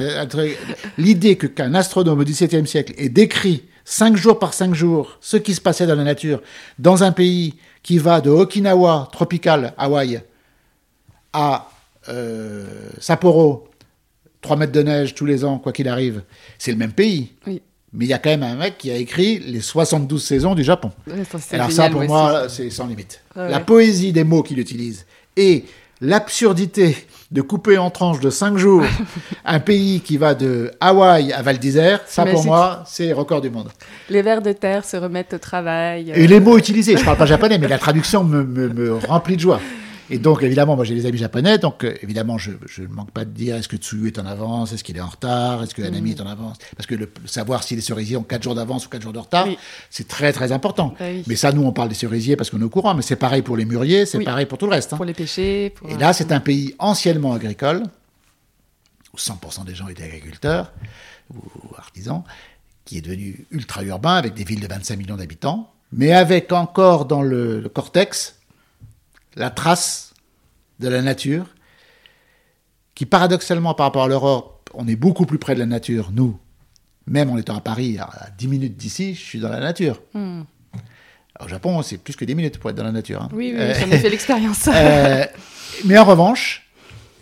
[0.97, 5.37] l'idée que qu'un astronome au XVIIe siècle ait décrit cinq jours par cinq jours ce
[5.37, 6.41] qui se passait dans la nature
[6.77, 10.21] dans un pays qui va de Okinawa, tropical, Hawaï,
[11.33, 11.69] à
[12.09, 12.65] euh,
[12.99, 13.69] Sapporo,
[14.41, 16.23] 3 mètres de neige tous les ans, quoi qu'il arrive.
[16.57, 17.31] C'est le même pays.
[17.47, 17.61] Oui.
[17.91, 20.63] Mais il y a quand même un mec qui a écrit les 72 saisons du
[20.63, 20.91] Japon.
[21.07, 23.21] Ouais, ça, c'est Alors ça, pour ouais, moi, c'est sans limite.
[23.35, 25.05] Ouais, La poésie des mots qu'il utilise
[25.35, 25.65] et
[25.99, 26.95] l'absurdité
[27.31, 28.83] de couper en tranches de 5 jours
[29.45, 33.49] un pays qui va de Hawaï à Val d'Isère, ça pour moi, c'est record du
[33.51, 33.69] monde.
[34.09, 36.11] Les vers de terre se remettent au travail.
[36.15, 38.93] Et euh, les mots utilisés, je parle pas japonais, mais la traduction me, me- me
[38.95, 39.59] remplit de joie.
[40.11, 43.11] Et donc, évidemment, moi j'ai des amis japonais, donc euh, évidemment, je je ne manque
[43.11, 45.75] pas de dire est-ce que Tsuyu est en avance, est-ce qu'il est en retard, est-ce
[45.75, 46.57] que Hanami est en avance?
[46.75, 49.19] Parce que le, savoir si les cerisiers ont 4 jours d'avance ou 4 jours de
[49.19, 49.57] retard, Oui.
[49.89, 50.95] c'est très très important.
[50.99, 51.23] Bah oui.
[51.27, 53.41] Mais ça, nous, on parle des cerisiers parce qu'on est au courant, mais c'est pareil
[53.43, 54.25] pour les mûriers, c'est Oui.
[54.25, 54.93] pareil pour tout le reste.
[54.93, 54.97] hein.
[54.97, 55.69] Pour les pêcher.
[55.71, 55.89] Pour...
[55.89, 57.83] Et là, c'est un pays anciennement agricole,
[59.13, 60.71] où 100% des gens étaient agriculteurs
[61.33, 61.39] ou
[61.77, 62.23] artisans,
[62.85, 67.21] qui est devenu ultra-urbain avec des villes de 25 millions d'habitants, mais avec encore dans
[67.21, 68.35] le, le cortex
[69.39, 70.13] la trace
[70.79, 71.45] de la nature,
[72.95, 76.37] qui paradoxalement par rapport à l'Europe, on est beaucoup plus près de la nature, nous.
[77.07, 80.01] Même en étant à Paris, à 10 minutes d'ici, je suis dans la nature.
[80.13, 80.41] Hmm.
[81.39, 83.23] Au Japon, c'est plus que 10 minutes pour être dans la nature.
[83.23, 83.29] hein.
[83.31, 84.67] Oui, oui, Euh, j'en ai fait l'expérience.
[84.71, 85.25] euh,
[85.85, 86.69] mais en revanche,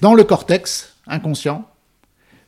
[0.01, 1.65] dans le cortex inconscient,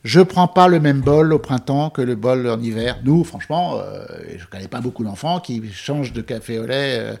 [0.02, 2.98] je prends pas le même bol au printemps que le bol en hiver.
[3.04, 4.04] Nous, franchement, euh,
[4.38, 7.14] je connais pas beaucoup d'enfants qui changent de café au lait, euh,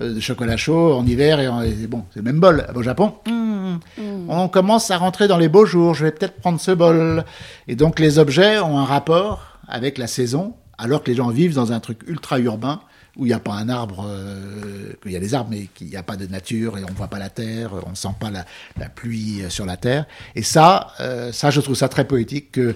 [0.00, 2.66] euh, de chocolat chaud en hiver et, en- et bon, c'est le même bol.
[2.74, 3.76] Au Japon, hmm,
[4.28, 5.94] on commence à rentrer dans les beaux jours.
[5.94, 7.24] Je vais peut-être prendre ce bol.
[7.68, 11.54] Et donc les objets ont un rapport avec la saison, alors que les gens vivent
[11.54, 12.80] dans un truc ultra urbain
[13.16, 15.88] où il n'y a pas un arbre, euh, qu'il y a des arbres, mais qu'il
[15.88, 18.14] n'y a pas de nature et on ne voit pas la terre, on ne sent
[18.20, 20.06] pas la, pluie euh, sur la terre.
[20.34, 22.74] Et ça, euh, ça, je trouve ça très poétique que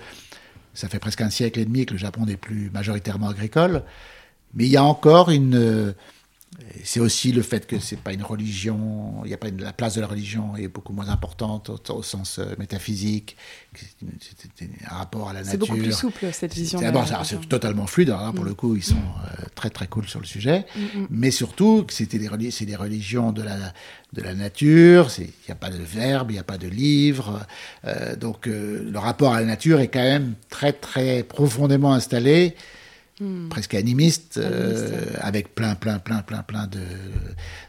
[0.72, 3.82] ça fait presque un siècle et demi que le Japon n'est plus majoritairement agricole,
[4.54, 5.94] mais il y a encore une.
[6.84, 9.72] C'est aussi le fait que c'est pas une religion, il y a pas une- la
[9.72, 13.36] place de la religion est beaucoup moins importante au, au sens euh, métaphysique,
[13.72, 13.80] que
[14.20, 15.68] c'est c'est un rapport à la C'est nature.
[15.68, 16.78] beaucoup plus souple, cette vision.
[16.80, 18.10] C'est d'abord, c'est totalement fluide.
[18.10, 20.66] Alors là, pour le coup, ils sont euh, très très cool sur le sujet.
[21.08, 23.56] Mais surtout, c'était des, c'est des religions de la,
[24.12, 25.10] de la nature.
[25.10, 27.46] c'est- Il n'y a pas de verbe, il n'y a pas de livre.
[27.86, 32.56] Euh, donc, euh, le rapport à la nature est quand même très très profondément installé.
[33.50, 36.78] Presque animiste, euh, avec plein, plein, plein, plein, plein de,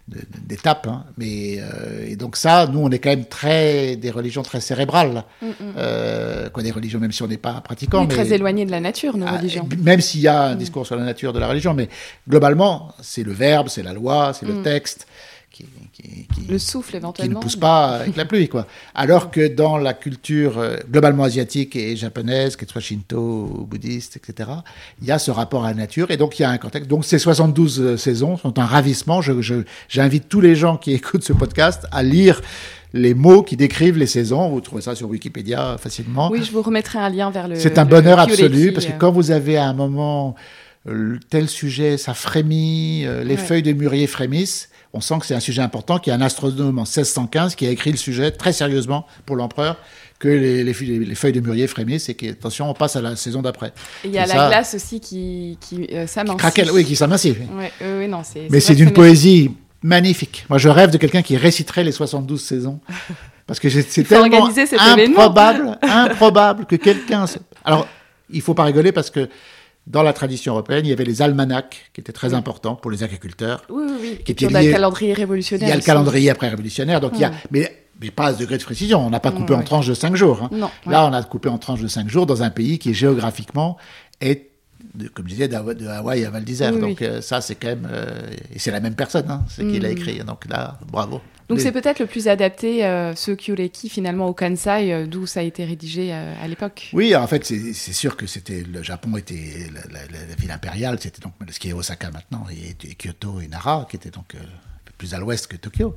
[0.08, 0.88] de- d'étapes.
[0.88, 1.04] hein.
[1.18, 5.24] Mais euh, et donc ça, nous, on est quand même très des religions très cérébrales,
[5.78, 8.80] Euh, quoi, des religions même si on n'est pas pratiquant, mais très éloigné de la
[8.80, 9.68] nature, nos ah, religions.
[9.80, 11.90] Même s'il y a un discours sur la nature de la religion, mais
[12.28, 15.06] globalement, c'est le verbe, c'est la loi, c'est le texte
[15.52, 17.40] qui, qui- qui- Le souffle, qui ne éventuellement.
[17.42, 18.68] pousse pas avec la pluie, quoi.
[18.96, 23.20] Alors que dans la culture euh, globalement asiatique et japonaise, qu'elle soit shinto
[23.54, 24.50] ou bouddhiste, etc.,
[25.02, 26.90] il y a ce rapport à la nature et donc il y a un contexte.
[26.90, 29.22] Donc ces 72 euh, saisons sont un ravissement.
[29.90, 32.42] J'invite tous les gens qui écoutent ce podcast à lire
[32.94, 34.50] les mots qui décrivent les saisons.
[34.50, 36.30] Vous trouvez ça sur Wikipédia facilement.
[36.32, 37.56] Oui, je vous remettrai un lien vers le.
[37.56, 40.36] C'est un le bonheur Kyoleki, absolu parce que euh, quand vous avez à un moment
[41.30, 43.38] tel sujet, ça frémit, les Ouais.
[43.38, 46.22] feuilles de mûrier frémissent, on sent que c'est un sujet important, qu'il y a un
[46.22, 49.78] astronome en 1615 qui a écrit le sujet très sérieusement pour l'empereur,
[50.20, 53.02] que les, les feuilles- les feuilles de mûrier frémissent et que, attention, on passe à
[53.02, 53.72] la saison d'après.
[54.04, 56.38] Il y a Et la ça- glace aussi qui, qui euh, s'amincit.
[56.38, 57.36] Craquelle, oui, qui s'amincit.
[57.58, 58.48] Ouais, euh, c'est.
[58.50, 59.52] Mais c'est d'une poésie
[59.82, 60.46] magnifique.
[60.50, 62.80] Moi, je rêve de quelqu'un qui réciterait les 72 saisons.
[63.48, 67.26] Parce que c'est tellement improbable, improbable que quelqu'un...
[67.66, 67.88] Alors,
[68.30, 69.28] il faut pas rigoler parce que
[69.88, 73.04] dans la tradition européenne, il y avait les almanachs qui étaient très importants pour les
[73.04, 73.64] agriculteurs.
[73.70, 74.34] Oui, oui, oui.
[74.36, 75.70] qui on a le calendrier Il révolutionnaire.
[75.70, 77.30] y a le calendrier après révolutionnaire, donc il y a...
[77.32, 77.36] Ouais.
[77.52, 79.00] Mais, mais pas à ce degré de précision.
[79.06, 80.42] On n'a pas coupé Ouais, en tranches de 5 jours.
[80.44, 80.50] hein.
[80.52, 83.78] Non, Là, on a coupé en tranches de 5 jours dans un pays qui géographiquement
[84.22, 84.50] est
[84.96, 86.74] de- comme je disais, de Hawaï à Val d'Isère.
[86.74, 87.08] Oui, donc oui.
[87.08, 87.88] euh, ça, c'est quand même...
[87.92, 88.06] euh,
[88.54, 89.92] et c'est la même personne, hein, c'est qui l'a Mm.
[89.92, 90.20] écrit.
[90.20, 91.22] Donc là, bravo.
[91.52, 95.42] Donc c'est peut-être le plus adapté, euh, ce Kyoleki, finalement, au Kansai, euh, d'où ça
[95.42, 96.90] a été rédigé euh, à l'époque.
[96.94, 100.52] Oui, en fait, c'est sûr que c'était le Japon était la, la- la- la ville
[100.52, 104.10] impériale, c'était donc ce qui est Osaka maintenant, et, et Kyoto et Nara, qui étaient
[104.10, 104.40] donc euh,
[104.98, 105.94] plus à l'ouest que Tokyo.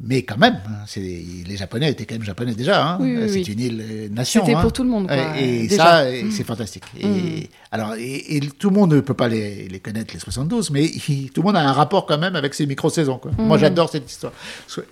[0.00, 2.84] Mais quand même, hein, c'est- les Japonais étaient quand même japonais déjà.
[2.94, 2.98] hein.
[3.00, 3.52] Oui, oui, Euh, c'est oui.
[3.52, 4.44] une île euh, nation.
[4.44, 4.60] C'était hein.
[4.60, 5.76] pour tout le monde, quoi, Et, déjà.
[5.84, 6.30] ça, et Mm.
[6.32, 6.82] c'est fantastique.
[7.00, 10.70] Et, alors, et, et tout le monde ne peut pas les, les connaître les 72,
[10.72, 13.20] mais il- tout le monde a un rapport quand même avec ces micro-saisons.
[13.38, 14.32] Moi, j'adore cette histoire.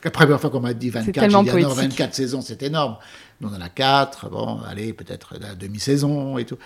[0.05, 1.77] La première fois qu'on m'a dit 24, j'ai dit, ah non, poétique.
[1.77, 2.97] 24 saisons, c'est énorme.
[3.41, 6.59] Nous, on en a 4, bon, allez, peut-être la demi-saison et tout.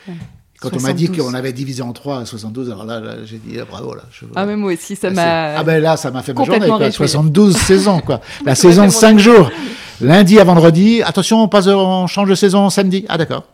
[0.71, 1.27] Quand on m'a dit 72.
[1.27, 4.03] qu'on avait divisé en 3 à 72, alors là, là, j'ai dit, ah, bravo, là.
[4.11, 5.59] Je, Ah, mais moi aussi, ça ah, m'a.
[5.59, 6.77] Ah ben là, ça m'a fait ma journée, quoi.
[6.79, 6.93] réjoui.
[6.95, 8.21] 72 saisons, quoi.
[8.45, 9.51] La saison de fait 5 mon jours.
[10.01, 11.03] Lundi à vendredi.
[11.03, 13.05] Attention, on passe, on change de saison samedi.
[13.09, 13.45] Ah d'accord.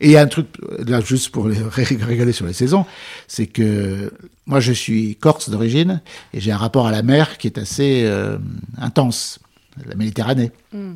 [0.00, 0.46] Et il y a un truc,
[0.86, 2.86] là, juste pour les- rigoler sur les saisons,
[3.28, 4.10] c'est que
[4.46, 6.00] moi, je suis corse d'origine
[6.32, 8.38] et j'ai un rapport à la mer qui est assez euh,
[8.78, 9.40] intense,
[9.86, 10.52] la Méditerranée.
[10.72, 10.92] Mm.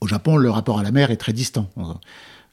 [0.00, 1.68] Au Japon, le rapport à la mer est très distant.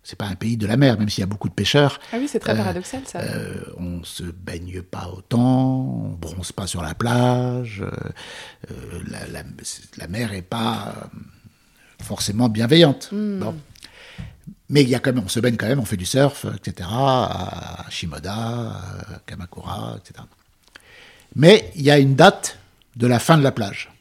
[0.03, 1.99] C'est pas un pays de la mer, même s'il y a beaucoup de pêcheurs.
[2.13, 3.19] Ah oui, c'est très paradoxal ça.
[3.19, 9.43] Euh, on se baigne pas autant, on bronze pas sur la plage, euh, la,
[9.97, 11.09] la, mer est pas
[12.01, 13.09] forcément bienveillante.
[13.11, 13.55] Bon.
[14.69, 16.45] Mais il y a quand même, on se baigne quand même, on fait du surf,
[16.55, 16.87] etc.
[16.91, 20.23] À Shimoda, à Kamakura, etc.
[21.35, 22.59] Mais il y a une date
[22.95, 23.91] de la fin de la plage.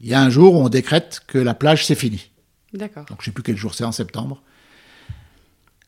[0.00, 2.30] Il y a un jour où on décrète que la plage c'est fini.
[2.72, 3.04] D'accord.
[3.06, 4.42] Donc je ne sais plus quel jour c'est, en septembre.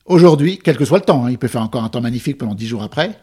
[0.06, 2.54] Aujourd'hui, quel que soit le temps, hein, il peut faire encore un temps magnifique pendant
[2.54, 3.18] dix jours après,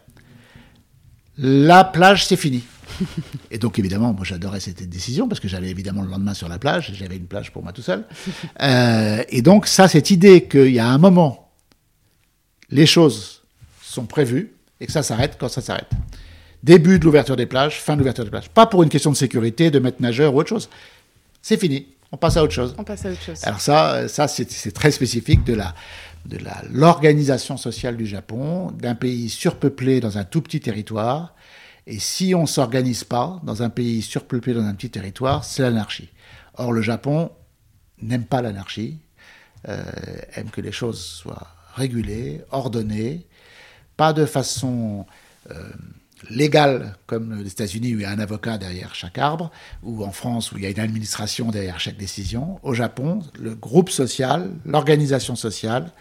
[1.37, 2.63] la plage c'est fini.
[3.51, 6.59] Et donc évidemment, moi j'adorais cette décision parce que j'allais évidemment le lendemain sur la
[6.59, 8.05] plage, j'avais une plage pour moi tout seul.
[8.61, 11.51] Euh, et donc ça, cette idée qu'il y a un moment,
[12.69, 13.41] les choses
[13.81, 15.89] sont prévues et que ça s'arrête quand ça s'arrête.
[16.61, 18.49] Début de l'ouverture des plages, fin de l'ouverture des plages.
[18.49, 20.69] Pas pour une question de sécurité, de mettre nageur ou autre chose.
[21.41, 21.87] C'est fini.
[22.11, 22.75] On passe à autre chose.
[22.77, 23.39] On passe à autre chose.
[23.43, 25.73] Alors ça, ça c'est très spécifique de la
[26.25, 26.37] de
[26.71, 31.35] l'organisation sociale du Japon, d'un pays surpeuplé dans un tout petit territoire.
[31.87, 35.63] Et si on ne s'organise pas dans un pays surpeuplé dans un petit territoire, c'est
[35.63, 36.09] l'anarchie.
[36.55, 37.31] Or, le Japon
[38.01, 38.99] n'aime pas l'anarchie,
[39.67, 39.83] euh,
[40.35, 43.25] aime que les choses soient régulées, ordonnées,
[43.97, 45.05] pas de façon
[45.49, 45.69] euh,
[46.29, 49.51] légal comme les États-Unis où il y a un avocat derrière chaque arbre,
[49.83, 52.59] ou en France où il y a une administration derrière chaque décision.
[52.63, 55.91] Au Japon, le groupe social, l'organisation sociale,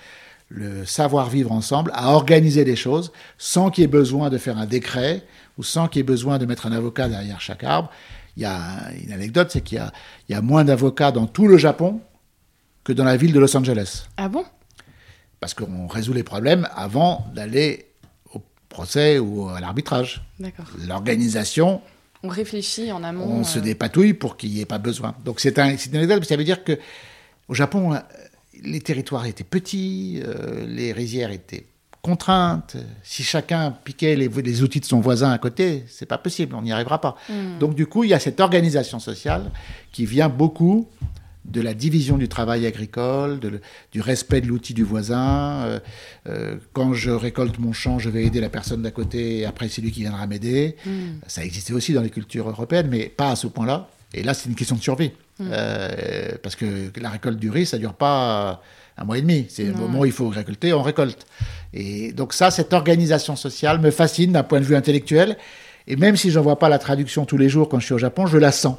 [0.48, 4.66] le savoir-vivre ensemble a organisé des choses sans qu'il y ait besoin de faire un
[4.66, 5.24] décret
[5.58, 7.90] ou sans qu'il y ait besoin de mettre un avocat derrière chaque arbre.
[8.36, 9.92] Il y a une anecdote, c'est qu'il y a,
[10.28, 12.00] il y a moins d'avocats dans tout le Japon
[12.82, 14.06] que dans la ville de Los Angeles.
[14.16, 14.44] Ah bon?
[15.38, 17.89] Parce qu'on résout les problèmes avant d'aller
[18.70, 20.22] procès ou à l'arbitrage.
[20.86, 21.82] L'organisation.
[22.22, 23.26] On réfléchit en amont.
[23.26, 23.62] On se euh.
[23.62, 25.14] dépatouille pour qu'il n'y ait pas besoin.
[25.24, 26.78] Donc c'est un, une anecdote, ça veut dire que
[27.48, 27.98] au Japon, euh,
[28.62, 31.66] les territoires étaient petits, euh, les rizières étaient
[32.00, 32.76] contraintes.
[33.02, 36.62] Si chacun piquait les, les outils de son voisin à côté, c'est pas possible, on
[36.62, 37.16] n'y arrivera pas.
[37.28, 37.58] Hmm.
[37.58, 39.50] Donc du coup, il y a cette organisation sociale
[39.92, 40.88] qui vient beaucoup
[41.44, 43.40] de la division du travail agricole,
[43.92, 45.62] du respect de l'outil du voisin.
[45.64, 45.80] Euh,
[46.28, 49.68] euh, quand je récolte mon champ, je vais aider la personne d'à côté, et après
[49.68, 50.76] c'est lui qui viendra m'aider.
[50.84, 51.18] Hmm.
[51.26, 53.88] Ça existait aussi dans les cultures européennes, mais pas à ce point-là.
[54.12, 55.12] Et là, c'est une question de survie.
[55.38, 55.48] Hmm.
[55.50, 58.62] Euh, parce que la récolte du riz, ça dure pas
[58.98, 59.46] un mois et demi.
[59.48, 61.26] C'est le moment où il faut récolter, on récolte.
[61.72, 65.36] Et donc ça, cette organisation sociale me fascine d'un point de vue intellectuel.
[65.86, 67.94] Et même si je n'en vois pas la traduction tous les jours quand je suis
[67.94, 68.76] au Japon, je la sens.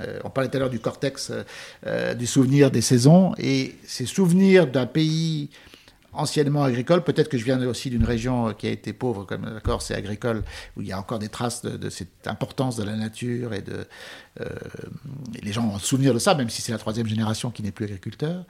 [0.00, 1.42] Euh, on parlait tout à l'heure du cortex, euh,
[1.86, 5.50] euh, du souvenir des saisons, et ces souvenirs d'un pays
[6.12, 9.82] anciennement agricole, peut-être que je viens aussi d'une région qui a été pauvre, comme d'accord,
[9.82, 10.44] c'est agricole,
[10.74, 13.86] où il y a encore des traces de, cette importance de la nature et de
[15.42, 17.84] les gens ont souvenir de ça, même si c'est la troisième génération qui n'est plus
[17.84, 18.44] agriculteur.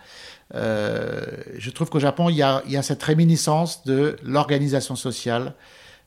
[0.54, 5.52] je trouve qu'au Japon, il y, a, il y a cette réminiscence de l'organisation sociale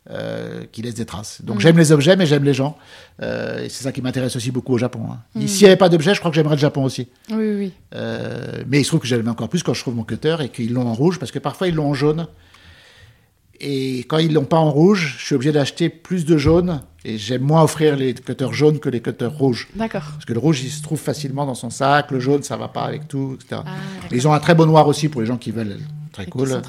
[0.09, 1.41] euh, qui laisse des traces.
[1.43, 1.59] Donc mm.
[1.59, 2.77] j'aime les objets, mais j'aime les gens.
[3.21, 5.01] Euh, et c'est ça qui m'intéresse aussi beaucoup au Japon.
[5.11, 5.19] Hein.
[5.35, 5.47] Mm.
[5.47, 7.09] S'il n'y avait pas d'objets, je crois que j'aimerais le Japon aussi.
[7.29, 7.73] Oui, oui.
[7.93, 10.49] Euh, mais il se trouve que j'aime encore plus quand je trouve mon cutter et
[10.49, 12.27] qu'ils l'ont en rouge, parce que parfois ils l'ont en jaune.
[13.59, 16.81] Et quand ils l'ont pas en rouge, je suis obligé d'acheter plus de jaune.
[17.05, 19.69] Et j'aime moins offrir les cutters jaunes que les cutters rouges.
[19.75, 20.03] D'accord.
[20.13, 22.11] Parce que le rouge, il se trouve facilement dans son sac.
[22.11, 23.61] Le jaune, ça va pas avec tout, etc.
[23.65, 23.75] Ah,
[24.11, 25.77] ils ont un très beau noir aussi pour les gens qui veulent
[26.11, 26.61] très cool.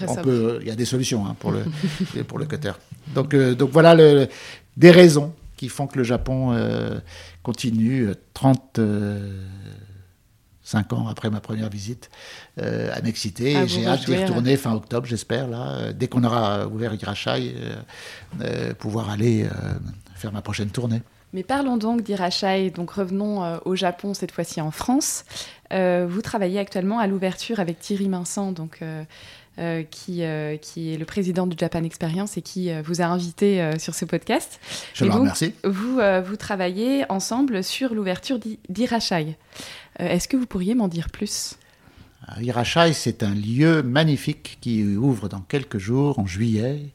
[0.60, 1.64] Il y a des solutions hein, pour le
[2.24, 2.72] pour le cutter.
[3.14, 4.28] Donc euh, donc voilà le,
[4.76, 6.98] des raisons qui font que le Japon euh,
[7.42, 9.44] continue 30 euh,
[10.62, 12.10] cinq ans après ma première visite
[12.56, 13.56] à m'exciter.
[13.56, 17.54] Ah, J'ai hâte d'y retourner fin octobre, j'espère, là, dès qu'on aura ouvert Hirachai,
[18.78, 19.48] pouvoir aller
[20.14, 21.02] faire ma prochaine tournée.
[21.32, 25.24] Mais parlons donc d'Irachai, donc revenons au Japon, cette fois-ci en France.
[25.70, 28.80] Vous travaillez actuellement à l'ouverture avec Thierry Vincent, donc
[29.60, 33.04] euh, qui, euh, qui est le président du Japan Experience et qui euh, vous a
[33.04, 34.58] invité sur ce podcast.
[34.94, 35.52] Je vous remercie.
[35.64, 38.38] Vous, vous travaillez ensemble sur l'ouverture
[38.70, 39.36] d'Irachai.
[39.98, 41.56] Est-ce que vous pourriez m'en dire plus?
[42.40, 46.86] Irachai, c'est un lieu magnifique qui ouvre dans quelques jours, en juillet, euh,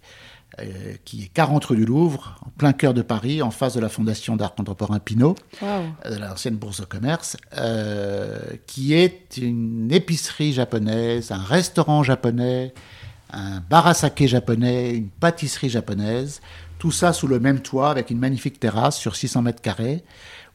[1.03, 3.89] qui est 40 rue du Louvre, en plein cœur de Paris, en face de la
[3.89, 10.53] Fondation d'art contemporain Pinault, euh, de l'ancienne bourse de commerce, euh, qui est une épicerie
[10.53, 12.73] japonaise, un restaurant japonais,
[13.31, 16.41] un bar à saké japonais, une pâtisserie japonaise,
[16.79, 20.03] tout ça sous le même toit avec une magnifique terrasse sur 600 mètres carrés,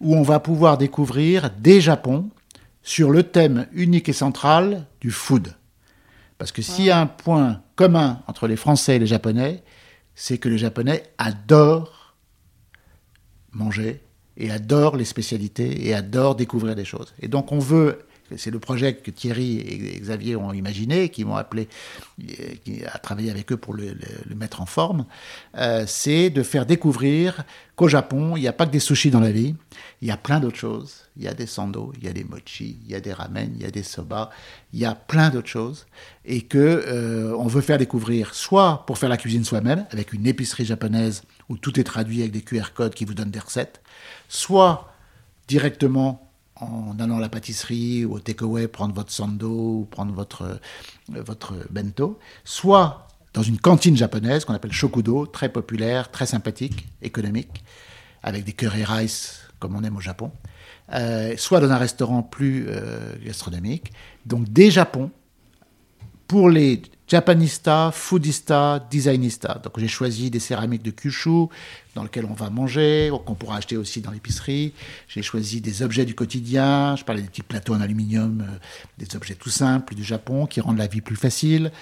[0.00, 2.30] où on va pouvoir découvrir des Japons
[2.82, 5.54] sur le thème unique et central du food.
[6.38, 9.62] Parce que s'il y a un point commun entre les Français et les Japonais,
[10.20, 12.14] c'est que les Japonais adorent
[13.52, 14.02] manger
[14.36, 17.14] et adorent les spécialités et adorent découvrir des choses.
[17.20, 18.00] Et donc on veut
[18.36, 21.68] c'est le projet que Thierry et Xavier ont imaginé, qui m'ont appelé
[22.92, 23.94] à travailler avec eux pour le,
[24.34, 25.06] mettre en forme,
[25.56, 27.44] euh, c'est de faire découvrir
[27.76, 29.54] qu'au Japon, il n'y a pas que des sushis dans la vie,
[30.02, 31.06] il y a plein d'autres choses.
[31.16, 33.52] Il y a des sando, il y a des mochi, il y a des ramen,
[33.56, 34.30] il y a des soba,
[34.72, 35.86] il y a plein d'autres choses,
[36.24, 40.26] et que euh, on veut faire découvrir, soit pour faire la cuisine soi-même, avec une
[40.26, 43.82] épicerie japonaise où tout est traduit avec des QR codes qui vous donnent des recettes,
[44.28, 44.94] soit
[45.48, 46.29] directement
[46.60, 51.22] en allant à la pâtisserie ou au takeaway prendre votre sando ou prendre votre, euh,
[51.22, 57.64] votre bento, soit dans une cantine japonaise qu'on appelle Shokudo, très populaire, très sympathique, économique,
[58.22, 60.32] avec des curry rice comme on aime au Japon,
[60.92, 63.92] euh, soit dans un restaurant plus euh, gastronomique.
[64.26, 65.10] Donc des Japons
[66.26, 69.58] pour les japanistas, foodistas, designistas.
[69.64, 71.48] Donc j'ai choisi des céramiques de Kyushu
[71.96, 74.72] dans lesquelles on va manger, qu'on pourra acheter aussi dans l'épicerie.
[75.08, 76.94] J'ai choisi des objets du quotidien.
[76.96, 78.58] Je parlais des petits plateaux en aluminium, euh,
[78.98, 81.72] des objets tout simples du Japon qui rendent la vie plus facile.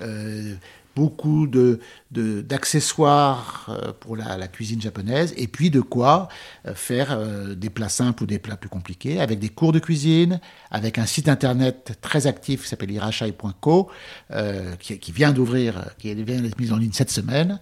[0.00, 0.54] Euh,
[0.94, 6.28] beaucoup de, d'accessoires euh, pour la, cuisine japonaise, et puis de quoi
[6.66, 9.78] euh, faire euh, des plats simples ou des plats plus compliqués, avec des cours de
[9.78, 10.40] cuisine,
[10.70, 13.90] avec un site internet très actif qui s'appelle irachai.co,
[14.78, 17.58] qui, vient d'ouvrir, qui vient d'être mis en ligne cette semaine,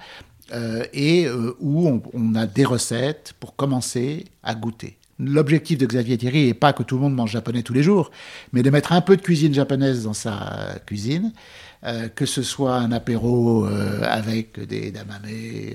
[0.93, 1.29] et
[1.61, 4.99] où on, on a des recettes pour commencer à goûter.
[5.23, 8.11] L'objectif de Xavier Thierry n'est pas que tout le monde mange japonais tous les jours,
[8.53, 11.33] mais de mettre un peu de cuisine japonaise dans sa cuisine,
[11.83, 15.23] euh, que ce soit un apéro euh, avec des damame,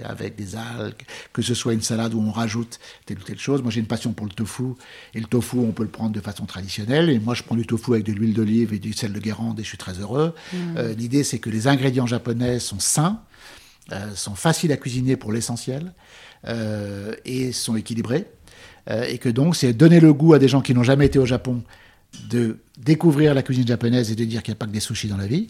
[0.04, 1.02] avec des algues,
[1.34, 3.64] que ce soit une salade où on rajoute telle ou telle chose.
[3.64, 4.76] Moi, j'ai une passion pour le tofu,
[5.16, 7.10] et le tofu, on peut le prendre de façon traditionnelle.
[7.10, 9.60] Et moi, je prends du tofu avec de l'huile d'olive et du sel de Guérande,
[9.60, 10.36] et je suis très heureux.
[10.54, 10.58] Mmh.
[10.78, 13.22] Euh, l'idée, c'est que les ingrédients japonais sont sains,
[14.16, 15.94] sont faciles à cuisiner pour l'essentiel,
[17.26, 18.26] et sont équilibrés.
[18.88, 21.26] et que donc, c'est donner le goût à des gens qui n'ont jamais été au
[21.26, 21.64] Japon
[22.30, 25.08] de découvrir la cuisine japonaise et de dire qu'il n'y a pas que des sushis
[25.08, 25.48] dans la vie.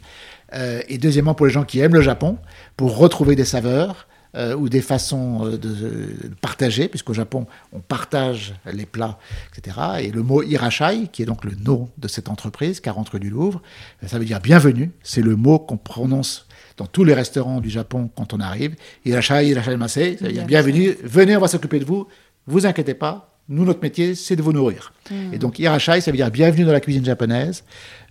[0.54, 2.38] Euh, et deuxièmement, pour les gens qui aiment le Japon,
[2.78, 6.10] pour retrouver des saveurs euh, ou des façons euh, de,
[6.42, 9.18] partager, puisqu'au Japon, on partage les plats,
[9.56, 9.78] etc.
[10.02, 13.30] Et le mot irashai, qui est donc le nom de cette entreprise, 40 rue du
[13.30, 13.62] Louvre,
[14.06, 14.92] ça veut dire bienvenue.
[15.04, 16.48] C'est le mot qu'on prononce
[16.78, 18.76] dans tous les restaurants du Japon quand on arrive.
[19.06, 22.08] Irashai, irashai mase, ça veut dire bienvenue, venez, on va s'occuper de vous.
[22.48, 24.92] Vous inquiétez pas, nous, notre métier, c'est de vous nourrir.
[25.10, 25.34] Hmm.
[25.34, 27.64] Et donc, Irashai, ça veut dire bienvenue dans la cuisine japonaise,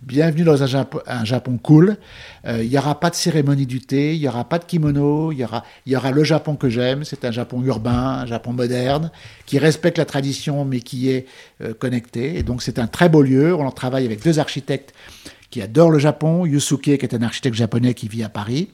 [0.05, 1.97] bienvenue dans un Japon, cool.
[2.47, 5.33] Euh, il n'y aura pas de cérémonie du thé, il n'y aura pas de kimono,
[5.33, 7.05] il y aura, y aura le Japon que j'aime.
[7.05, 9.11] C'est un Japon urbain, un Japon moderne,
[9.47, 11.27] qui respecte la tradition, mais qui est
[11.63, 12.39] euh, connecté.
[12.39, 13.55] Et donc, c'est un très beau lieu.
[13.55, 14.95] On en travaille avec deux architectes
[15.51, 16.45] qui adorent le Japon.
[16.45, 18.71] Yusuke, qui est un architecte japonais qui vit à Paris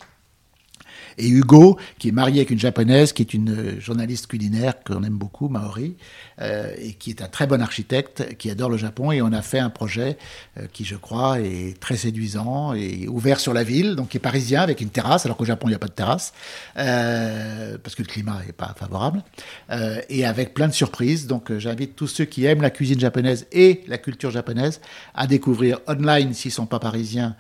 [1.19, 5.03] et Hugo, qui est marié avec une japonaise, qui est une euh, journaliste culinaire qu'on
[5.03, 5.97] aime beaucoup, Maori,
[6.41, 9.13] euh, et qui est un très bon architecte, qui adore le Japon.
[9.13, 10.17] Et on a fait un projet
[10.59, 14.21] euh, qui, je crois, est très séduisant et ouvert sur la ville, donc qui est
[14.21, 16.33] parisien, avec une terrasse, alors qu'au Japon, il n'y a pas de terrasse,
[16.75, 19.23] parce que le climat n'est pas favorable,
[20.09, 21.27] et avec plein de surprises.
[21.27, 24.81] Donc j'invite tous ceux qui aiment la cuisine japonaise et la culture japonaise
[25.15, 27.37] à découvrir online, s'ils ne sont pas parisiens,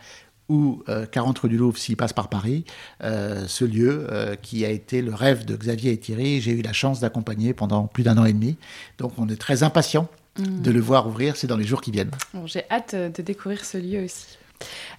[0.51, 0.83] ou
[1.13, 2.65] 40 euh, rue du Louvre s'il passe par Paris,
[3.03, 6.41] euh, ce lieu euh, qui a été le rêve de Xavier et Thierry.
[6.41, 8.57] J'ai eu la chance d'accompagner pendant plus d'un an et demi.
[8.99, 10.09] Donc on est très impatient
[10.39, 10.63] mmh.
[10.63, 12.11] de le voir ouvrir, c'est dans les jours qui viennent.
[12.45, 14.39] J'ai hâte de découvrir ce lieu aussi.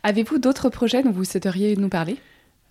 [0.04, 2.18] Avez-vous d'autres projets dont vous souhaiteriez nous parler?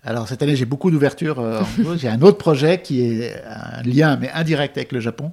[0.03, 1.39] Alors cette année, j'ai beaucoup d'ouvertures.
[1.39, 1.61] Euh,
[1.95, 5.31] j'ai un autre projet qui est un lien, mais indirect avec le Japon.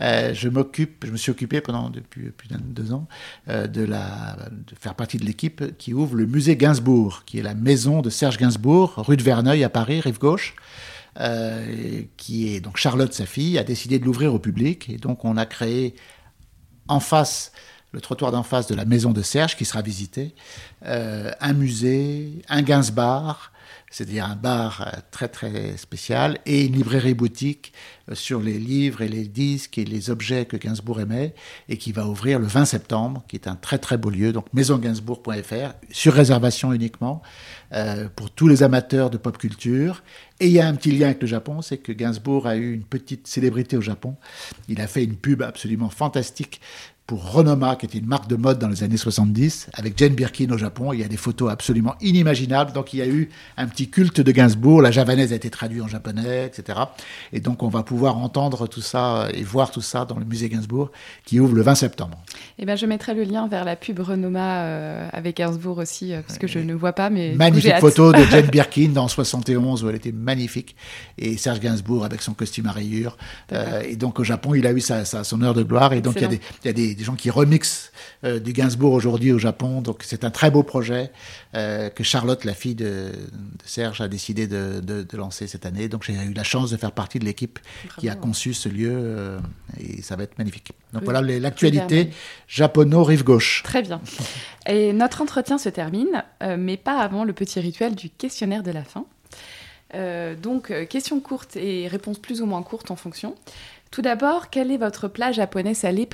[0.00, 3.08] Euh, je m'occupe, je me suis occupé pendant depuis plus de deux ans
[3.48, 7.42] euh, de, la, de faire partie de l'équipe qui ouvre le musée Gainsbourg, qui est
[7.42, 10.54] la maison de Serge Gainsbourg, rue de Verneuil à Paris, rive gauche.
[12.16, 14.88] qui est donc Charlotte, sa fille, a décidé de l'ouvrir au public.
[14.88, 15.94] Et donc on a créé
[16.88, 17.52] en face
[17.92, 20.34] le trottoir d'en face de la maison de Serge qui sera visité,
[20.82, 23.52] un musée, un Gainsbar,
[23.96, 27.72] c'est-à-dire un bar euh, très très spécial, et une librairie boutique
[28.10, 31.34] euh, sur les livres et les disques et les objets que Gainsbourg aimait,
[31.70, 34.52] et qui va ouvrir le 20 septembre, qui est un très très beau lieu, donc
[34.52, 37.22] maisongainsbourg.fr, sur réservation uniquement,
[37.72, 40.02] euh, pour tous les amateurs de pop culture.
[40.40, 42.74] Et il y a un petit lien avec le Japon, c'est que Gainsbourg a eu
[42.74, 44.16] une petite célébrité au Japon.
[44.68, 46.60] Il a fait une pub absolument fantastique
[47.06, 50.50] pour Renoma, qui était une marque de mode dans les années 70, avec Jane Birkin
[50.50, 50.92] au Japon.
[50.92, 52.72] Il y a des photos absolument inimaginables.
[52.72, 54.82] Donc il y a eu un petit culte de Gainsbourg.
[54.82, 56.80] La javanaise a été traduite en japonais, etc.
[57.32, 60.48] Et donc, on va pouvoir entendre tout ça et voir tout ça dans le musée
[60.48, 60.90] Gainsbourg
[61.24, 62.18] qui ouvre le 20 septembre.
[62.58, 66.22] Eh ben, je mettrai le lien vers la pub Renoma euh, avec Gainsbourg aussi, euh,
[66.26, 69.88] parce que je ne vois pas, mais magnifique photo de Jane Birkin dans 71 où
[69.88, 70.76] elle était magnifique
[71.18, 73.16] et Serge Gainsbourg avec son costume à rayures.
[73.52, 76.14] Euh, et donc au Japon, il a eu sa, son heure de gloire et donc
[76.16, 77.92] il y a, des, il y a des, gens qui remixent
[78.24, 79.80] du Gainsbourg aujourd'hui au Japon.
[79.80, 81.12] Donc c'est un très beau projet
[81.52, 83.12] que Charlotte, la fille de,
[83.64, 85.88] Serge, a décidé de, de, lancer cette année.
[85.88, 87.58] Donc j'ai eu la chance de faire partie de l'équipe
[87.98, 89.38] qui a conçu ce lieu
[89.78, 90.72] et ça va être magnifique.
[90.92, 92.10] Donc voilà l'actualité
[92.48, 93.62] japono-rive gauche.
[93.62, 94.00] Très bien.
[94.66, 98.70] Et notre entretien se termine, euh, mais pas avant le petit rituel du questionnaire de
[98.70, 99.06] la fin.
[99.94, 103.34] Euh, donc, euh, questions courtes et réponses plus ou moins courtes en fonction.
[103.90, 106.06] Tout d'abord, quel est votre plat japonais salé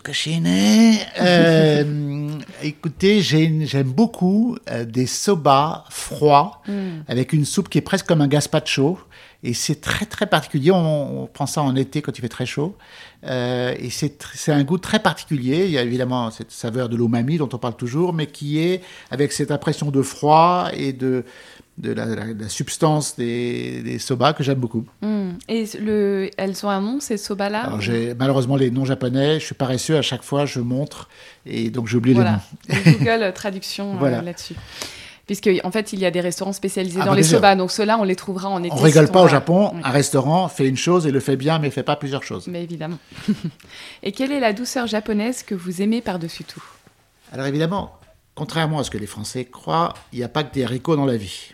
[0.00, 0.98] préféré
[2.62, 7.02] écoutez, j'aime beaucoup des soba froids hmm.
[7.08, 8.98] avec une soupe qui est presque comme un gazpacho.
[9.46, 10.70] Et c'est très très particulier.
[10.70, 12.76] On, prend ça en été quand il fait très chaud.
[13.26, 15.66] Euh, et c'est un goût très particulier.
[15.66, 18.80] Il y a évidemment cette saveur de l'umami dont on parle toujours, mais qui est
[19.10, 21.24] avec cette impression de froid et de,
[21.78, 24.84] de la, substance des, des soba que j'aime beaucoup.
[25.02, 25.32] Hmm.
[25.48, 29.40] Et le, elles ont un nom, ces soba-là Alors j'ai malheureusement les noms japonais.
[29.40, 31.08] Je suis paresseux à chaque fois, je montre
[31.46, 32.40] et donc j'oublie voilà.
[32.68, 32.98] les noms.
[32.98, 34.54] Google traduction euh, là-dessus
[35.26, 37.70] puisque en fait il y a des restaurants spécialisés ah, dans bah, les soba, donc
[37.70, 38.74] ceux-là on les trouvera en été.
[38.74, 41.70] On rigole pas au Japon, un restaurant fait une chose et le fait bien, mais
[41.70, 42.46] fait pas plusieurs choses.
[42.46, 42.98] Mais évidemment.
[44.02, 46.62] et quelle est la douceur japonaise que vous aimez par-dessus tout?
[47.32, 47.98] Alors évidemment,
[48.34, 51.06] contrairement à ce que les Français croient, il n'y a pas que des haricots dans
[51.06, 51.53] la vie.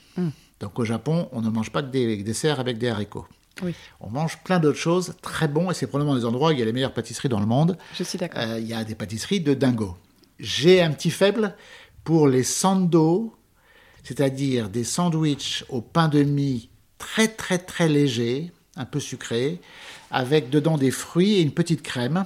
[0.60, 3.26] Donc au Japon, on ne mange pas que des desserts avec des haricots.
[3.62, 3.74] Oui.
[4.00, 6.62] On mange plein d'autres choses très bons et c'est probablement des endroits où il y
[6.62, 7.76] a les meilleures pâtisseries dans le monde.
[7.94, 8.42] Je suis d'accord.
[8.42, 9.96] Euh, il y a des pâtisseries de dingo.
[10.38, 11.54] J'ai un petit faible
[12.04, 13.34] pour les sando
[14.02, 19.60] c'est-à-dire des sandwichs au pain de mie très très très légers, un peu sucrés,
[20.10, 22.24] avec dedans des fruits et une petite crème,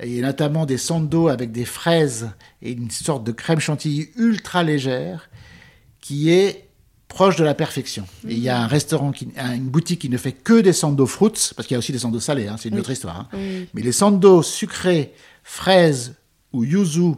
[0.00, 2.30] et notamment des sando avec des fraises
[2.62, 5.28] et une sorte de crème chantilly ultra légère,
[6.00, 6.68] qui est
[7.12, 8.06] proche de la perfection.
[8.26, 11.52] il y a un restaurant, qui, une boutique qui ne fait que des sando fruits,
[11.54, 13.28] parce qu'il y a aussi des sando salés, hein, c'est une autre histoire.
[13.32, 13.38] Hein.
[13.74, 15.12] Mais les sando sucrés,
[15.44, 16.14] fraises
[16.54, 17.12] ou yuzu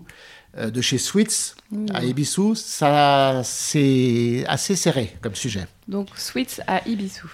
[0.58, 1.54] euh, de chez Sweets
[1.92, 5.66] à Ibisu, ça c'est assez serré comme sujet.
[5.86, 7.26] Donc Sweets à Ibisu.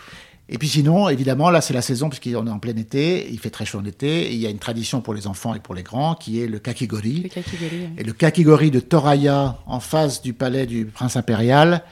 [0.53, 3.51] Et puis sinon, évidemment, là c'est la saison puisqu'on est en plein été, il fait
[3.51, 5.75] très chaud en été, et il y a une tradition pour les enfants et pour
[5.75, 7.23] les grands qui est le kakigori.
[7.23, 11.85] Le kakigori Et le kakigori de Toraya en face du palais du prince impérial,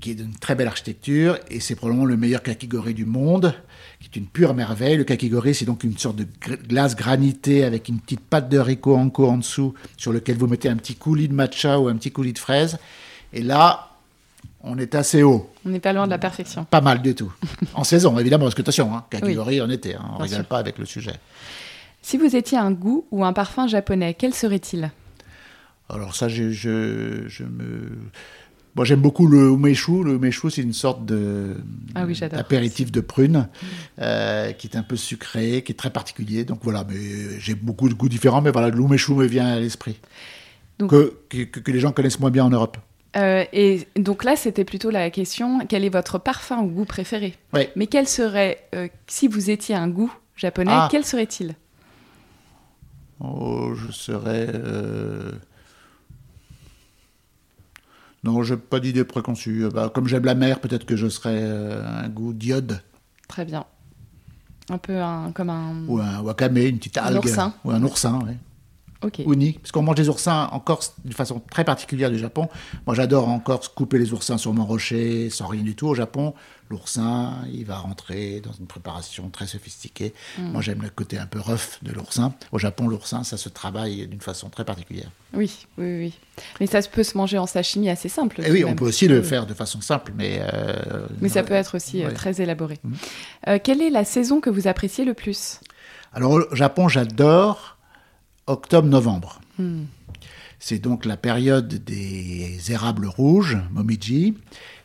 [0.00, 3.54] qui est d'une très belle architecture, et c'est probablement le meilleur kakigori du monde
[4.00, 4.96] qui est une pure merveille.
[4.96, 6.26] Le kakigori, c'est donc une sorte de
[6.68, 10.68] glace granitée avec une petite pâte de haricot anko en dessous, sur lequel vous mettez
[10.68, 12.78] un petit coulis de matcha ou un petit coulis de fraise.
[13.32, 13.90] Et là,
[14.62, 15.50] on est assez haut.
[15.66, 16.64] On n'est pas loin de la perfection.
[16.64, 17.32] Pas mal du tout.
[17.74, 20.58] en saison, évidemment, parce que attention, hein, kakigori en été, hein, on ne rigole pas
[20.58, 21.14] avec le sujet.
[22.02, 24.90] Si vous étiez un goût ou un parfum japonais, quel serait-il?
[25.90, 27.90] Alors ça, je, je, je me
[28.76, 30.04] moi, j'aime beaucoup le umeshu.
[30.04, 31.56] Le umeshu, c'est une sorte de
[31.94, 33.48] ah d'apéritif de prune
[34.00, 36.44] euh, qui est un peu sucré, qui est très particulier.
[36.44, 39.98] Donc voilà, mais j'ai beaucoup de goûts différents, mais voilà, l'umeshu me vient à l'esprit.
[40.78, 42.78] Que, que, les gens connaissent moins bien en Europe.
[43.16, 47.34] Euh, et donc là, c'était plutôt la question quel est votre parfum ou goût préféré?
[47.52, 47.68] Oui.
[47.76, 50.88] Mais quel serait, euh, si vous étiez un goût japonais, ah.
[50.90, 51.54] quel serait-il?
[53.18, 54.48] Oh, je serais.
[58.22, 59.68] Non, je n'ai pas d'idée préconçue.
[59.72, 62.82] Bah, comme j'aime la mer, peut-être que je serais euh, un goût d'iode.
[63.28, 63.64] Très bien.
[64.68, 65.84] Un peu un, comme un...
[65.88, 67.16] Ou un wakame, une petite algue.
[67.16, 67.54] Un oursin.
[67.64, 68.32] Ou un oursin, oui.
[69.02, 69.20] Ok.
[69.26, 72.48] Uni, parce qu'on mange des oursins en Corse d'une façon très particulière du Japon.
[72.86, 75.86] Moi, j'adore en Corse couper les oursins sur mon rocher, sans rien du tout.
[75.86, 76.34] Au Japon,
[76.70, 80.14] l'oursin, il va rentrer dans une préparation très sophistiquée.
[80.38, 80.52] Mm.
[80.52, 82.32] Moi, j'aime le côté un peu rough de l'oursin.
[82.52, 85.10] Au Japon, l'oursin, ça se travaille d'une façon très particulière.
[85.34, 86.14] Oui, oui, oui.
[86.60, 88.40] Mais ça peut se manger en sashimi assez simple.
[88.40, 90.40] Et eh oui, on peut aussi le faire de façon simple, mais...
[90.40, 92.78] Euh, mais ça peut être aussi euh, très élaboré.
[92.84, 92.92] Mm.
[93.48, 95.60] Euh, quelle est la saison que vous appréciez le plus?
[96.12, 97.78] Alors, au Japon, j'adore
[98.46, 99.40] octobre-novembre.
[99.58, 99.82] Mm.
[100.60, 104.34] C'est donc la période des érables rouges, momiji,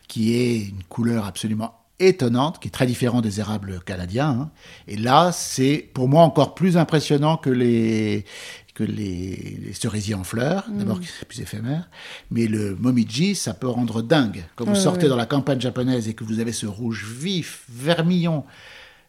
[0.08, 4.30] qui est une couleur absolument étonnante, qui est très différente des érables canadiens.
[4.30, 4.52] Hein.
[4.88, 8.26] Et là, c'est pour moi encore plus impressionnant que les,
[8.74, 10.78] que les, cerisiers en fleurs, mm.
[10.78, 11.90] d'abord c'est plus éphémère,
[12.32, 14.44] mais le momiji, ça peut rendre dingue.
[14.56, 18.44] Quand vous sortez dans la campagne japonaise et que vous avez ce rouge vif, vermillon,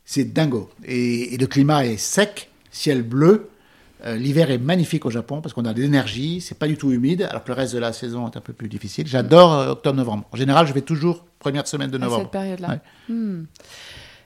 [0.05, 0.71] c'est dingo.
[0.85, 3.51] Et, et, le climat est sec, ciel bleu,
[4.05, 6.93] Euh, L'hiver est magnifique au Japon parce qu'on a de l'énergie, c'est pas du tout
[6.93, 9.07] humide, alors que le reste de la saison est un peu plus difficile.
[9.07, 10.25] J'adore euh, octobre-novembre.
[10.33, 12.23] En général, je vais toujours première semaine de À novembre.
[12.25, 12.69] cette période-là.
[12.69, 12.81] Ouais.
[13.15, 13.45] Hmm.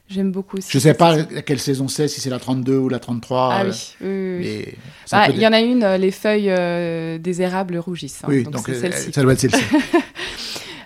[0.09, 0.69] J'aime beaucoup aussi.
[0.73, 1.29] Je sais cette pas saison.
[1.47, 3.51] quelle saison c'est, si c'est la 32 ou la 33.
[3.53, 3.71] Ah euh,
[4.01, 4.75] oui, oui,
[5.13, 8.25] Ah, peu il des- y en a une, les feuilles des érables rougissent.
[8.25, 9.13] hein, Oui, donc donc, c'est celle-ci.
[9.13, 9.63] ça doit être celle-ci.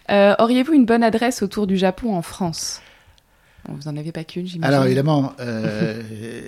[0.38, 2.82] Auriez-vous une bonne adresse autour du Japon en France?
[3.68, 4.64] Vous en avez pas qu'une, j'imagine.
[4.74, 6.02] Alors évidemment, euh,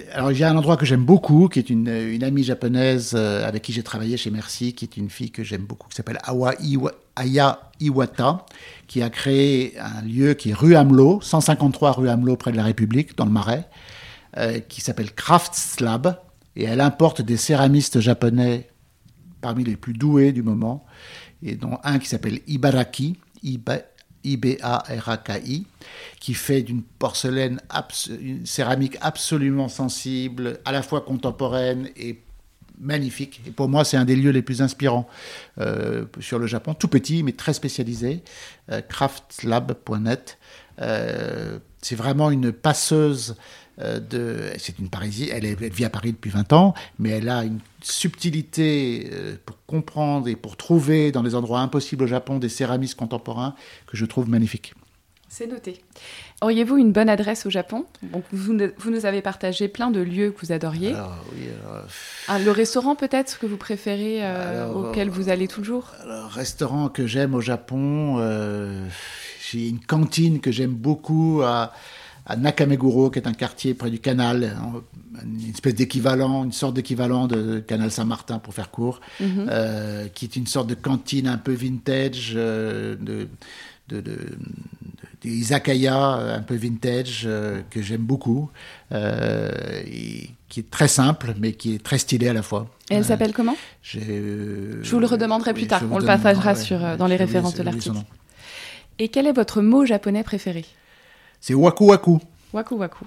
[0.13, 3.13] alors il y a un endroit que j'aime beaucoup, qui est une, une amie japonaise
[3.15, 5.97] euh, avec qui j'ai travaillé chez Merci, qui est une fille que j'aime beaucoup, qui
[5.97, 8.45] s'appelle Awa Iwa- Aya Iwata,
[8.87, 12.65] qui a créé un lieu qui est rue Hamelot, 153 rue Hamelot près de la
[12.65, 13.67] République, dans le Marais,
[14.37, 16.19] euh, qui s'appelle Craft Slab,
[16.55, 18.69] et elle importe des céramistes japonais
[19.41, 20.85] parmi les plus doués du moment,
[21.43, 23.83] et dont un qui s'appelle Ibaraki, Iba-
[24.25, 25.67] I-B-A-R-A-K-I,
[26.21, 27.61] qui fait d'une porcelaine,
[28.21, 32.21] une céramique absolument sensible, à la fois contemporaine et
[32.79, 33.41] magnifique.
[33.47, 35.09] Et pour moi, c'est un des lieux les plus inspirants
[35.59, 38.23] euh, sur le Japon, tout petit mais très spécialisé,
[38.71, 40.39] euh, craftlab.net.
[40.81, 43.37] Euh, c'est vraiment une passeuse
[43.79, 44.51] de.
[44.59, 49.11] C'est une Parisienne, elle, vit à Paris depuis 20 ans, mais elle a une subtilité
[49.13, 53.55] euh, pour comprendre et pour trouver dans les endroits impossibles au Japon des céramistes contemporains
[53.87, 54.75] que je trouve magnifiques.
[55.29, 55.83] C'est noté.
[56.41, 57.85] Auriez-vous une bonne adresse au Japon?
[58.03, 60.95] Donc, vous, vous nous avez partagé plein de lieux que vous adoriez.
[60.95, 61.85] Alors, oui, alors,
[62.29, 66.89] Ah, le restaurant peut-être que vous préférez, euh, Alors, auquel vous allez toujours Alors, restaurant
[66.89, 68.87] que j'aime au Japon, euh,
[69.51, 71.73] j'ai une cantine que j'aime beaucoup à,
[72.27, 74.57] à Nakameguro, qui est un quartier près du canal,
[75.23, 79.47] une espèce d'équivalent, une sorte d'équivalent de canal Saint-Martin pour faire court, Mhm.
[79.49, 83.29] euh, qui est une sorte de cantine un peu vintage, euh, de,
[83.89, 84.19] de, de- de-
[85.23, 88.51] des izakaya un peu vintage euh, que j'aime beaucoup,
[88.93, 89.51] euh,
[89.87, 92.69] et qui est très simple mais qui est très stylé à la fois.
[92.91, 93.57] Et elle Euh, s'appelle comment?
[93.97, 95.83] Euh, Je vous le redemanderai plus tard.
[95.91, 97.97] On le partagera ouais, sur, euh, dans les références de l'article.
[98.99, 100.65] Et quel est votre mot japonais préféré?
[101.41, 102.19] C'est waku waku.
[102.53, 103.05] Waku waku.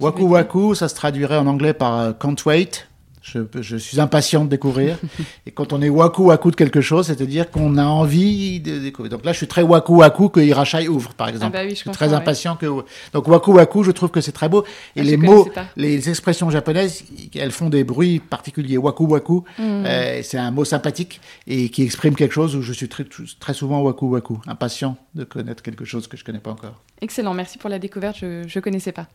[0.00, 2.88] Waku waku, ça se traduirait en anglais par euh, can't wait.
[3.24, 4.98] Je, je suis impatient de découvrir.
[5.46, 9.12] et quand on est waku waku de quelque chose, c'est-à-dire qu'on a envie de découvrir.
[9.12, 11.56] Donc là, je suis très waku waku que Hirashai ouvre, par exemple.
[11.56, 12.14] Ah bah oui, je je suis très ouais.
[12.14, 12.66] impatient que.
[13.12, 14.64] Donc waku waku, je trouve que c'est très beau.
[14.96, 17.04] Et Ah, les mots, les expressions japonaises,
[17.36, 18.76] elles font des bruits particuliers.
[18.78, 19.84] Waku waku, Hmm.
[19.86, 23.04] euh, c'est un mot sympathique et qui exprime quelque chose où je suis très,
[23.38, 26.74] très souvent waku waku, impatient de connaître quelque chose que je connais pas encore.
[27.02, 29.08] Excellent, merci pour la découverte, je ne connaissais pas.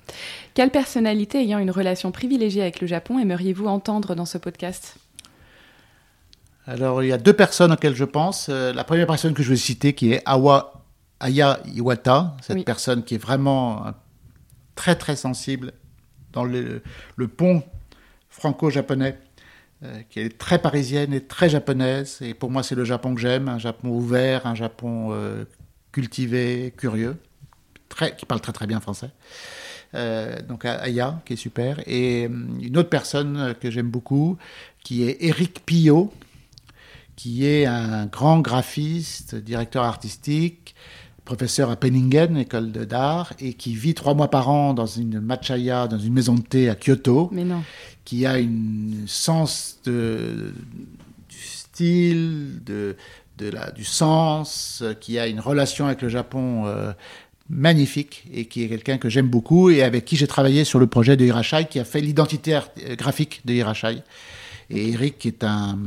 [0.54, 4.98] Quelle personnalité ayant une relation privilégiée avec le Japon aimeriez-vous entendre dans ce podcast?
[6.66, 8.48] Alors, il y a deux personnes auxquelles je pense.
[8.50, 10.84] Euh, la première personne que je vais citer, qui est Awa
[11.22, 12.64] Aya Iwata, cette Oui.
[12.66, 13.86] personne qui est vraiment
[14.76, 15.72] très très sensible
[16.34, 16.84] dans le,
[17.16, 17.64] le pont
[18.30, 19.18] franco-japonais,
[19.84, 22.18] euh, qui est très parisienne et très japonaise.
[22.22, 25.46] Et pour moi, c'est le Japon que j'aime, un Japon ouvert, un Japon euh,
[25.94, 27.16] cultivé, curieux,
[27.90, 29.10] très, qui parle très très bien français.
[29.96, 31.80] Euh, donc Aya, qui est super.
[31.88, 34.38] Et hum, une autre personne que j'aime beaucoup,
[34.84, 36.12] qui est Eric Pillot,
[37.16, 40.76] qui est un grand graphiste, directeur artistique,
[41.26, 45.20] professeur à Penningen, école de- d'art, et qui vit trois mois par an dans une
[45.20, 47.64] machaya, dans une maison de thé à Kyoto, Mais non.
[48.06, 48.48] qui a un
[49.08, 50.54] sens de,
[51.30, 52.96] du style, de,
[53.40, 56.94] de la, du sens, euh, qui a une relation avec le Japon euh,
[57.50, 60.88] magnifique et qui est quelqu'un que j'aime beaucoup et avec qui j'ai travaillé sur le
[60.88, 64.04] projet de Hirashai, qui a fait l'identité euh, graphique de Hirashai.
[64.70, 65.78] Et Eric est un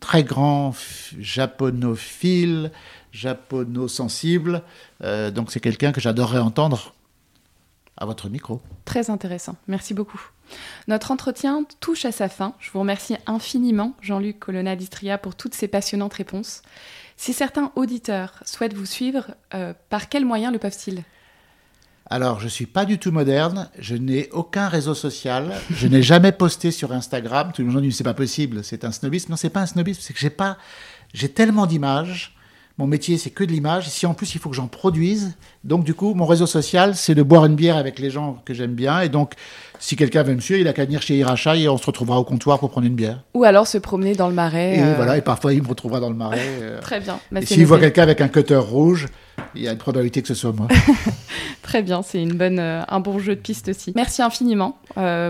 [0.00, 0.74] très grand
[1.18, 2.70] japonophile,
[3.12, 4.62] japono-sensible,
[5.02, 6.94] euh, donc c'est quelqu'un que j'adorerais entendre
[7.96, 8.60] à votre micro.
[8.84, 10.20] Très intéressant, merci beaucoup.
[10.86, 12.54] Notre entretien touche à sa fin.
[12.60, 16.62] Je vous remercie infiniment, Jean-Luc Colonna d'Istria, pour toutes ces passionnantes réponses.
[17.16, 21.02] Si certains auditeurs souhaitent vous suivre, euh, par quels moyens le peuvent-ils?
[22.08, 26.30] Alors, je suis pas du tout moderne, je n'ai aucun réseau social, je n'ai jamais
[26.30, 27.50] posté sur Instagram.
[27.52, 29.32] Tout le monde dit c'est pas possible, c'est un snobisme.
[29.32, 30.56] Non, c'est pas un snobisme, c'est que j'ai pas,
[31.14, 32.35] j'ai tellement d'images.
[32.78, 33.88] Mon métier, c'est que de l'image.
[33.88, 35.34] Si en plus il faut que j'en produise,
[35.64, 38.52] donc du coup, mon réseau social, c'est de boire une bière avec les gens que
[38.52, 39.00] j'aime bien.
[39.00, 39.32] Et donc,
[39.78, 42.18] si quelqu'un veut me suivre, il a qu'à venir chez Hirachai et on se retrouvera
[42.18, 43.22] au comptoir pour prendre une bière.
[43.32, 46.00] Ou alors se promener dans le marais Et euh, voilà, et parfois il me retrouvera
[46.00, 46.38] dans le marais.
[46.60, 46.80] euh.
[46.82, 47.18] Très bien.
[47.32, 49.06] Bah, et s'il voit quelqu'un avec un cutter rouge,
[49.54, 50.68] il y a une probabilité que ce soit moi.
[51.62, 53.94] Très bien, c'est une bonne, euh, un bon jeu de piste aussi.
[53.96, 54.78] Merci infiniment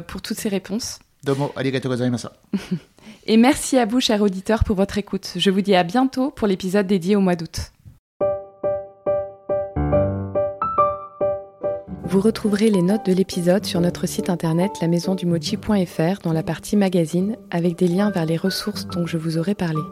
[0.09, 0.99] pour toutes ces réponses.
[1.23, 2.29] Domo arigato gozaimasu.
[3.29, 5.33] Et merci à vous, chers auditeurs, pour votre écoute.
[5.35, 7.73] Je vous dis à bientôt pour l'épisode dédié au mois d'août.
[12.05, 17.37] Vous retrouverez les notes de l'épisode sur notre site internet lamaisondumochi.fr dans la partie magazine
[17.51, 19.83] avec des liens vers les ressources dont je vous aurai parlé.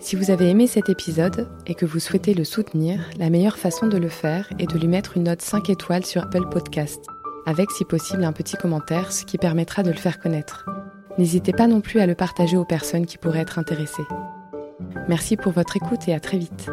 [0.00, 3.86] Si vous avez aimé cet épisode et que vous souhaitez le soutenir, la meilleure façon
[3.86, 7.06] de le faire est de lui mettre une note 5 étoiles sur Apple Podcast,
[7.46, 10.66] avec si possible un petit commentaire, ce qui permettra de le faire connaître.
[11.18, 14.06] N'hésitez pas non plus à le partager aux personnes qui pourraient être intéressées.
[15.08, 16.70] Merci pour votre écoute et à très vite.